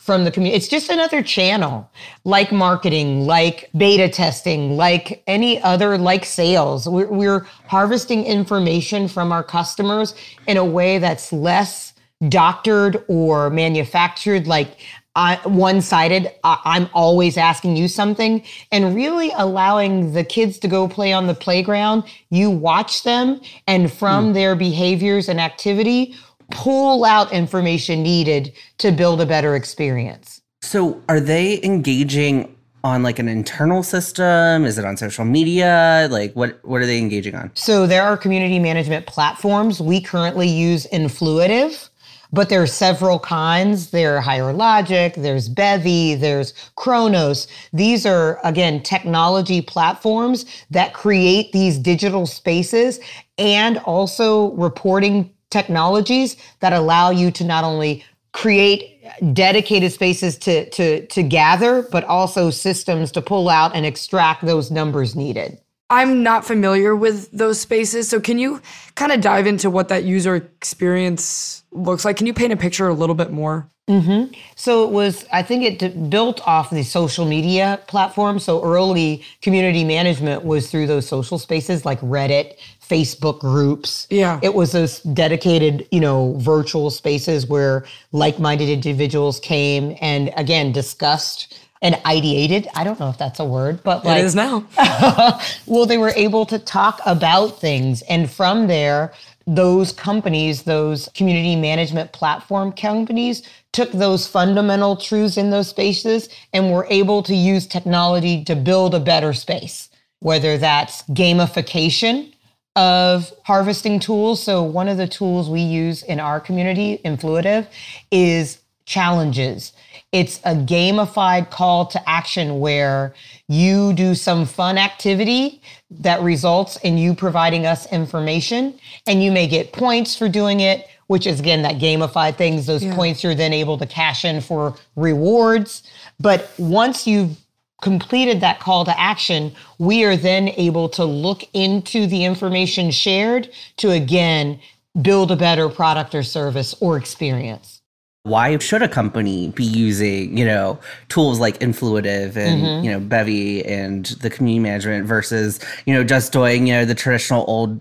from 0.10 0.24
the 0.24 0.32
community. 0.32 0.58
It's 0.58 0.68
just 0.68 0.90
another 0.90 1.22
channel, 1.22 1.88
like 2.24 2.52
marketing, 2.52 3.28
like 3.28 3.70
beta 3.78 4.10
testing, 4.10 4.76
like 4.76 5.22
any 5.28 5.62
other, 5.62 6.00
like 6.00 6.26
sales. 6.26 6.90
We're, 6.90 7.12
we're 7.12 7.40
harvesting 7.68 8.26
information 8.26 9.08
from 9.08 9.32
our 9.32 9.44
customers 9.44 10.16
in 10.48 10.58
a 10.58 10.66
way 10.66 10.98
that's 10.98 11.32
less 11.32 11.94
doctored 12.28 13.06
or 13.08 13.52
manufactured, 13.52 14.48
like 14.48 14.80
uh, 15.16 15.38
one-sided. 15.44 16.32
I- 16.44 16.62
I'm 16.66 16.90
always 16.96 17.38
asking 17.38 17.76
you 17.78 17.88
something, 17.88 18.44
and 18.72 18.96
really 18.96 19.32
allowing 19.36 20.14
the 20.14 20.24
kids 20.24 20.58
to 20.60 20.68
go 20.68 20.88
play 20.88 21.14
on 21.14 21.28
the 21.28 21.36
playground. 21.36 22.04
You 22.32 22.50
watch 22.50 23.04
them, 23.04 23.42
and 23.68 23.94
from 23.94 24.34
their 24.34 24.56
behaviors 24.56 25.30
and 25.30 25.40
activity, 25.40 26.16
pull 26.52 27.06
out 27.06 27.32
information 27.32 28.04
needed 28.04 28.54
to 28.80 28.92
build 28.92 29.22
a 29.22 29.26
better 29.26 29.56
experience. 29.56 30.42
So, 30.62 31.02
are 31.08 31.20
they 31.20 31.62
engaging 31.64 32.56
on 32.84 33.04
like 33.04 33.20
an 33.20 33.28
internal 33.28 33.84
system? 33.84 34.66
Is 34.66 34.78
it 34.78 34.86
on 34.86 34.98
social 34.98 35.26
media? 35.26 36.08
Like 36.10 36.34
what 36.34 36.60
what 36.64 36.82
are 36.82 36.86
they 36.86 36.98
engaging 36.98 37.36
on? 37.36 37.52
So 37.56 37.86
there 37.86 38.04
are 38.04 38.18
community 38.18 38.60
management 38.60 39.06
platforms. 39.06 39.82
We 39.82 40.02
currently 40.02 40.48
use 40.48 40.88
Influitive, 40.88 41.90
but 42.32 42.50
there 42.50 42.62
are 42.62 42.68
several 42.68 43.20
kinds. 43.20 43.92
There 43.92 44.16
are 44.18 44.22
Higher 44.22 44.54
Logic, 44.54 45.14
there's 45.16 45.50
Bevy, 45.50 46.16
there's 46.16 46.54
Khoros. 46.78 47.48
These 47.74 48.06
are 48.06 48.40
again 48.44 48.82
technology 48.82 49.62
platforms 49.62 50.46
that 50.72 50.94
create 50.94 51.52
these 51.52 51.78
digital 51.78 52.26
spaces 52.26 53.00
and 53.38 53.78
also 53.80 54.52
reporting 54.54 55.34
technologies 55.50 56.38
that 56.60 56.74
allow 56.74 57.10
you 57.10 57.32
to 57.32 57.44
not 57.44 57.64
only 57.64 58.04
create 58.32 59.02
dedicated 59.34 59.92
spaces 59.92 60.38
to 60.38 60.70
to 60.70 61.06
to 61.08 61.24
gather 61.24 61.82
but 61.92 62.04
also 62.04 62.52
systems 62.52 63.12
to 63.12 63.22
pull 63.22 63.50
out 63.50 63.76
and 63.76 63.86
extract 63.86 64.46
those 64.46 64.70
numbers 64.70 65.16
needed. 65.16 65.60
I'm 65.90 66.22
not 66.22 66.46
familiar 66.46 66.96
with 66.96 67.32
those 67.32 67.60
spaces. 67.60 68.08
So 68.08 68.20
can 68.20 68.38
you 68.38 68.62
kind 68.94 69.12
of 69.12 69.22
dive 69.22 69.48
into 69.48 69.72
what 69.72 69.88
that 69.88 70.04
user 70.04 70.36
experience 70.36 71.64
looks 71.72 72.06
like? 72.06 72.18
Can 72.18 72.28
you 72.28 72.34
paint 72.34 72.54
a 72.54 72.58
picture 72.58 72.88
a 72.88 72.94
little 72.94 73.16
bit 73.16 73.32
more? 73.32 73.68
Mm-hmm. 73.90 74.32
So 74.56 74.84
it 74.84 74.92
was, 74.92 75.26
I 75.34 75.42
think 75.42 75.64
it 75.64 75.80
d- 75.80 75.88
built 75.88 76.48
off 76.48 76.70
the 76.70 76.84
social 76.84 77.26
media 77.26 77.82
platform. 77.88 78.38
So 78.38 78.64
early 78.64 79.26
community 79.42 79.84
management 79.84 80.46
was 80.46 80.70
through 80.70 80.86
those 80.86 81.08
social 81.08 81.40
spaces 81.40 81.86
like 81.86 82.00
Reddit, 82.02 82.54
Facebook 82.90 83.40
groups. 83.40 84.08
Yeah. 84.10 84.40
It 84.42 84.56
was 84.56 84.72
those 84.72 85.00
dedicated, 85.02 85.88
you 85.92 86.00
know, 86.00 86.34
virtual 86.38 86.90
spaces 86.90 87.46
where 87.46 87.86
like 88.12 88.40
minded 88.40 88.70
individuals 88.70 89.40
came 89.40 89.96
and 90.02 90.32
again 90.36 90.72
discussed 90.72 91.60
and 91.82 91.96
ideated. 91.96 92.68
I 92.76 92.84
don't 92.84 93.00
know 93.00 93.10
if 93.10 93.18
that's 93.18 93.40
a 93.40 93.46
word, 93.46 93.82
but 93.84 94.04
like 94.04 94.20
it 94.20 94.26
is 94.26 94.36
now. 94.36 94.68
well, 95.66 95.86
they 95.86 95.98
were 95.98 96.14
able 96.16 96.46
to 96.48 96.60
talk 96.60 97.00
about 97.06 97.60
things. 97.60 98.02
And 98.04 98.30
from 98.30 98.68
there, 98.68 99.14
those 99.48 99.92
companies, 99.94 100.64
those 100.64 101.10
community 101.16 101.56
management 101.56 102.12
platform 102.12 102.72
companies, 102.72 103.44
took 103.72 103.92
those 103.92 104.28
fundamental 104.28 104.98
truths 104.98 105.38
in 105.38 105.52
those 105.52 105.70
spaces 105.70 106.28
and 106.54 106.72
were 106.72 106.88
able 106.90 107.24
to 107.24 107.36
use 107.36 107.66
technology 107.66 108.44
to 108.44 108.56
build 108.56 108.94
a 108.94 109.00
better 109.00 109.32
space, 109.32 109.90
whether 110.20 110.58
that's 110.58 111.04
gamification 111.04 112.34
of 112.80 113.34
harvesting 113.44 114.00
tools. 114.00 114.42
So, 114.42 114.64
one 114.64 114.88
of 114.88 114.96
the 114.96 115.08
tools 115.08 115.50
we 115.50 115.60
use 115.60 116.02
in 116.02 116.18
our 116.22 116.40
community, 116.40 117.02
Influitive, 117.04 117.68
is 118.10 118.60
challenges. 118.86 119.74
It's 120.14 120.40
a 120.46 120.56
gamified 120.56 121.52
call 121.52 121.88
to 121.88 122.10
action 122.10 122.62
where 122.62 123.14
you 123.50 123.92
do 123.92 124.16
some 124.16 124.46
fun 124.46 124.78
activity 124.78 125.62
that 125.92 126.22
results 126.22 126.78
in 126.78 126.98
you 126.98 127.14
providing 127.14 127.66
us 127.66 127.86
information, 127.92 128.80
and 129.06 129.22
you 129.22 129.34
may 129.34 129.46
get 129.46 129.74
points 129.74 130.16
for 130.16 130.30
doing 130.30 130.62
it, 130.62 130.88
which 131.08 131.28
is 131.28 131.42
again 131.42 131.64
that 131.64 131.80
gamified 131.80 132.38
things. 132.38 132.66
Those 132.66 132.86
points 132.96 133.26
you're 133.26 133.36
then 133.36 133.52
able 133.52 133.78
to 133.78 133.86
cash 133.86 134.24
in 134.24 134.40
for 134.40 134.74
rewards. 134.96 135.84
But 136.18 136.50
once 136.58 137.06
you've 137.06 137.36
completed 137.82 138.42
that 138.42 138.60
call 138.60 138.86
to 138.86 139.00
action, 139.00 139.54
we 139.78 140.04
are 140.04 140.18
then 140.18 140.50
able 140.50 140.90
to 140.90 141.06
look 141.06 141.44
into 141.54 142.08
the 142.08 142.26
information 142.26 142.92
shared 142.92 143.50
to 143.78 143.92
again 143.92 144.60
build 145.02 145.32
a 145.32 145.36
better 145.36 145.70
product 145.70 146.14
or 146.16 146.24
service 146.24 146.76
or 146.82 146.98
experience 146.98 147.80
why 148.24 148.58
should 148.58 148.82
a 148.82 148.88
company 148.88 149.50
be 149.50 149.64
using 149.64 150.38
you 150.38 150.46
know 150.46 150.80
tools 151.08 151.40
like 151.40 151.58
influitive 151.60 152.36
and 152.36 152.62
mm-hmm. 152.62 152.86
you 152.86 152.92
know 152.92 153.00
bevy 153.00 153.66
and 153.66 154.08
the 154.22 154.30
community 154.30 154.62
management 154.62 155.06
versus 155.06 155.60
you 155.86 155.94
know 155.94 156.04
just 156.04 156.32
doing 156.32 156.68
you 156.68 156.74
know 156.74 156.86
the 156.86 156.96
traditional 156.96 157.46
old 157.48 157.80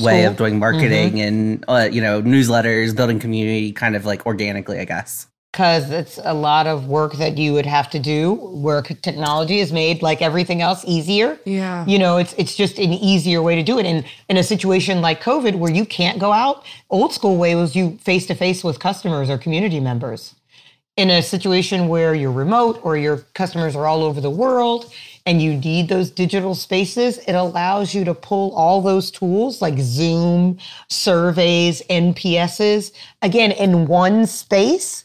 way 0.00 0.24
of 0.24 0.36
doing 0.36 0.58
marketing 0.58 1.12
mm-hmm. 1.12 1.18
and 1.18 1.64
uh, 1.68 1.88
you 1.90 2.00
know 2.00 2.22
newsletters 2.22 2.96
building 2.96 3.18
community 3.18 3.72
kind 3.72 3.94
of 3.94 4.04
like 4.04 4.24
organically 4.26 4.80
i 4.80 4.84
guess 4.84 5.26
because 5.54 5.88
it's 5.92 6.18
a 6.24 6.34
lot 6.34 6.66
of 6.66 6.88
work 6.88 7.12
that 7.12 7.38
you 7.38 7.52
would 7.52 7.64
have 7.64 7.88
to 7.88 8.00
do 8.00 8.34
where 8.34 8.82
technology 8.82 9.60
has 9.60 9.72
made 9.72 10.02
like 10.02 10.20
everything 10.20 10.60
else 10.60 10.84
easier. 10.84 11.38
Yeah. 11.44 11.86
You 11.86 11.96
know 11.96 12.16
it's 12.16 12.32
it's 12.32 12.56
just 12.56 12.76
an 12.80 12.92
easier 12.92 13.40
way 13.40 13.54
to 13.54 13.62
do 13.62 13.78
it. 13.78 13.86
And 13.86 14.04
in 14.28 14.36
a 14.36 14.42
situation 14.42 15.00
like 15.00 15.22
covid 15.22 15.54
where 15.54 15.70
you 15.70 15.86
can't 15.86 16.18
go 16.18 16.32
out 16.32 16.64
old 16.90 17.12
school 17.12 17.36
way 17.36 17.54
was 17.54 17.76
you 17.76 17.96
face 17.98 18.26
to 18.26 18.34
face 18.34 18.64
with 18.64 18.80
customers 18.80 19.30
or 19.30 19.38
community 19.38 19.78
members. 19.78 20.34
In 20.96 21.08
a 21.10 21.22
situation 21.22 21.86
where 21.86 22.16
you're 22.16 22.32
remote 22.32 22.80
or 22.82 22.96
your 22.96 23.18
customers 23.34 23.76
are 23.76 23.86
all 23.86 24.02
over 24.02 24.20
the 24.20 24.30
world 24.30 24.92
and 25.24 25.40
you 25.40 25.54
need 25.56 25.88
those 25.88 26.10
digital 26.10 26.56
spaces, 26.56 27.18
it 27.28 27.34
allows 27.34 27.94
you 27.94 28.04
to 28.04 28.14
pull 28.14 28.52
all 28.56 28.80
those 28.80 29.10
tools 29.10 29.62
like 29.62 29.78
Zoom, 29.78 30.58
surveys, 30.88 31.80
NPSs, 31.90 32.92
again, 33.22 33.52
in 33.52 33.86
one 33.86 34.26
space 34.26 35.03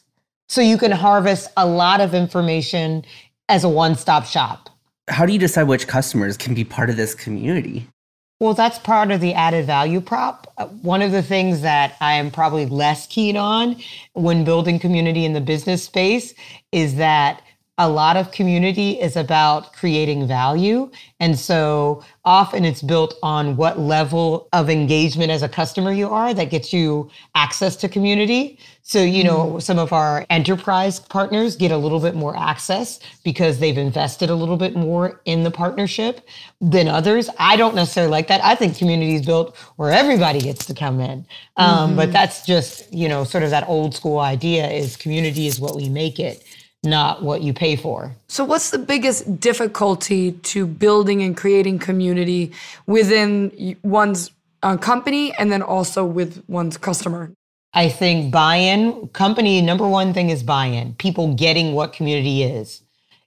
so 0.49 0.61
you 0.61 0.77
can 0.77 0.91
harvest 0.91 1.49
a 1.55 1.65
lot 1.65 2.01
of 2.01 2.13
information 2.13 3.05
as 3.47 3.63
a 3.63 3.69
one 3.69 3.95
stop 3.95 4.25
shop. 4.25 4.69
How 5.07 5.25
do 5.25 5.33
you 5.33 5.39
decide 5.39 5.63
which 5.63 5.87
customers 5.87 6.37
can 6.37 6.53
be 6.53 6.63
part 6.63 6.89
of 6.89 6.97
this 6.97 7.15
community? 7.15 7.87
Well, 8.39 8.53
that's 8.53 8.79
part 8.79 9.11
of 9.11 9.19
the 9.19 9.33
added 9.33 9.65
value 9.65 9.99
prop. 9.99 10.47
One 10.81 11.01
of 11.01 11.11
the 11.11 11.21
things 11.21 11.61
that 11.61 11.95
I 11.99 12.13
am 12.13 12.31
probably 12.31 12.65
less 12.65 13.05
keen 13.05 13.35
on 13.35 13.75
when 14.13 14.45
building 14.45 14.79
community 14.79 15.25
in 15.25 15.33
the 15.33 15.41
business 15.41 15.83
space 15.83 16.33
is 16.71 16.95
that 16.95 17.41
a 17.79 17.87
lot 17.87 18.17
of 18.17 18.31
community 18.31 18.99
is 18.99 19.15
about 19.15 19.71
creating 19.71 20.27
value. 20.27 20.91
And 21.21 21.39
so 21.39 22.03
often 22.25 22.65
it's 22.65 22.81
built 22.81 23.17
on 23.23 23.55
what 23.55 23.79
level 23.79 24.49
of 24.51 24.69
engagement 24.69 25.31
as 25.31 25.43
a 25.43 25.49
customer 25.49 25.93
you 25.93 26.09
are 26.09 26.33
that 26.33 26.49
gets 26.49 26.73
you 26.73 27.09
access 27.35 27.77
to 27.77 27.87
community. 27.87 28.59
So, 28.81 29.01
you 29.01 29.23
know, 29.23 29.53
mm. 29.53 29.61
some 29.61 29.79
of 29.79 29.93
our 29.93 30.25
enterprise 30.29 30.99
partners 30.99 31.55
get 31.55 31.71
a 31.71 31.77
little 31.77 32.01
bit 32.01 32.15
more 32.15 32.35
access 32.35 32.99
because 33.23 33.59
they've 33.59 33.77
invested 33.77 34.29
a 34.29 34.35
little 34.35 34.57
bit 34.57 34.75
more 34.75 35.21
in 35.23 35.43
the 35.43 35.51
partnership 35.51 36.27
than 36.59 36.89
others. 36.89 37.29
I 37.39 37.55
don't 37.55 37.75
necessarily 37.75 38.11
like 38.11 38.27
that. 38.27 38.43
I 38.43 38.55
think 38.55 38.77
community 38.77 39.15
is 39.15 39.25
built 39.25 39.55
where 39.77 39.93
everybody 39.93 40.41
gets 40.41 40.65
to 40.65 40.73
come 40.73 40.99
in. 40.99 41.25
Um, 41.55 41.89
mm-hmm. 41.89 41.95
But 41.95 42.11
that's 42.11 42.45
just, 42.45 42.93
you 42.93 43.07
know, 43.07 43.23
sort 43.23 43.43
of 43.43 43.51
that 43.51 43.69
old 43.69 43.95
school 43.95 44.19
idea 44.19 44.69
is 44.69 44.97
community 44.97 45.47
is 45.47 45.61
what 45.61 45.77
we 45.77 45.87
make 45.87 46.19
it 46.19 46.43
not 46.83 47.21
what 47.23 47.41
you 47.41 47.53
pay 47.53 47.75
for. 47.75 48.15
So, 48.27 48.43
what's 48.43 48.69
the 48.69 48.79
biggest 48.79 49.39
difficulty 49.39 50.31
to 50.31 50.65
building 50.65 51.21
and 51.21 51.35
creating 51.35 51.79
community 51.79 52.51
within 52.87 53.77
one's 53.83 54.31
uh, 54.63 54.77
company 54.77 55.33
and 55.33 55.51
then 55.51 55.61
also 55.61 56.05
with 56.05 56.43
one's 56.47 56.77
customer? 56.77 57.31
I 57.73 57.89
think 57.89 58.31
buy 58.31 58.55
in, 58.55 59.09
company, 59.09 59.61
number 59.61 59.87
one 59.87 60.13
thing 60.13 60.29
is 60.29 60.41
buy 60.41 60.65
in, 60.65 60.93
people 60.95 61.35
getting 61.35 61.73
what 61.73 61.93
community 61.93 62.43
is. 62.43 62.81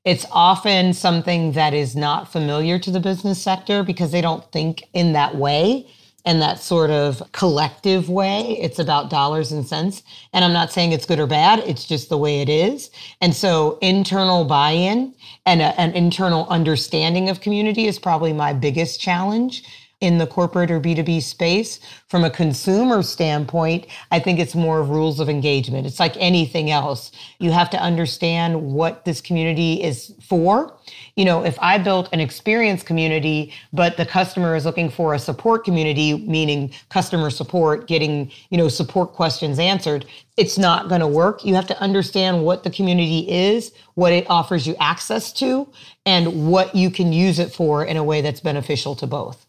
It's 0.05 0.27
often 0.33 0.95
something 0.95 1.53
that 1.53 1.75
is 1.75 1.95
not 1.95 2.33
familiar 2.33 2.79
to 2.81 2.91
the 2.91 2.99
business 2.99 3.41
sector 3.41 3.85
because 3.85 4.11
they 4.11 4.21
don't 4.21 4.51
think 4.51 4.83
in 4.93 5.13
that 5.13 5.37
way 5.37 5.87
in 6.25 6.39
that 6.41 6.61
sort 6.61 6.91
of 6.91 7.23
collective 7.33 8.09
way. 8.09 8.59
It's 8.61 8.79
about 8.79 9.11
dollars 9.11 9.51
and 9.51 9.67
cents. 9.67 10.03
And 10.33 10.45
I'm 10.45 10.53
not 10.53 10.71
saying 10.71 10.93
it's 10.93 11.07
good 11.07 11.19
or 11.19 11.27
bad, 11.27 11.61
it's 11.61 11.85
just 11.85 12.09
the 12.09 12.19
way 12.19 12.41
it 12.41 12.49
is. 12.49 12.91
And 13.21 13.35
so 13.35 13.79
internal 13.81 14.45
buy 14.45 14.71
in 14.71 15.15
and 15.47 15.61
a, 15.61 15.79
an 15.81 15.93
internal 15.93 16.47
understanding 16.49 17.29
of 17.29 17.41
community 17.41 17.87
is 17.87 17.99
probably 17.99 18.33
my 18.33 18.53
biggest 18.53 19.01
challenge 19.01 19.65
in 20.03 20.19
the 20.19 20.27
corporate 20.27 20.69
or 20.69 20.81
B2B 20.81 21.23
space. 21.23 21.79
From 22.09 22.25
a 22.25 22.31
consumer 22.31 23.05
standpoint, 23.05 23.87
I 24.11 24.19
think 24.19 24.41
it's 24.41 24.57
more 24.57 24.81
of 24.81 24.91
rules 24.91 25.21
of 25.21 25.29
engagement. 25.29 25.87
It's 25.87 26.01
like 26.01 26.17
anything 26.17 26.73
else. 26.73 27.13
You 27.39 27.53
have 27.53 27.71
to 27.71 27.81
understand 27.81 28.61
what 28.61 29.05
this 29.05 29.21
community 29.21 29.81
is 29.81 30.13
for. 30.21 30.77
You 31.15 31.25
know, 31.25 31.45
if 31.45 31.57
I 31.61 31.79
built 31.79 32.09
an 32.13 32.19
experience 32.19 32.83
community, 32.83 33.55
but 33.73 33.97
the 33.97 34.05
customer 34.05 34.57
is 34.57 34.65
looking 34.65 34.91
for 34.91 35.15
a 35.15 35.21
support 35.21 35.65
community, 35.65 36.19
meaning 36.27 36.73
customer 36.89 37.31
support, 37.31 37.87
getting, 37.87 38.33
you 38.51 38.59
know, 38.59 38.67
support 38.67 39.13
questions 39.13 39.61
answered, 39.61 40.05
it's 40.37 40.59
not 40.59 40.89
going 40.89 41.01
to 41.01 41.07
work. 41.07 41.45
You 41.45 41.55
have 41.55 41.69
to 41.69 41.81
understand 41.81 42.43
what 42.43 42.65
the 42.65 42.71
community 42.71 43.31
is, 43.31 43.73
what 43.95 44.13
it 44.13 44.29
offers 44.29 44.67
you 44.67 44.75
access 44.81 45.33
to, 45.35 45.69
and 46.05 46.51
what 46.51 46.75
you 46.75 46.91
can 46.91 47.13
use 47.13 47.39
it 47.39 47.53
for 47.53 47.85
in 47.85 47.97
a 47.97 48.03
way 48.03 48.21
that's 48.21 48.41
beneficial 48.41 48.97
to 48.97 49.07
both. 49.07 49.47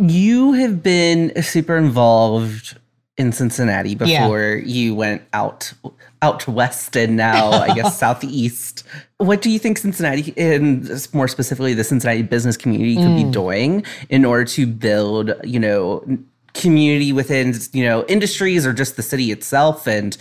You 0.00 0.52
have 0.52 0.82
been 0.82 1.40
super 1.42 1.76
involved 1.76 2.76
in 3.16 3.30
Cincinnati 3.32 3.94
before 3.94 4.54
yeah. 4.54 4.64
you 4.64 4.94
went 4.94 5.22
out 5.32 5.72
out 6.20 6.40
to 6.40 6.50
west 6.50 6.96
and 6.96 7.16
now 7.16 7.50
I 7.50 7.74
guess 7.74 7.98
southeast. 7.98 8.82
What 9.18 9.42
do 9.42 9.50
you 9.50 9.58
think 9.58 9.78
Cincinnati 9.78 10.34
and 10.36 10.90
more 11.12 11.28
specifically 11.28 11.74
the 11.74 11.84
Cincinnati 11.84 12.22
business 12.22 12.56
community 12.56 12.96
could 12.96 13.04
mm. 13.04 13.24
be 13.24 13.30
doing 13.30 13.84
in 14.08 14.24
order 14.24 14.44
to 14.46 14.66
build, 14.66 15.32
you 15.44 15.60
know, 15.60 16.04
community 16.54 17.12
within 17.12 17.52
you 17.72 17.84
know 17.84 18.04
industries 18.06 18.64
or 18.64 18.72
just 18.72 18.96
the 18.96 19.02
city 19.02 19.32
itself 19.32 19.88
and 19.88 20.16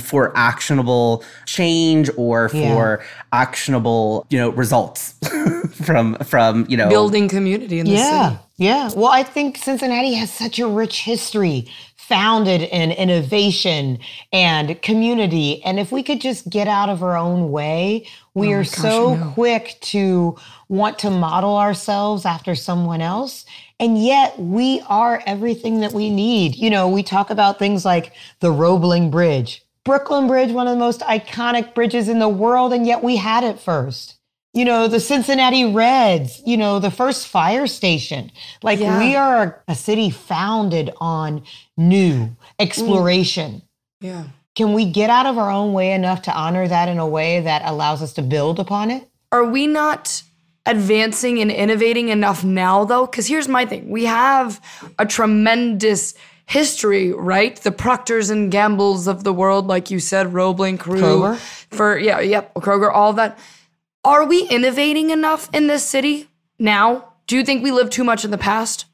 for 0.00 0.36
actionable 0.36 1.24
change 1.46 2.10
or 2.16 2.48
for 2.48 2.56
yeah. 2.58 3.06
actionable 3.32 4.26
you 4.28 4.36
know 4.36 4.50
results 4.50 5.14
from 5.84 6.16
from 6.18 6.66
you 6.68 6.76
know 6.76 6.88
building 6.88 7.28
community 7.28 7.78
in 7.78 7.86
the 7.86 7.92
yeah. 7.92 8.30
city 8.30 8.42
yeah 8.56 8.90
well 8.96 9.12
i 9.12 9.22
think 9.22 9.56
cincinnati 9.56 10.12
has 10.14 10.32
such 10.32 10.58
a 10.58 10.66
rich 10.66 11.02
history 11.02 11.70
founded 11.96 12.62
in 12.62 12.90
innovation 12.90 13.98
and 14.32 14.80
community 14.82 15.62
and 15.64 15.78
if 15.78 15.92
we 15.92 16.02
could 16.02 16.20
just 16.20 16.48
get 16.50 16.66
out 16.66 16.88
of 16.88 17.00
our 17.02 17.16
own 17.16 17.52
way 17.52 18.04
we 18.34 18.48
oh 18.48 18.58
are 18.58 18.62
gosh, 18.64 18.70
so 18.70 19.32
quick 19.34 19.76
to 19.80 20.36
want 20.68 20.98
to 20.98 21.10
model 21.10 21.56
ourselves 21.56 22.24
after 22.24 22.56
someone 22.56 23.00
else 23.00 23.44
and 23.78 24.02
yet 24.02 24.38
we 24.38 24.82
are 24.88 25.22
everything 25.26 25.80
that 25.80 25.92
we 25.92 26.10
need. 26.10 26.56
You 26.56 26.70
know, 26.70 26.88
we 26.88 27.02
talk 27.02 27.30
about 27.30 27.58
things 27.58 27.84
like 27.84 28.12
the 28.40 28.50
Roebling 28.50 29.10
Bridge, 29.10 29.62
Brooklyn 29.84 30.26
Bridge, 30.26 30.52
one 30.52 30.66
of 30.66 30.72
the 30.72 30.78
most 30.78 31.00
iconic 31.00 31.74
bridges 31.74 32.08
in 32.08 32.18
the 32.18 32.28
world, 32.28 32.72
and 32.72 32.86
yet 32.86 33.02
we 33.02 33.16
had 33.16 33.44
it 33.44 33.60
first. 33.60 34.18
You 34.54 34.64
know, 34.64 34.88
the 34.88 35.00
Cincinnati 35.00 35.70
Reds, 35.70 36.42
you 36.46 36.56
know, 36.56 36.78
the 36.78 36.90
first 36.90 37.28
fire 37.28 37.66
station. 37.66 38.32
Like 38.62 38.80
yeah. 38.80 38.98
we 38.98 39.14
are 39.14 39.62
a 39.68 39.74
city 39.74 40.08
founded 40.08 40.90
on 40.98 41.44
new 41.76 42.34
exploration. 42.58 43.52
Mm. 43.52 43.62
Yeah. 44.00 44.24
Can 44.54 44.72
we 44.72 44.90
get 44.90 45.10
out 45.10 45.26
of 45.26 45.36
our 45.36 45.50
own 45.50 45.74
way 45.74 45.92
enough 45.92 46.22
to 46.22 46.32
honor 46.32 46.66
that 46.66 46.88
in 46.88 46.98
a 46.98 47.06
way 47.06 47.40
that 47.40 47.62
allows 47.66 48.00
us 48.00 48.14
to 48.14 48.22
build 48.22 48.58
upon 48.58 48.90
it? 48.90 49.06
Are 49.30 49.44
we 49.44 49.66
not 49.66 50.22
advancing 50.66 51.40
and 51.40 51.50
innovating 51.50 52.08
enough 52.08 52.44
now 52.44 52.84
though? 52.84 53.06
Because 53.06 53.26
here's 53.26 53.48
my 53.48 53.64
thing. 53.64 53.88
We 53.88 54.04
have 54.04 54.60
a 54.98 55.06
tremendous 55.06 56.14
history 56.46 57.12
right? 57.12 57.56
The 57.56 57.72
Proctors 57.72 58.30
and 58.30 58.50
gambles 58.50 59.06
of 59.06 59.24
the 59.24 59.32
world 59.32 59.66
like 59.66 59.90
you 59.90 59.98
said 59.98 60.32
roebling 60.32 60.78
crew 60.78 61.00
kroger. 61.00 61.36
For 61.70 61.98
yeah 61.98 62.20
yep 62.20 62.54
kroger 62.54 62.92
all 62.92 63.12
that. 63.14 63.38
Are 64.04 64.24
we 64.24 64.42
innovating 64.48 65.10
enough 65.10 65.48
in 65.52 65.66
this 65.66 65.84
city 65.84 66.28
now? 66.58 67.12
Do 67.26 67.36
you 67.36 67.44
think 67.44 67.64
we 67.64 67.72
live 67.72 67.90
too 67.90 68.04
much 68.04 68.24
in 68.24 68.30
the 68.30 68.38
past? 68.38 68.86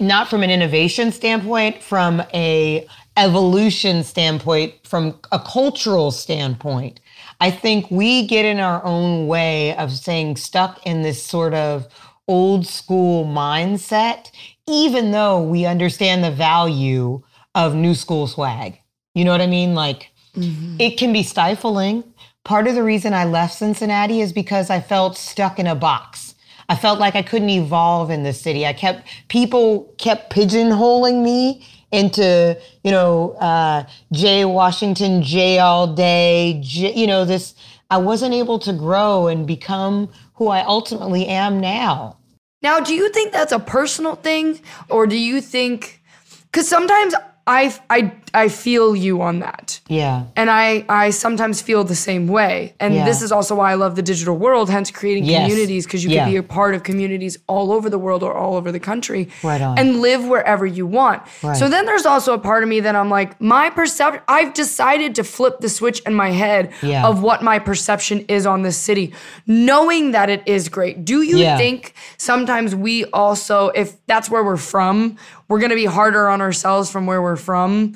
Not 0.00 0.28
from 0.28 0.42
an 0.42 0.50
innovation 0.50 1.12
standpoint 1.12 1.82
from 1.82 2.22
a 2.32 2.86
evolution 3.16 4.02
standpoint 4.02 4.74
from 4.84 5.18
a 5.30 5.38
cultural 5.38 6.10
standpoint 6.10 7.00
I 7.44 7.50
think 7.50 7.90
we 7.90 8.26
get 8.26 8.46
in 8.46 8.58
our 8.58 8.82
own 8.86 9.26
way 9.26 9.76
of 9.76 9.92
saying 9.92 10.36
stuck 10.36 10.80
in 10.86 11.02
this 11.02 11.22
sort 11.22 11.52
of 11.52 11.86
old 12.26 12.66
school 12.66 13.26
mindset, 13.26 14.30
even 14.66 15.10
though 15.10 15.42
we 15.42 15.66
understand 15.66 16.24
the 16.24 16.30
value 16.30 17.20
of 17.54 17.74
new 17.74 17.94
school 17.94 18.28
swag. 18.28 18.78
You 19.14 19.26
know 19.26 19.30
what 19.30 19.42
I 19.42 19.46
mean? 19.46 19.74
Like 19.74 20.10
mm-hmm. 20.34 20.76
it 20.78 20.96
can 20.96 21.12
be 21.12 21.22
stifling. 21.22 22.02
Part 22.44 22.66
of 22.66 22.76
the 22.76 22.82
reason 22.82 23.12
I 23.12 23.26
left 23.26 23.52
Cincinnati 23.52 24.22
is 24.22 24.32
because 24.32 24.70
I 24.70 24.80
felt 24.80 25.18
stuck 25.18 25.58
in 25.58 25.66
a 25.66 25.74
box. 25.74 26.34
I 26.70 26.76
felt 26.76 26.98
like 26.98 27.14
I 27.14 27.20
couldn't 27.20 27.50
evolve 27.50 28.10
in 28.10 28.22
the 28.22 28.32
city. 28.32 28.64
I 28.64 28.72
kept 28.72 29.06
people 29.28 29.94
kept 29.98 30.32
pigeonholing 30.32 31.22
me 31.22 31.66
into, 31.94 32.58
you 32.82 32.90
know, 32.90 33.32
uh, 33.40 33.84
Jay 34.12 34.44
Washington, 34.44 35.22
Jay 35.22 35.58
all 35.58 35.86
day, 35.86 36.60
J, 36.62 36.92
you 36.92 37.06
know, 37.06 37.24
this, 37.24 37.54
I 37.90 37.98
wasn't 37.98 38.34
able 38.34 38.58
to 38.60 38.72
grow 38.72 39.28
and 39.28 39.46
become 39.46 40.08
who 40.34 40.48
I 40.48 40.64
ultimately 40.64 41.26
am 41.26 41.60
now. 41.60 42.18
Now, 42.62 42.80
do 42.80 42.94
you 42.94 43.10
think 43.10 43.32
that's 43.32 43.52
a 43.52 43.58
personal 43.58 44.16
thing 44.16 44.60
or 44.88 45.06
do 45.06 45.16
you 45.16 45.40
think, 45.40 46.02
because 46.50 46.68
sometimes 46.68 47.14
I, 47.46 47.74
I, 47.90 48.12
I 48.32 48.48
feel 48.48 48.96
you 48.96 49.20
on 49.20 49.40
that. 49.40 49.80
Yeah. 49.88 50.24
And 50.34 50.48
I, 50.50 50.84
I 50.88 51.10
sometimes 51.10 51.60
feel 51.60 51.84
the 51.84 51.94
same 51.94 52.26
way. 52.26 52.74
And 52.80 52.94
Yeah. 52.94 53.04
this 53.04 53.20
is 53.20 53.30
also 53.30 53.54
why 53.56 53.70
I 53.72 53.74
love 53.74 53.96
the 53.96 54.02
digital 54.02 54.36
world, 54.36 54.70
hence 54.70 54.90
creating 54.90 55.24
Yes. 55.24 55.42
communities, 55.50 55.84
because 55.84 56.02
you 56.02 56.10
Yeah. 56.10 56.24
can 56.24 56.32
be 56.32 56.36
a 56.38 56.42
part 56.42 56.74
of 56.74 56.82
communities 56.84 57.36
all 57.46 57.70
over 57.70 57.90
the 57.90 57.98
world 57.98 58.22
or 58.22 58.32
all 58.34 58.54
over 58.56 58.72
the 58.72 58.80
country. 58.80 59.28
Right 59.42 59.60
on. 59.60 59.78
And 59.78 60.00
live 60.00 60.24
wherever 60.24 60.64
you 60.64 60.86
want. 60.86 61.22
Right. 61.42 61.54
So 61.56 61.68
then 61.68 61.84
there's 61.84 62.06
also 62.06 62.32
a 62.32 62.38
part 62.38 62.62
of 62.62 62.68
me 62.70 62.80
that 62.80 62.96
I'm 62.96 63.10
like, 63.10 63.38
my 63.42 63.68
perception, 63.68 64.22
I've 64.26 64.54
decided 64.54 65.14
to 65.16 65.24
flip 65.24 65.60
the 65.60 65.68
switch 65.68 66.00
in 66.06 66.14
my 66.14 66.30
head 66.30 66.72
Yeah. 66.82 67.06
of 67.06 67.22
what 67.22 67.42
my 67.42 67.58
perception 67.58 68.24
is 68.28 68.46
on 68.46 68.62
this 68.62 68.78
city, 68.78 69.12
knowing 69.46 70.12
that 70.12 70.30
it 70.30 70.42
is 70.46 70.70
great. 70.70 71.04
Do 71.04 71.20
you 71.20 71.36
think 71.58 71.92
sometimes 72.16 72.74
we 72.74 73.04
also, 73.12 73.68
if 73.74 73.94
that's 74.06 74.30
where 74.30 74.42
we're 74.42 74.56
from, 74.56 75.16
we're 75.54 75.60
gonna 75.60 75.76
be 75.76 75.84
harder 75.86 76.28
on 76.28 76.40
ourselves 76.40 76.90
from 76.90 77.06
where 77.06 77.22
we're 77.22 77.36
from? 77.36 77.94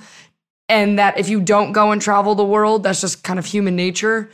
and 0.70 0.98
that 0.98 1.18
if 1.18 1.30
you 1.30 1.40
don't 1.40 1.72
go 1.72 1.92
and 1.92 2.02
travel 2.02 2.34
the 2.34 2.44
world, 2.44 2.82
that's 2.82 3.00
just 3.00 3.24
kind 3.24 3.38
of 3.38 3.46
human 3.46 3.74
nature. 3.74 4.28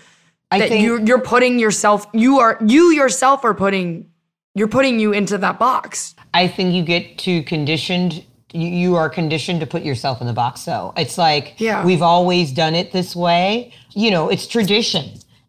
I 0.51 0.59
that 0.59 0.69
think 0.69 0.85
you're 0.85 1.01
you're 1.01 1.21
putting 1.21 1.61
yourself, 1.61 2.07
you 2.13 2.41
are 2.41 2.59
you 2.67 2.91
yourself 2.91 3.45
are 3.45 3.55
putting, 3.55 4.11
you're 4.57 4.67
putting 4.67 4.99
you 4.99 5.13
into 5.13 5.39
that 5.39 5.61
box. 5.61 6.15
I 6.35 6.49
think 6.49 6.75
you 6.75 6.83
get 6.83 7.19
too 7.19 7.45
conditioned. 7.45 8.25
You, 8.53 8.67
you 8.69 8.97
are 8.97 9.09
conditioned 9.09 9.61
to 9.61 9.67
put 9.67 9.85
yourself 9.85 10.21
in 10.21 10.27
the 10.27 10.33
box. 10.33 10.65
though. 10.65 10.93
it's 10.97 11.17
like 11.19 11.55
Yeah. 11.59 11.85
we've 11.87 12.03
always 12.03 12.51
done 12.51 12.75
it 12.75 12.91
this 12.91 13.15
way. 13.15 13.73
You 13.93 14.11
know, 14.11 14.29
it's 14.29 14.49
tradition, 14.49 15.05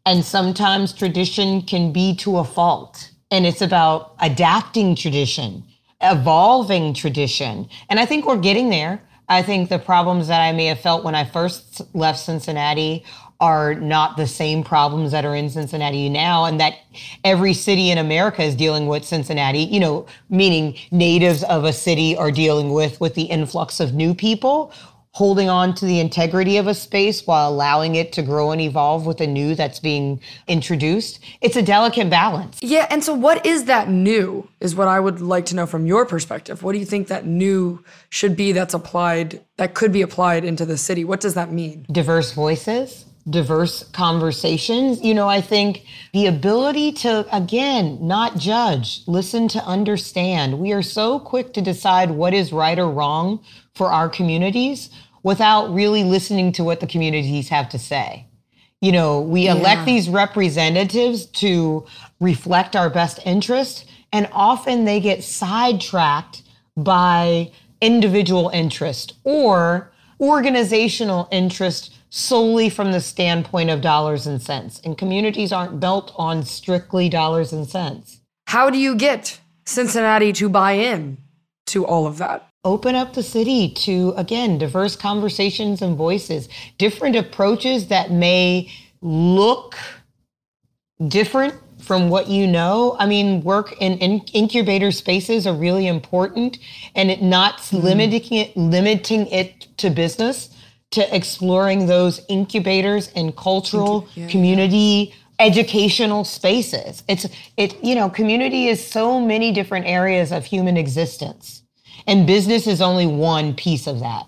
and 0.05 0.23
sometimes 0.23 0.93
tradition 0.93 1.63
can 1.63 1.91
be 1.91 2.15
to 2.17 2.37
a 2.37 2.43
fault. 2.43 3.09
And 3.31 3.47
it's 3.47 3.61
about 3.63 4.13
adapting 4.19 4.95
tradition, 4.95 5.63
evolving 6.01 6.93
tradition, 6.93 7.67
and 7.89 7.99
I 7.99 8.05
think 8.05 8.25
we're 8.25 8.37
getting 8.37 8.69
there. 8.69 9.01
I 9.27 9.41
think 9.41 9.69
the 9.69 9.79
problems 9.79 10.27
that 10.27 10.41
I 10.41 10.51
may 10.51 10.67
have 10.67 10.79
felt 10.79 11.03
when 11.03 11.15
I 11.15 11.23
first 11.23 11.81
left 11.95 12.19
Cincinnati 12.19 13.03
are 13.39 13.73
not 13.75 14.15
the 14.15 14.27
same 14.27 14.63
problems 14.63 15.11
that 15.11 15.25
are 15.25 15.35
in 15.35 15.49
Cincinnati 15.49 16.07
now, 16.09 16.45
and 16.45 16.59
that 16.59 16.75
every 17.23 17.53
city 17.53 17.91
in 17.91 17.97
America 17.97 18.43
is 18.43 18.55
dealing 18.55 18.87
with 18.87 19.03
Cincinnati, 19.03 19.59
you 19.59 19.79
know, 19.79 20.05
meaning 20.29 20.77
natives 20.91 21.43
of 21.43 21.65
a 21.65 21.73
city 21.73 22.15
are 22.15 22.31
dealing 22.31 22.71
with 22.71 23.01
with 23.01 23.15
the 23.15 23.23
influx 23.23 23.79
of 23.79 23.93
new 23.93 24.13
people, 24.13 24.71
holding 25.15 25.47
on 25.47 25.73
to 25.73 25.85
the 25.85 26.01
integrity 26.01 26.57
of 26.57 26.67
a 26.67 26.73
space 26.73 27.25
while 27.25 27.49
allowing 27.49 27.95
it 27.95 28.11
to 28.11 28.21
grow 28.21 28.51
and 28.51 28.59
evolve 28.59 29.05
with 29.05 29.17
the 29.17 29.25
new 29.25 29.55
that's 29.55 29.79
being 29.79 30.19
introduced. 30.45 31.21
It's 31.39 31.55
a 31.55 31.61
delicate 31.61 32.09
balance. 32.09 32.59
Yeah, 32.61 32.85
and 32.89 33.01
so 33.01 33.13
what 33.13 33.45
is 33.45 33.63
that 33.63 33.89
new? 33.89 34.49
Is 34.59 34.75
what 34.75 34.89
I 34.89 34.99
would 34.99 35.21
like 35.21 35.45
to 35.47 35.55
know 35.55 35.65
from 35.65 35.85
your 35.85 36.05
perspective. 36.05 36.63
What 36.63 36.73
do 36.73 36.79
you 36.79 36.85
think 36.85 37.07
that 37.07 37.25
new 37.25 37.81
should 38.09 38.35
be 38.35 38.51
that's 38.51 38.73
applied 38.73 39.39
that 39.55 39.73
could 39.73 39.93
be 39.93 40.01
applied 40.01 40.43
into 40.43 40.65
the 40.65 40.77
city? 40.77 41.05
What 41.05 41.21
does 41.21 41.33
that 41.35 41.49
mean? 41.49 41.85
diverse 41.89 42.33
voices, 42.33 43.05
diverse 43.29 43.83
conversations. 43.93 45.01
You 45.01 45.13
know, 45.13 45.29
I 45.29 45.39
think 45.39 45.85
the 46.11 46.27
ability 46.27 46.91
to, 46.91 47.25
again, 47.33 47.99
not 48.01 48.37
judge, 48.37 49.01
listen 49.07 49.47
to 49.49 49.63
understand. 49.63 50.59
We 50.59 50.73
are 50.73 50.81
so 50.81 51.19
quick 51.19 51.53
to 51.53 51.61
decide 51.61 52.11
what 52.11 52.33
is 52.33 52.51
right 52.51 52.77
or 52.77 52.89
wrong 52.89 53.39
for 53.73 53.87
our 53.87 54.09
communities 54.09 54.89
without 55.25 55.73
really 55.73 56.03
listening 56.03 56.51
to 56.51 56.63
what 56.63 56.79
the 56.79 56.85
communities 56.85 57.49
have 57.49 57.67
to 57.67 57.79
say. 57.79 58.27
You 58.79 58.91
know, 58.91 59.21
we 59.21 59.47
elect 59.47 59.83
these 59.85 60.07
representatives 60.07 61.25
to 61.41 61.87
reflect 62.19 62.75
our 62.75 62.91
best 62.91 63.19
interest, 63.25 63.89
and 64.13 64.29
often 64.31 64.85
they 64.85 64.99
get 64.99 65.23
sidetracked 65.23 66.43
by 66.77 67.51
individual 67.81 68.49
interest 68.49 69.15
or 69.23 69.91
organizational 70.21 71.27
interest 71.31 71.91
solely 72.11 72.69
from 72.69 72.91
the 72.91 73.01
standpoint 73.01 73.71
of 73.71 73.81
dollars 73.81 74.27
and 74.27 74.39
cents. 74.39 74.79
And 74.85 74.95
communities 74.95 75.51
aren't 75.51 75.79
built 75.79 76.13
on 76.17 76.43
strictly 76.43 77.09
dollars 77.09 77.51
and 77.51 77.67
cents. 77.67 78.21
How 78.45 78.69
do 78.69 78.77
you 78.77 78.95
get 78.95 79.39
Cincinnati 79.65 80.31
to 80.33 80.49
buy 80.49 80.73
in 80.73 81.17
to 81.67 81.83
all 81.83 82.05
of 82.05 82.19
that? 82.19 82.47
Open 82.65 82.95
up 82.95 83.13
the 83.13 83.23
city 83.23 83.69
to, 83.69 84.13
again, 84.17 84.57
diverse 84.57 84.95
conversations 84.95 85.83
and 85.83 85.95
voices, 85.95 86.49
different 86.79 87.15
approaches 87.15 87.87
that 87.87 88.11
may 88.11 88.71
look 89.01 89.77
different 91.07 91.53
from 91.79 92.09
what 92.09 92.27
you 92.27 92.47
know. 92.47 92.95
I 92.99 93.05
mean, 93.05 93.43
work 93.43 93.73
in, 93.79 93.99
in 93.99 94.21
incubator 94.33 94.91
spaces 94.91 95.45
are 95.45 95.53
really 95.53 95.87
important 95.87 96.57
and 96.95 97.11
it 97.11 97.21
not 97.21 97.61
hmm. 97.61 97.77
limiting 97.77 98.37
it 98.37 98.57
limiting 98.57 99.27
it 99.27 99.67
to 99.77 99.89
business, 99.89 100.49
to 100.91 101.15
exploring 101.15 101.85
those 101.85 102.21
incubators 102.29 103.09
and 103.15 103.35
cultural 103.35 104.07
community 104.29 105.13
educational 105.37 106.23
spaces. 106.23 107.03
It's 107.07 107.27
it 107.57 107.83
you 107.83 107.95
know, 107.95 108.09
community 108.09 108.67
is 108.67 108.85
so 108.85 109.19
many 109.19 109.51
different 109.51 109.85
areas 109.85 110.31
of 110.31 110.45
human 110.45 110.77
existence. 110.77 111.61
And 112.07 112.27
business 112.27 112.67
is 112.67 112.81
only 112.81 113.07
one 113.07 113.53
piece 113.55 113.87
of 113.87 113.99
that. 113.99 114.27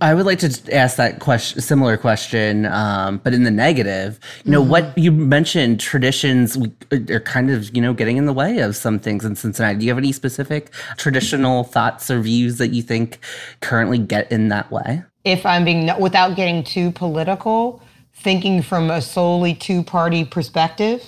I 0.00 0.12
would 0.12 0.26
like 0.26 0.40
to 0.40 0.74
ask 0.76 0.96
that 0.96 1.20
question, 1.20 1.62
similar 1.62 1.96
question, 1.96 2.66
um, 2.66 3.18
but 3.18 3.32
in 3.32 3.44
the 3.44 3.50
negative. 3.50 4.18
You 4.44 4.50
know, 4.50 4.60
Mm-hmm. 4.60 4.70
what 4.70 4.98
you 4.98 5.12
mentioned, 5.12 5.80
traditions 5.80 6.58
are 6.90 7.20
kind 7.20 7.50
of, 7.50 7.74
you 7.74 7.80
know, 7.80 7.94
getting 7.94 8.16
in 8.16 8.26
the 8.26 8.32
way 8.32 8.58
of 8.58 8.76
some 8.76 8.98
things 8.98 9.24
in 9.24 9.36
Cincinnati. 9.36 9.78
Do 9.78 9.84
you 9.86 9.90
have 9.92 9.98
any 9.98 10.12
specific 10.12 10.72
traditional 10.96 11.62
thoughts 11.64 12.10
or 12.10 12.20
views 12.20 12.58
that 12.58 12.68
you 12.68 12.82
think 12.82 13.18
currently 13.60 13.98
get 13.98 14.30
in 14.30 14.48
that 14.48 14.70
way? 14.70 15.04
if 15.24 15.46
I'm 15.46 15.64
being 15.64 15.88
without 15.98 16.36
getting 16.36 16.62
too 16.62 16.90
political, 16.90 17.80
thinking 18.12 18.60
from 18.60 18.90
a 18.90 19.00
solely 19.00 19.54
two-party 19.54 20.26
perspective, 20.26 21.02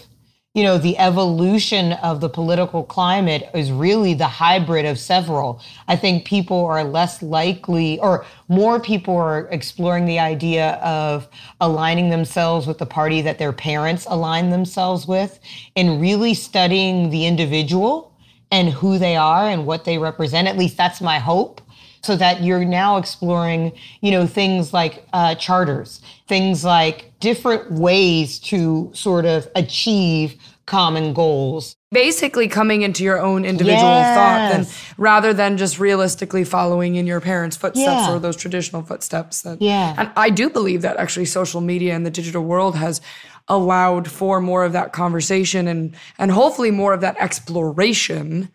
you 0.57 0.63
know, 0.63 0.79
the 0.79 0.97
evolution 0.97 1.93
of 1.93 2.23
the 2.23 2.31
political 2.31 2.83
climate 2.83 3.51
is 3.53 3.71
really 3.71 4.15
the 4.15 4.27
hybrid 4.27 4.87
of 4.87 4.99
several. 4.99 5.61
I 5.87 5.97
think 5.97 6.25
people 6.25 6.65
are 6.65 6.83
less 6.83 7.21
likely 7.21 8.01
or 8.01 8.25
more 8.49 8.81
people 8.81 9.15
are 9.19 9.49
exploring 9.51 10.07
the 10.07 10.19
idea 10.19 10.77
of 10.77 11.29
aligning 11.61 12.09
themselves 12.09 12.67
with 12.67 12.79
the 12.79 12.87
party 12.87 13.21
that 13.21 13.39
their 13.39 13.53
parents 13.53 14.07
align 14.09 14.49
themselves 14.49 15.07
with 15.07 15.39
and 15.77 16.01
really 16.01 16.33
studying 16.33 17.11
the 17.11 17.27
individual 17.27 18.15
and 18.51 18.71
who 18.71 18.97
they 18.97 19.15
are 19.15 19.51
and 19.51 19.67
what 19.67 19.85
they 19.85 19.99
represent. 19.99 20.49
At 20.49 20.57
least 20.57 20.79
that's 20.79 21.03
my 21.03 21.19
hope 21.19 21.61
so 22.07 22.17
that 22.17 22.43
you're 22.43 22.65
now 22.65 22.97
exploring 22.97 23.73
you 24.01 24.11
know 24.11 24.27
things 24.27 24.73
like 24.73 25.05
uh, 25.13 25.35
charters 25.35 26.01
things 26.29 26.65
like 26.65 27.13
different 27.21 27.71
ways 27.73 28.39
to 28.39 28.91
sort 28.95 29.25
of 29.27 29.49
achieve 29.55 30.37
common 30.67 31.13
goals 31.13 31.77
Basically 31.93 32.49
coming 32.49 32.83
into 32.83 33.05
your 33.05 33.21
own 33.21 33.45
individual 33.45 34.03
thought 34.03 34.51
than 34.53 34.67
rather 34.99 35.33
than 35.33 35.57
just 35.57 35.79
realistically 35.79 36.45
following 36.45 36.97
in 36.97 37.07
your 37.07 37.21
parents' 37.21 37.57
footsteps 37.57 37.87
Yeah. 38.09 38.13
or 38.13 38.19
those 38.19 38.37
traditional 38.37 38.83
footsteps 38.83 39.43
that 39.43 39.63
Yeah. 39.63 39.95
And 39.97 40.11
I 40.17 40.29
do 40.31 40.51
believe 40.51 40.83
that 40.83 40.97
actually 40.97 41.27
social 41.27 41.61
media 41.61 41.95
and 41.95 42.05
the 42.05 42.11
digital 42.11 42.43
world 42.43 42.75
has 42.75 43.01
allowed 43.49 44.11
for 44.11 44.41
more 44.41 44.65
of 44.65 44.73
that 44.73 44.93
conversation 44.93 45.69
and 45.69 45.95
and 46.19 46.33
hopefully 46.33 46.73
more 46.73 46.93
of 46.93 47.01
that 47.01 47.17
exploration 47.21 48.49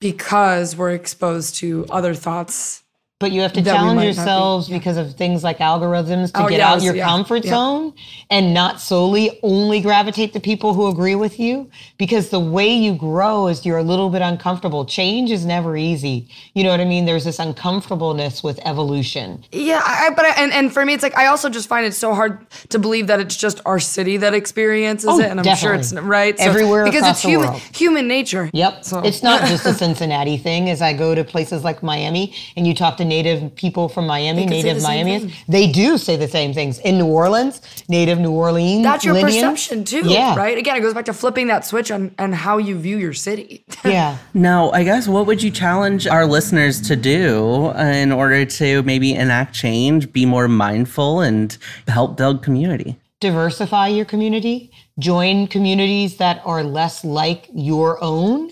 because 0.00 0.76
we're 0.76 0.92
exposed 0.92 1.56
to 1.56 1.86
other 1.90 2.14
thoughts. 2.14 2.84
But 3.20 3.32
you 3.32 3.40
have 3.40 3.52
to 3.52 3.62
challenge 3.62 3.96
not 3.96 4.00
be- 4.00 4.06
yourselves 4.06 4.68
because 4.68 4.96
of 4.96 5.14
things 5.16 5.42
like 5.42 5.58
algorithms 5.58 6.32
to 6.32 6.44
Oh, 6.44 6.48
get 6.48 6.60
out 6.60 6.74
yes, 6.76 6.84
your 6.84 6.94
yeah, 6.94 7.04
comfort 7.08 7.44
yeah. 7.44 7.50
zone 7.50 7.92
and 8.30 8.54
not 8.54 8.80
solely 8.80 9.40
only 9.42 9.80
gravitate 9.80 10.32
to 10.34 10.40
people 10.40 10.72
who 10.72 10.86
agree 10.88 11.16
with 11.16 11.40
you 11.40 11.68
because 11.98 12.28
the 12.28 12.38
way 12.38 12.72
you 12.72 12.94
grow 12.94 13.48
is 13.48 13.66
you're 13.66 13.78
a 13.78 13.82
little 13.82 14.08
bit 14.08 14.22
uncomfortable 14.22 14.84
change 14.84 15.32
is 15.32 15.44
never 15.44 15.76
easy 15.76 16.28
you 16.54 16.62
know 16.62 16.70
what 16.70 16.78
i 16.80 16.84
mean 16.84 17.06
there's 17.06 17.24
this 17.24 17.40
uncomfortableness 17.40 18.42
with 18.44 18.60
evolution 18.64 19.44
Yeah, 19.50 19.82
I, 19.84 20.06
I- 20.06 20.14
but 20.14 20.24
I, 20.24 20.30
and 20.42 20.52
and 20.52 20.72
for 20.72 20.84
me, 20.84 20.94
it's 20.94 21.02
like 21.02 21.16
I 21.16 21.26
also 21.26 21.48
just 21.48 21.68
find 21.68 21.84
it 21.86 21.94
so 21.94 22.14
hard 22.14 22.46
to 22.70 22.78
believe 22.78 23.06
that 23.08 23.18
it's 23.20 23.36
just 23.36 23.60
our 23.66 23.80
city 23.80 24.16
that 24.18 24.32
experiences 24.34 25.08
Oh, 25.10 25.18
it, 25.18 25.26
and 25.30 25.40
I'm 25.40 25.56
sure 25.56 25.74
it's 25.74 25.90
definitely. 25.90 26.10
right 26.10 26.38
So- 26.38 26.44
Everywhere 26.44 26.84
because 26.84 27.06
it's 27.06 27.22
human 27.22 27.48
world. 27.50 27.60
human 27.74 28.06
nature. 28.08 28.50
Yep. 28.52 28.84
So- 28.84 29.00
It's 29.00 29.22
not 29.22 29.46
just 29.48 29.66
a 29.66 29.74
Cincinnati 29.84 30.36
thing. 30.36 30.70
As 30.70 30.80
I 30.82 30.92
go 30.92 31.14
to 31.14 31.24
places 31.24 31.64
like 31.64 31.82
Miami 31.82 32.34
and 32.56 32.66
you 32.66 32.74
talk 32.74 32.96
to 32.98 33.04
native 33.08 33.54
people 33.54 33.88
from 33.88 34.06
Miami, 34.06 34.46
native 34.46 34.76
the 34.76 34.80
same 34.82 35.06
Miamians, 35.06 35.20
thing. 35.20 35.32
they 35.48 35.70
do 35.70 35.98
say 35.98 36.16
the 36.16 36.28
same 36.28 36.52
things. 36.52 36.78
In 36.80 36.98
New 36.98 37.06
Orleans, 37.06 37.60
native 37.88 38.18
New 38.18 38.32
Orleans. 38.32 38.82
That's 38.82 39.04
your 39.04 39.14
lineage. 39.14 39.34
perception 39.34 39.84
too, 39.84 40.02
Yeah. 40.04 40.36
right? 40.36 40.56
Again, 40.58 40.76
it 40.76 40.80
goes 40.80 40.94
back 40.94 41.06
to 41.06 41.12
flipping 41.12 41.46
that 41.48 41.64
switch 41.64 41.90
on 41.90 42.12
and 42.18 42.34
how 42.34 42.58
you 42.58 42.78
view 42.78 42.96
your 42.98 43.14
city. 43.14 43.64
Yeah. 43.84 44.18
Now, 44.34 44.70
I 44.72 44.82
guess 44.84 45.08
what 45.08 45.26
would 45.26 45.42
you 45.42 45.50
challenge 45.50 46.06
our 46.06 46.26
listeners 46.26 46.80
to 46.88 46.96
do 46.96 47.70
in 47.78 48.12
order 48.12 48.44
to 48.44 48.82
maybe 48.82 49.14
enact 49.14 49.54
change, 49.54 50.12
be 50.12 50.26
more 50.26 50.48
mindful, 50.48 51.20
and 51.20 51.56
help 51.86 52.16
build 52.16 52.42
community? 52.42 52.96
diversify 53.20 53.88
your 53.88 54.04
community, 54.04 54.70
join 55.00 55.48
communities 55.48 56.18
that 56.18 56.40
are 56.44 56.62
less 56.62 57.04
like 57.04 57.48
your 57.52 57.98
own 58.00 58.48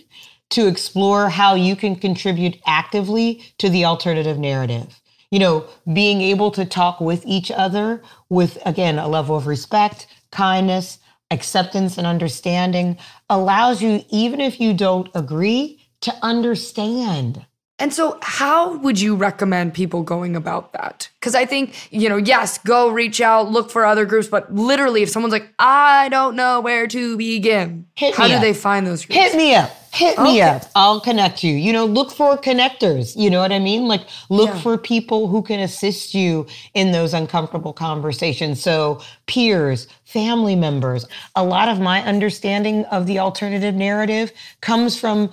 to 0.50 0.66
explore 0.66 1.28
how 1.28 1.54
you 1.54 1.76
can 1.76 1.96
contribute 1.96 2.56
actively 2.66 3.42
to 3.58 3.68
the 3.68 3.84
alternative 3.84 4.38
narrative. 4.38 5.00
You 5.30 5.40
know, 5.40 5.66
being 5.92 6.20
able 6.20 6.50
to 6.52 6.64
talk 6.64 7.00
with 7.00 7.24
each 7.26 7.50
other 7.50 8.02
with, 8.28 8.58
again, 8.64 8.98
a 8.98 9.08
level 9.08 9.36
of 9.36 9.46
respect, 9.46 10.06
kindness, 10.30 10.98
acceptance, 11.30 11.98
and 11.98 12.06
understanding 12.06 12.96
allows 13.28 13.82
you, 13.82 14.04
even 14.10 14.40
if 14.40 14.60
you 14.60 14.72
don't 14.72 15.08
agree, 15.14 15.80
to 16.02 16.14
understand. 16.22 17.44
And 17.78 17.92
so, 17.92 18.18
how 18.22 18.78
would 18.78 18.98
you 18.98 19.16
recommend 19.16 19.74
people 19.74 20.02
going 20.02 20.34
about 20.34 20.72
that? 20.72 21.10
Because 21.20 21.34
I 21.34 21.44
think, 21.44 21.92
you 21.92 22.08
know, 22.08 22.16
yes, 22.16 22.56
go 22.56 22.88
reach 22.88 23.20
out, 23.20 23.50
look 23.50 23.70
for 23.70 23.84
other 23.84 24.06
groups, 24.06 24.28
but 24.28 24.54
literally, 24.54 25.02
if 25.02 25.10
someone's 25.10 25.32
like, 25.32 25.52
I 25.58 26.08
don't 26.08 26.36
know 26.36 26.60
where 26.60 26.86
to 26.86 27.16
begin, 27.18 27.86
Hit 27.94 28.14
how 28.14 28.28
do 28.28 28.34
up. 28.34 28.40
they 28.40 28.54
find 28.54 28.86
those 28.86 29.04
groups? 29.04 29.20
Hit 29.20 29.36
me 29.36 29.54
up. 29.54 29.70
Hit 29.96 30.18
me 30.18 30.42
Okay. 30.42 30.42
up. 30.42 30.64
I'll 30.74 31.00
connect 31.00 31.42
you. 31.42 31.54
You 31.54 31.72
know, 31.72 31.86
look 31.86 32.10
for 32.12 32.36
connectors. 32.36 33.16
You 33.16 33.30
know 33.30 33.40
what 33.40 33.50
I 33.50 33.58
mean? 33.58 33.88
Like, 33.88 34.02
look 34.28 34.50
Yeah. 34.50 34.60
for 34.60 34.76
people 34.76 35.28
who 35.28 35.40
can 35.42 35.58
assist 35.60 36.14
you 36.14 36.46
in 36.74 36.92
those 36.92 37.14
uncomfortable 37.14 37.72
conversations. 37.72 38.62
So, 38.62 39.00
peers, 39.26 39.88
family 40.04 40.54
members. 40.54 41.06
A 41.34 41.42
lot 41.42 41.68
of 41.68 41.80
my 41.80 42.02
understanding 42.02 42.84
of 42.86 43.06
the 43.06 43.18
alternative 43.18 43.74
narrative 43.74 44.32
comes 44.60 44.98
from 44.98 45.30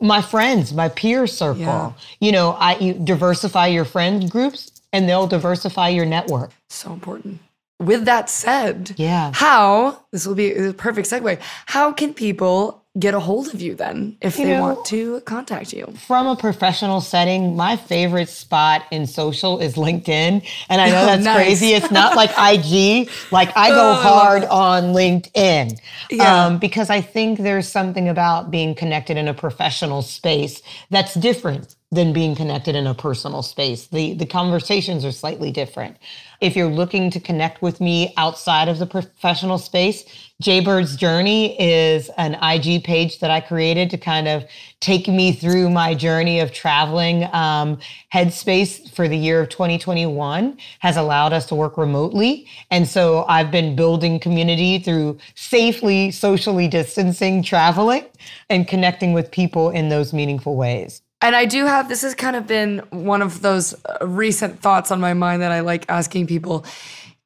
my 0.00 0.22
friends, 0.22 0.72
my 0.72 0.88
peer 0.88 1.26
circle. 1.26 1.60
Yeah. 1.60 1.90
You 2.20 2.32
know, 2.32 2.56
I 2.58 2.76
you 2.76 2.94
diversify 2.94 3.66
your 3.66 3.84
friend 3.84 4.30
groups 4.30 4.70
and 4.92 5.06
they'll 5.06 5.26
diversify 5.26 5.88
your 5.90 6.06
network. 6.06 6.50
So 6.70 6.92
important. 6.94 7.40
With 7.80 8.06
that 8.06 8.28
said, 8.30 8.94
Yeah. 8.96 9.30
how, 9.34 9.98
this 10.12 10.26
will 10.26 10.34
be 10.34 10.50
a 10.52 10.72
perfect 10.72 11.08
segue, 11.08 11.38
how 11.66 11.92
can 11.92 12.12
people 12.14 12.82
get 12.98 13.14
a 13.14 13.20
hold 13.20 13.52
of 13.54 13.60
you 13.62 13.74
then 13.74 14.16
if 14.20 14.38
You 14.38 14.46
they 14.46 14.52
know- 14.54 14.62
want 14.62 14.84
to 14.86 15.20
contact 15.22 15.72
you? 15.72 15.86
From 16.06 16.26
a 16.26 16.36
professional 16.36 17.00
setting, 17.00 17.56
my 17.56 17.76
favorite 17.76 18.28
spot 18.28 18.82
in 18.90 19.06
social 19.06 19.58
is 19.60 19.74
LinkedIn. 19.76 20.42
And 20.68 20.80
I 20.80 20.88
know 20.90 21.02
Oh, 21.02 21.06
that's 21.06 21.24
nice. 21.24 21.36
crazy. 21.36 21.74
It's 21.74 21.90
not 21.90 22.16
like 22.16 22.30
IG. 22.38 23.08
Like 23.30 23.56
I 23.56 23.70
Oh, 23.70 23.74
go 23.74 23.80
I 23.80 23.84
love 23.94 24.02
hard 24.02 24.42
it. 24.44 24.50
on 24.50 24.82
LinkedIn. 24.94 25.78
Yeah. 26.10 26.46
Um, 26.46 26.58
because 26.58 26.90
I 26.90 27.00
think 27.00 27.38
there's 27.40 27.68
something 27.68 28.08
about 28.08 28.50
being 28.50 28.74
connected 28.74 29.16
in 29.16 29.28
a 29.28 29.34
professional 29.34 30.02
space 30.02 30.62
that's 30.90 31.14
different 31.14 31.76
than 31.90 32.12
being 32.12 32.34
connected 32.34 32.74
in 32.76 32.86
a 32.86 32.94
personal 32.94 33.42
space. 33.42 33.86
The 33.86 34.12
the 34.14 34.26
conversations 34.26 35.04
are 35.04 35.12
slightly 35.12 35.50
different. 35.50 35.96
If 36.40 36.54
you're 36.54 36.70
looking 36.70 37.10
to 37.10 37.18
connect 37.18 37.62
with 37.62 37.80
me 37.80 38.14
outside 38.16 38.68
of 38.68 38.78
the 38.78 38.86
professional 38.86 39.58
space, 39.58 40.04
Jaybird's 40.40 40.94
Journey 40.94 41.60
is 41.60 42.10
an 42.16 42.34
IG 42.34 42.84
page 42.84 43.18
that 43.18 43.30
I 43.30 43.40
created 43.40 43.90
to 43.90 43.98
kind 43.98 44.28
of 44.28 44.44
take 44.78 45.08
me 45.08 45.32
through 45.32 45.68
my 45.68 45.94
journey 45.94 46.38
of 46.38 46.52
traveling. 46.52 47.24
Um, 47.34 47.78
Headspace 48.14 48.88
for 48.94 49.08
the 49.08 49.16
year 49.16 49.40
of 49.40 49.48
2021 49.48 50.56
has 50.78 50.96
allowed 50.96 51.32
us 51.32 51.46
to 51.46 51.56
work 51.56 51.76
remotely. 51.76 52.46
And 52.70 52.86
so 52.86 53.24
I've 53.28 53.50
been 53.50 53.74
building 53.74 54.20
community 54.20 54.78
through 54.78 55.18
safely 55.34 56.12
socially 56.12 56.68
distancing, 56.68 57.42
traveling, 57.42 58.06
and 58.48 58.68
connecting 58.68 59.12
with 59.12 59.32
people 59.32 59.70
in 59.70 59.88
those 59.88 60.12
meaningful 60.12 60.54
ways. 60.54 61.02
And 61.20 61.34
I 61.34 61.46
do 61.46 61.66
have 61.66 61.88
this 61.88 62.02
has 62.02 62.14
kind 62.14 62.36
of 62.36 62.46
been 62.46 62.78
one 62.90 63.22
of 63.22 63.42
those 63.42 63.74
uh, 63.84 64.06
recent 64.06 64.60
thoughts 64.60 64.90
on 64.90 65.00
my 65.00 65.14
mind 65.14 65.42
that 65.42 65.50
I 65.50 65.60
like 65.60 65.84
asking 65.88 66.26
people. 66.26 66.64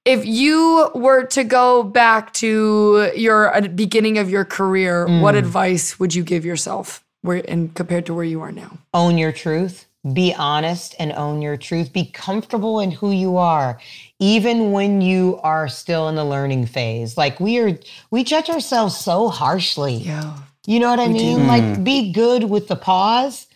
If 0.05 0.25
you 0.27 0.91
were 0.95 1.25
to 1.27 1.45
go 1.45 1.83
back 1.83 2.33
to 2.35 3.13
your 3.15 3.55
uh, 3.55 3.61
beginning 3.69 4.19
of 4.19 4.31
your 4.31 4.45
career, 4.45 5.07
what 5.21 5.35
advice 5.37 6.01
would 6.01 6.15
you 6.15 6.25
give 6.25 6.45
yourself 6.45 7.05
where 7.21 7.43
and 7.47 7.73
compared 7.75 8.07
to 8.07 8.15
where 8.15 8.25
you 8.25 8.41
are 8.41 8.53
now? 8.53 8.79
own 8.95 9.19
your 9.19 9.33
truth. 9.33 9.87
Be 10.13 10.35
honest 10.35 10.97
and 10.99 11.13
own 11.13 11.43
your 11.43 11.57
truth. 11.57 11.93
Be 11.93 12.07
comfortable 12.07 12.81
in 12.81 12.91
who 12.91 13.13
you 13.13 13.37
are 13.37 13.79
even 14.19 14.73
when 14.73 15.01
you 15.01 15.39
are 15.45 15.69
still 15.69 16.09
in 16.09 16.17
the 16.17 16.25
learning 16.25 16.67
phase. 16.67 17.17
Like 17.17 17.39
we 17.39 17.59
are 17.61 17.79
we 18.11 18.25
judge 18.25 18.51
ourselves 18.51 18.97
so 18.97 19.29
harshly. 19.29 19.95
Yeah. 19.95 20.37
you 20.67 20.81
know 20.81 20.91
what 20.91 20.99
i 20.99 21.07
mean? 21.07 21.47
Like 21.47 21.85
be 21.85 22.11
good 22.11 22.45
with 22.45 22.67
the 22.67 22.75
pause 22.77 23.47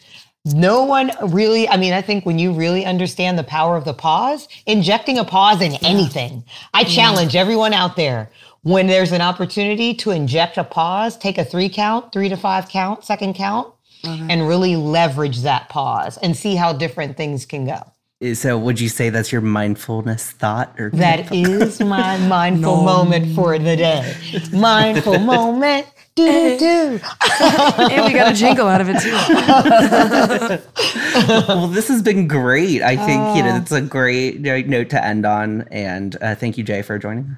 no 0.55 0.84
one 0.84 1.11
really 1.28 1.68
i 1.68 1.76
mean 1.76 1.92
i 1.92 2.01
think 2.01 2.24
when 2.24 2.38
you 2.38 2.53
really 2.53 2.84
understand 2.84 3.38
the 3.38 3.44
power 3.44 3.76
of 3.76 3.84
the 3.84 3.94
pause 3.94 4.49
injecting 4.66 5.18
a 5.18 5.24
pause 5.24 5.61
in 5.61 5.74
anything. 5.84 6.44
I 6.74 6.84
challenge 6.84 7.36
everyone 7.36 7.72
out 7.72 7.97
there. 7.97 8.30
When 8.62 8.88
there's 8.88 9.12
an 9.12 9.20
opportunity 9.20 9.94
to 9.94 10.11
inject 10.11 10.57
a 10.59 10.64
pause 10.64 11.16
take 11.16 11.38
a 11.38 11.44
three 11.44 11.68
count 11.68 12.12
three 12.12 12.28
to 12.28 12.36
five 12.36 12.68
count 12.68 13.05
second 13.05 13.34
count 13.34 13.72
uh-huh. 14.05 14.26
and 14.28 14.49
really 14.49 14.76
leverage 14.76 15.42
that 15.42 15.68
pause 15.68 16.16
and 16.18 16.36
see 16.36 16.57
how 16.57 16.72
different 16.72 17.16
things 17.16 17.47
can 17.47 17.64
go 17.64 17.80
Eh, 18.22 18.32
so, 18.32 18.58
would 18.58 18.80
you 18.80 18.88
say 18.88 19.10
that's 19.10 19.30
your 19.30 19.42
mindfulness 19.42 20.30
thought? 20.30 20.74
Or 20.80 20.88
that 20.90 21.30
is 21.32 21.80
my 21.80 22.16
mindful 22.28 22.82
moment 22.82 23.34
for 23.34 23.58
the 23.58 23.76
day 23.76 24.16
mindful 24.52 25.18
moment 25.18 25.86
do 26.14 26.58
do 26.58 27.00
eh. 27.02 27.72
and 27.90 28.06
we 28.06 28.14
got 28.14 28.32
a 28.32 28.34
jingle 28.34 28.68
out 28.68 28.80
of 28.80 28.88
it 28.88 28.98
too. 29.00 29.12
well, 31.48 31.68
this 31.68 31.88
has 31.88 32.00
been 32.00 32.26
great. 32.26 32.82
I 32.82 32.96
think 32.96 33.36
you 33.36 33.42
know 33.42 33.52
ah. 33.52 33.60
it's 33.60 33.72
a 33.72 33.82
great 33.82 34.40
note 34.40 34.88
to 34.90 35.04
end 35.04 35.26
on, 35.26 35.62
and 35.70 36.16
uh, 36.22 36.34
thank 36.34 36.56
you, 36.56 36.64
Jay, 36.64 36.80
for 36.80 36.98
joining. 36.98 37.36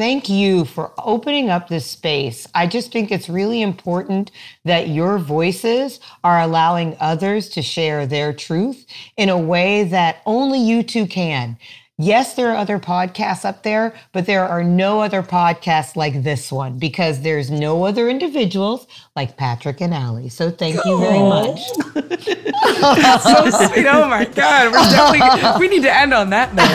Thank 0.00 0.30
you 0.30 0.64
for 0.64 0.94
opening 0.96 1.50
up 1.50 1.68
this 1.68 1.84
space. 1.84 2.48
I 2.54 2.66
just 2.66 2.90
think 2.90 3.12
it's 3.12 3.28
really 3.28 3.60
important 3.60 4.30
that 4.64 4.88
your 4.88 5.18
voices 5.18 6.00
are 6.24 6.40
allowing 6.40 6.96
others 7.00 7.50
to 7.50 7.60
share 7.60 8.06
their 8.06 8.32
truth 8.32 8.86
in 9.18 9.28
a 9.28 9.36
way 9.36 9.84
that 9.84 10.22
only 10.24 10.58
you 10.58 10.82
two 10.82 11.06
can. 11.06 11.58
Yes, 12.02 12.32
there 12.32 12.50
are 12.50 12.56
other 12.56 12.78
podcasts 12.78 13.44
up 13.44 13.62
there, 13.62 13.92
but 14.12 14.24
there 14.24 14.48
are 14.48 14.64
no 14.64 15.00
other 15.00 15.22
podcasts 15.22 15.96
like 15.96 16.22
this 16.22 16.50
one 16.50 16.78
because 16.78 17.20
there's 17.20 17.50
no 17.50 17.84
other 17.84 18.08
individuals 18.08 18.86
like 19.14 19.36
Patrick 19.36 19.82
and 19.82 19.92
Allie. 19.92 20.30
So 20.30 20.50
thank 20.50 20.82
you 20.86 20.98
very 20.98 21.18
much. 21.18 21.60
so 23.20 23.50
sweet. 23.68 23.86
Oh 23.86 24.08
my 24.08 24.24
God. 24.34 24.72
We're 24.72 24.80
definitely 24.90 25.60
we 25.60 25.68
need 25.68 25.82
to 25.82 25.94
end 25.94 26.14
on 26.14 26.30
that 26.30 26.54
note. 26.54 26.70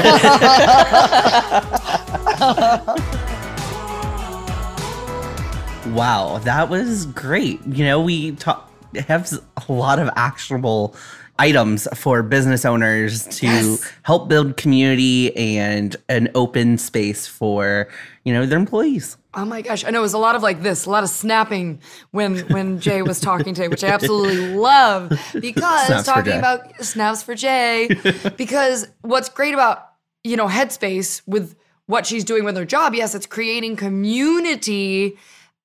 Wow, 5.96 6.40
that 6.40 6.70
was 6.70 7.08
great. 7.08 7.66
You 7.66 7.86
know, 7.86 8.02
we 8.02 8.34
talk, 8.34 8.70
have 9.08 9.32
a 9.68 9.72
lot 9.72 9.98
of 9.98 10.10
actionable 10.16 10.96
items 11.38 11.88
for 11.94 12.24
business 12.24 12.66
owners 12.66 13.28
to 13.28 13.46
Yes. 13.46 13.92
help 14.04 14.30
build 14.30 14.58
community 14.58 15.36
and 15.36 15.96
an 16.10 16.30
open 16.36 16.78
space 16.78 17.28
for 17.28 17.88
you 18.24 18.34
know 18.34 18.46
their 18.46 18.58
employees. 18.58 19.18
Oh 19.34 19.44
my 19.44 19.62
gosh, 19.62 19.84
I 19.84 19.90
know 19.90 20.00
it 20.00 20.02
was 20.02 20.14
a 20.14 20.18
lot 20.18 20.36
of 20.36 20.44
like 20.44 20.62
this, 20.62 20.86
a 20.86 20.90
lot 20.90 21.04
of 21.04 21.10
snapping 21.10 21.82
when 22.12 22.40
when 22.48 22.80
Jay 22.80 23.02
was 23.02 23.20
talking 23.20 23.54
today, 23.54 23.68
which 23.68 23.84
I 23.84 23.90
absolutely 23.90 24.56
love 24.56 25.10
because 25.34 25.88
Snaps 25.88 26.06
talking 26.06 26.34
about 26.34 26.84
snaps 26.84 27.22
for 27.22 27.36
Jay. 27.36 27.90
because 28.38 28.88
what's 29.02 29.30
great 29.30 29.54
about 29.54 29.90
you 30.24 30.38
know 30.38 30.48
Headspace 30.48 31.22
with 31.28 31.56
what 31.88 32.06
she's 32.06 32.24
doing 32.24 32.46
with 32.46 32.56
her 32.56 32.66
job, 32.66 32.96
yes, 32.96 33.14
it's 33.14 33.26
creating 33.26 33.76
community 33.76 35.18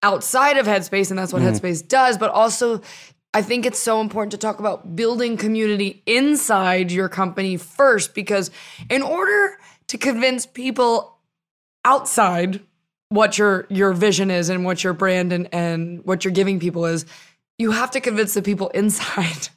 outside 0.03 0.57
of 0.57 0.67
Headspace, 0.67 1.11
and 1.11 1.19
that's 1.19 1.33
what 1.33 1.43
mm-hmm. 1.43 1.55
Headspace 1.55 1.87
does. 1.87 2.19
But 2.19 2.31
also, 2.31 2.83
I 3.33 3.43
think 3.43 3.65
it's 3.65 3.79
so 3.79 4.01
important 4.01 4.33
to 4.33 4.39
talk 4.39 4.59
about 4.59 4.97
building 4.97 5.37
community 5.37 6.03
inside 6.05 6.91
your 6.91 7.09
company 7.09 7.57
first, 7.57 8.15
because 8.15 8.51
in 8.89 9.03
order 9.03 9.59
to 9.87 9.99
convince 9.99 10.47
people 10.47 11.17
outside 11.85 12.61
what 13.11 13.39
your 13.39 13.67
your 13.69 13.93
vision 13.93 14.31
is 14.31 14.49
and 14.49 14.65
what 14.65 14.83
your 14.83 14.93
brand 14.93 15.33
and 15.33 15.53
and 15.53 16.05
what 16.05 16.25
you're 16.25 16.33
giving 16.33 16.61
people 16.61 16.87
is 16.87 17.05
you 17.59 17.73
have 17.73 17.91
to 17.91 18.01
convince 18.01 18.35
the 18.35 18.43
people 18.43 18.69
inside 18.75 19.49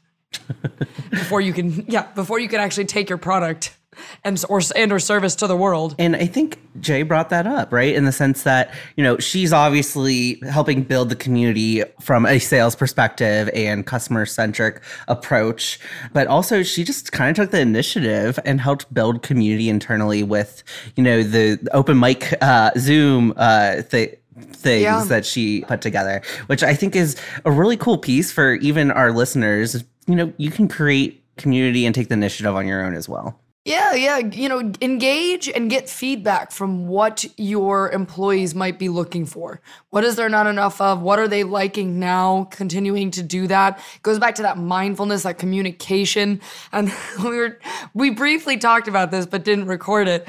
before 1.12 1.40
you 1.40 1.54
can 1.54 1.86
yeah 1.88 2.08
before 2.14 2.40
you 2.40 2.48
can 2.48 2.60
actually 2.60 2.86
take 2.86 3.10
your 3.10 3.18
product 3.18 3.78
and 4.24 4.44
or 4.50 4.62
and 4.76 4.92
or 4.92 5.00
service 5.00 5.36
to 5.36 5.48
the 5.48 5.56
world. 5.58 5.96
And 6.00 6.16
I 6.16 6.26
think 6.26 6.60
Jay 6.80 7.04
brought 7.04 7.30
that 7.30 7.48
up, 7.48 7.72
right? 7.72 7.94
In 7.94 8.06
the 8.06 8.12
sense 8.12 8.44
that, 8.44 8.74
you 8.96 9.04
know, 9.04 9.18
she's 9.18 9.54
obviously 9.54 10.40
helping 10.50 10.84
build 10.84 11.10
the 11.10 11.16
community 11.16 11.84
from 12.02 12.26
a 12.26 12.40
sales 12.40 12.76
perspective 12.76 13.50
and 13.54 13.86
customer 13.86 14.26
centric 14.26 14.82
approach. 15.08 15.80
But 16.14 16.28
also, 16.28 16.64
she 16.64 16.84
just 16.84 17.12
kind 17.12 17.30
of 17.30 17.36
took 17.36 17.52
the 17.52 17.62
initiative 17.62 18.40
and 18.46 18.60
helped 18.60 18.94
build 18.94 19.22
community 19.22 19.70
internally 19.70 20.24
with, 20.24 20.64
you 20.96 21.04
know, 21.04 21.24
the 21.24 21.60
open 21.74 22.00
mic 22.00 22.34
uh, 22.42 22.72
Zoom 22.78 23.34
uh, 23.38 23.82
thing 23.84 24.16
things 24.52 24.82
Yeah. 24.82 25.04
that 25.10 25.26
she 25.26 25.62
put 25.68 25.82
together, 25.82 26.22
which 26.48 26.64
I 26.64 26.74
think 26.74 26.96
is 26.96 27.16
a 27.46 27.52
really 27.52 27.78
cool 27.78 28.00
piece 28.00 28.32
for 28.32 28.56
even 28.56 28.90
our 28.90 29.12
listeners. 29.12 29.84
You 30.08 30.16
know, 30.16 30.34
you 30.38 30.50
can 30.50 30.68
create 30.68 31.24
community 31.38 31.86
and 31.86 31.94
take 31.94 32.08
the 32.08 32.16
initiative 32.16 32.56
on 32.56 32.66
your 32.68 32.84
own 32.84 32.96
as 32.96 33.08
well. 33.08 33.40
Yeah, 33.66 33.94
yeah. 33.94 34.18
You 34.18 34.50
know, 34.50 34.74
engage 34.82 35.48
and 35.48 35.70
get 35.70 35.90
feedback 35.90 36.52
from 36.52 36.86
what 36.86 37.24
your 37.38 37.90
employees 37.92 38.54
might 38.54 38.78
be 38.78 38.90
looking 38.90 39.26
for. 39.26 39.62
What 39.90 40.04
is 40.04 40.18
there 40.18 40.28
not 40.28 40.48
enough 40.48 40.82
of? 40.82 41.02
What 41.02 41.18
are 41.18 41.30
they 41.30 41.46
liking 41.46 41.98
now? 41.98 42.44
Continuing 42.52 43.10
to 43.12 43.24
do 43.24 43.48
that 43.48 43.80
goes 44.02 44.20
back 44.20 44.36
to 44.36 44.42
that 44.42 44.58
mindfulness, 44.58 45.24
that 45.24 45.38
communication. 45.38 46.42
And 46.74 46.92
we 47.24 47.38
were 47.38 47.60
we 47.94 48.10
briefly 48.10 48.58
talked 48.58 48.90
about 48.90 49.12
this, 49.12 49.26
but 49.26 49.46
didn't 49.46 49.68
record 49.68 50.10
it. 50.10 50.28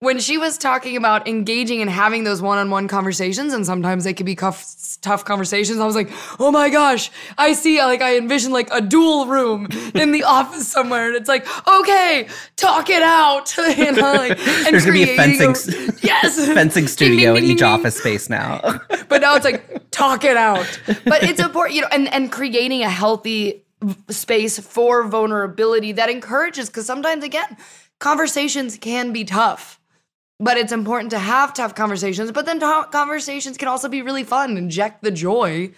When 0.00 0.20
she 0.20 0.38
was 0.38 0.58
talking 0.58 0.96
about 0.96 1.26
engaging 1.26 1.80
and 1.80 1.90
having 1.90 2.22
those 2.22 2.40
one-on-one 2.40 2.86
conversations, 2.86 3.52
and 3.52 3.66
sometimes 3.66 4.04
they 4.04 4.14
could 4.14 4.26
be 4.26 4.36
tough, 4.36 4.64
tough 5.02 5.24
conversations, 5.24 5.80
I 5.80 5.86
was 5.86 5.96
like, 5.96 6.08
"Oh 6.38 6.52
my 6.52 6.68
gosh, 6.68 7.10
I 7.36 7.52
see!" 7.52 7.80
Like 7.82 8.00
I 8.00 8.16
envision 8.16 8.52
like 8.52 8.68
a 8.70 8.80
duel 8.80 9.26
room 9.26 9.66
in 9.96 10.12
the 10.12 10.22
office 10.22 10.68
somewhere, 10.68 11.08
and 11.08 11.16
it's 11.16 11.28
like, 11.28 11.48
"Okay, 11.66 12.28
talk 12.54 12.88
it 12.90 13.02
out," 13.02 13.52
you 13.76 13.90
know, 13.90 14.12
like, 14.12 14.38
and 14.38 14.66
There's 14.72 14.84
gonna 14.84 14.92
be 14.92 15.02
a 15.02 15.16
creating 15.16 15.54
fencing 15.54 15.94
yes 16.04 16.46
fencing 16.46 16.86
studio 16.86 17.34
in 17.34 17.42
each 17.42 17.62
office 17.62 17.96
space 17.96 18.30
now. 18.30 18.60
but 19.08 19.20
now 19.20 19.34
it's 19.34 19.44
like 19.44 19.90
talk 19.90 20.22
it 20.22 20.36
out 20.36 20.80
but 21.06 21.24
it's 21.24 21.40
important 21.40 21.74
you 21.74 21.82
know 21.82 21.88
and 21.90 22.06
and 22.14 22.30
creating 22.30 22.82
a 22.84 22.88
healthy 22.90 23.64
space 24.10 24.60
for 24.60 25.08
vulnerability 25.08 25.90
that 25.90 26.08
encourages 26.08 26.68
because 26.68 26.86
sometimes 26.86 27.24
again 27.24 27.56
conversations 27.98 28.78
can 28.78 29.12
be 29.12 29.24
tough 29.24 29.80
but 30.40 30.56
it's 30.56 30.70
important 30.72 31.10
to 31.10 31.18
have 31.18 31.52
tough 31.52 31.74
conversations 31.74 32.30
but 32.32 32.46
then 32.46 32.60
to- 32.60 32.86
conversations 32.92 33.56
can 33.56 33.66
also 33.68 33.88
be 33.88 34.02
really 34.02 34.22
fun 34.24 34.56
inject 34.56 35.02
the 35.02 35.10
joy 35.10 35.70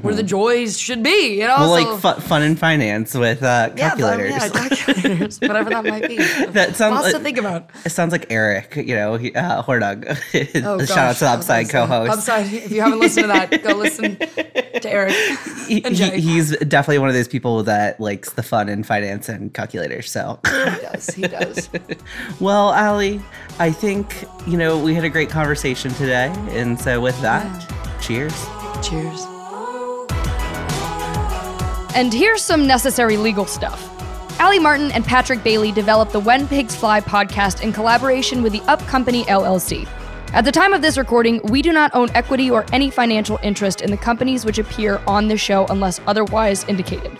where 0.00 0.14
the 0.14 0.22
joys 0.22 0.78
should 0.78 1.02
be 1.02 1.34
you 1.40 1.46
know 1.46 1.56
Mm-hmm. 1.56 1.60
well, 1.70 2.00
So- 2.00 2.10
like 2.10 2.16
fu- 2.16 2.20
fun 2.28 2.42
and 2.42 2.58
finance 2.58 3.14
with 3.14 3.42
uh, 3.42 3.72
yeah, 3.76 3.90
fun- 3.90 3.98
calculators. 3.98 4.30
yeah, 4.32 4.48
calculators 4.48 5.40
whatever 5.40 5.70
that 5.70 5.84
might 5.84 6.08
be 6.08 6.16
That 6.56 6.76
sounds 6.76 6.94
lots 6.94 7.08
to 7.08 7.14
like- 7.14 7.22
think 7.22 7.38
about 7.38 7.70
It 7.84 7.90
sounds 7.90 8.12
like 8.12 8.26
Eric, 8.30 8.76
you 8.76 8.94
know, 8.94 9.16
he, 9.16 9.34
uh, 9.34 9.62
Hordog. 9.62 10.06
Oh, 10.64 10.84
Shout 10.84 10.98
out 10.98 11.14
to 11.16 11.24
the 11.24 11.30
Upside 11.30 11.68
co-host. 11.68 12.12
Upside. 12.12 12.52
If 12.52 12.70
you 12.72 12.80
haven't 12.80 13.00
listened 13.00 13.24
to 13.24 13.28
that, 13.28 13.62
go 13.62 13.74
listen 13.74 14.16
to 14.80 14.90
Eric 14.90 15.12
He- 15.66 15.80
he- 15.80 16.20
he's 16.20 16.56
definitely 16.58 16.98
one 16.98 17.08
of 17.08 17.14
those 17.14 17.28
people 17.28 17.62
that 17.64 18.00
likes 18.00 18.30
the 18.30 18.42
fun 18.42 18.68
in 18.68 18.82
finance 18.84 19.28
and 19.28 19.52
calculators. 19.52 20.10
So, 20.10 20.38
He 20.46 20.52
does. 20.52 21.06
He 21.10 21.22
does. 21.22 21.68
well, 22.40 22.72
Allie, 22.72 23.20
I 23.58 23.70
think 23.72 24.24
you 24.46 24.56
know 24.56 24.78
we 24.78 24.94
had 24.94 25.04
a 25.04 25.08
great 25.10 25.28
conversation 25.30 25.90
today, 25.94 26.32
and 26.50 26.78
so 26.80 27.00
with 27.00 27.20
that, 27.22 27.46
cheers. 28.00 28.34
Cheers. 28.82 29.26
And 31.96 32.12
here's 32.12 32.42
some 32.42 32.66
necessary 32.66 33.16
legal 33.16 33.46
stuff. 33.46 33.90
Allie 34.38 34.58
Martin 34.58 34.90
and 34.92 35.02
Patrick 35.02 35.42
Bailey 35.42 35.72
developed 35.72 36.12
the 36.12 36.20
When 36.20 36.46
Pigs 36.46 36.76
Fly 36.76 37.00
podcast 37.00 37.62
in 37.62 37.72
collaboration 37.72 38.42
with 38.42 38.52
the 38.52 38.60
Up 38.68 38.80
Company 38.80 39.24
LLC. 39.24 39.88
At 40.32 40.44
the 40.44 40.52
time 40.52 40.74
of 40.74 40.82
this 40.82 40.98
recording, 40.98 41.40
we 41.44 41.62
do 41.62 41.72
not 41.72 41.94
own 41.94 42.10
equity 42.14 42.50
or 42.50 42.66
any 42.72 42.90
financial 42.90 43.38
interest 43.42 43.80
in 43.80 43.90
the 43.90 43.96
companies 43.96 44.44
which 44.44 44.58
appear 44.58 45.00
on 45.06 45.28
this 45.28 45.40
show 45.40 45.66
unless 45.66 46.00
otherwise 46.06 46.64
indicated. 46.64 47.16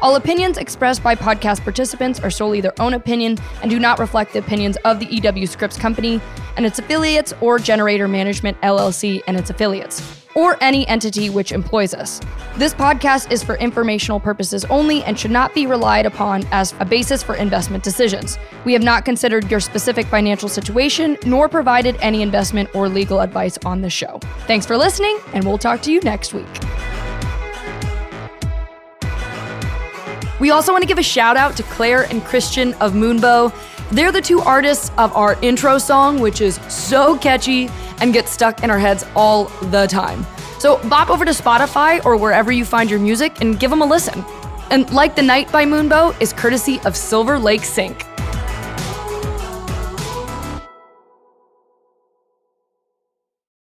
All 0.00 0.16
opinions 0.16 0.58
expressed 0.58 1.02
by 1.02 1.14
podcast 1.14 1.62
participants 1.62 2.20
are 2.20 2.30
solely 2.30 2.60
their 2.60 2.78
own 2.80 2.94
opinion 2.94 3.38
and 3.62 3.70
do 3.70 3.78
not 3.78 3.98
reflect 3.98 4.32
the 4.32 4.40
opinions 4.40 4.76
of 4.84 5.00
the 5.00 5.06
EW 5.06 5.46
Scripps 5.46 5.78
Company 5.78 6.20
and 6.56 6.66
its 6.66 6.78
affiliates 6.78 7.32
or 7.40 7.58
Generator 7.58 8.08
Management 8.08 8.60
LLC 8.62 9.22
and 9.26 9.36
its 9.36 9.50
affiliates, 9.50 10.25
or 10.36 10.56
any 10.60 10.86
entity 10.86 11.30
which 11.30 11.50
employs 11.50 11.92
us. 11.94 12.20
This 12.56 12.72
podcast 12.72 13.32
is 13.32 13.42
for 13.42 13.56
informational 13.56 14.20
purposes 14.20 14.64
only 14.66 15.02
and 15.02 15.18
should 15.18 15.32
not 15.32 15.52
be 15.52 15.66
relied 15.66 16.06
upon 16.06 16.46
as 16.52 16.74
a 16.78 16.84
basis 16.84 17.24
for 17.24 17.34
investment 17.34 17.82
decisions. 17.82 18.38
We 18.64 18.72
have 18.74 18.82
not 18.82 19.04
considered 19.04 19.50
your 19.50 19.58
specific 19.58 20.06
financial 20.06 20.48
situation 20.48 21.16
nor 21.26 21.48
provided 21.48 21.96
any 22.00 22.22
investment 22.22 22.72
or 22.74 22.88
legal 22.88 23.20
advice 23.20 23.58
on 23.64 23.80
the 23.80 23.90
show. 23.90 24.20
Thanks 24.46 24.66
for 24.66 24.76
listening, 24.76 25.18
and 25.32 25.44
we'll 25.44 25.58
talk 25.58 25.82
to 25.82 25.90
you 25.90 26.00
next 26.02 26.34
week. 26.34 26.46
We 30.38 30.50
also 30.50 30.70
want 30.70 30.82
to 30.82 30.86
give 30.86 30.98
a 30.98 31.02
shout 31.02 31.38
out 31.38 31.56
to 31.56 31.62
Claire 31.62 32.02
and 32.04 32.22
Christian 32.22 32.74
of 32.74 32.92
Moonbow. 32.92 33.52
They're 33.92 34.12
the 34.12 34.20
two 34.20 34.40
artists 34.40 34.90
of 34.98 35.14
our 35.14 35.38
intro 35.42 35.78
song, 35.78 36.20
which 36.20 36.40
is 36.40 36.60
so 36.68 37.16
catchy 37.16 37.70
and 38.00 38.12
gets 38.12 38.30
stuck 38.30 38.62
in 38.62 38.70
our 38.70 38.78
heads 38.78 39.04
all 39.14 39.44
the 39.70 39.86
time. 39.86 40.26
So 40.58 40.78
bop 40.88 41.08
over 41.10 41.24
to 41.24 41.30
Spotify 41.30 42.04
or 42.04 42.16
wherever 42.16 42.50
you 42.50 42.64
find 42.64 42.90
your 42.90 42.98
music 42.98 43.40
and 43.40 43.60
give 43.60 43.70
them 43.70 43.82
a 43.82 43.86
listen. 43.86 44.24
And 44.70 44.90
Like 44.92 45.14
the 45.14 45.22
Night 45.22 45.52
by 45.52 45.64
Moonbow 45.64 46.20
is 46.20 46.32
courtesy 46.32 46.80
of 46.84 46.96
Silver 46.96 47.38
Lake 47.38 47.64
Sync. 47.64 48.04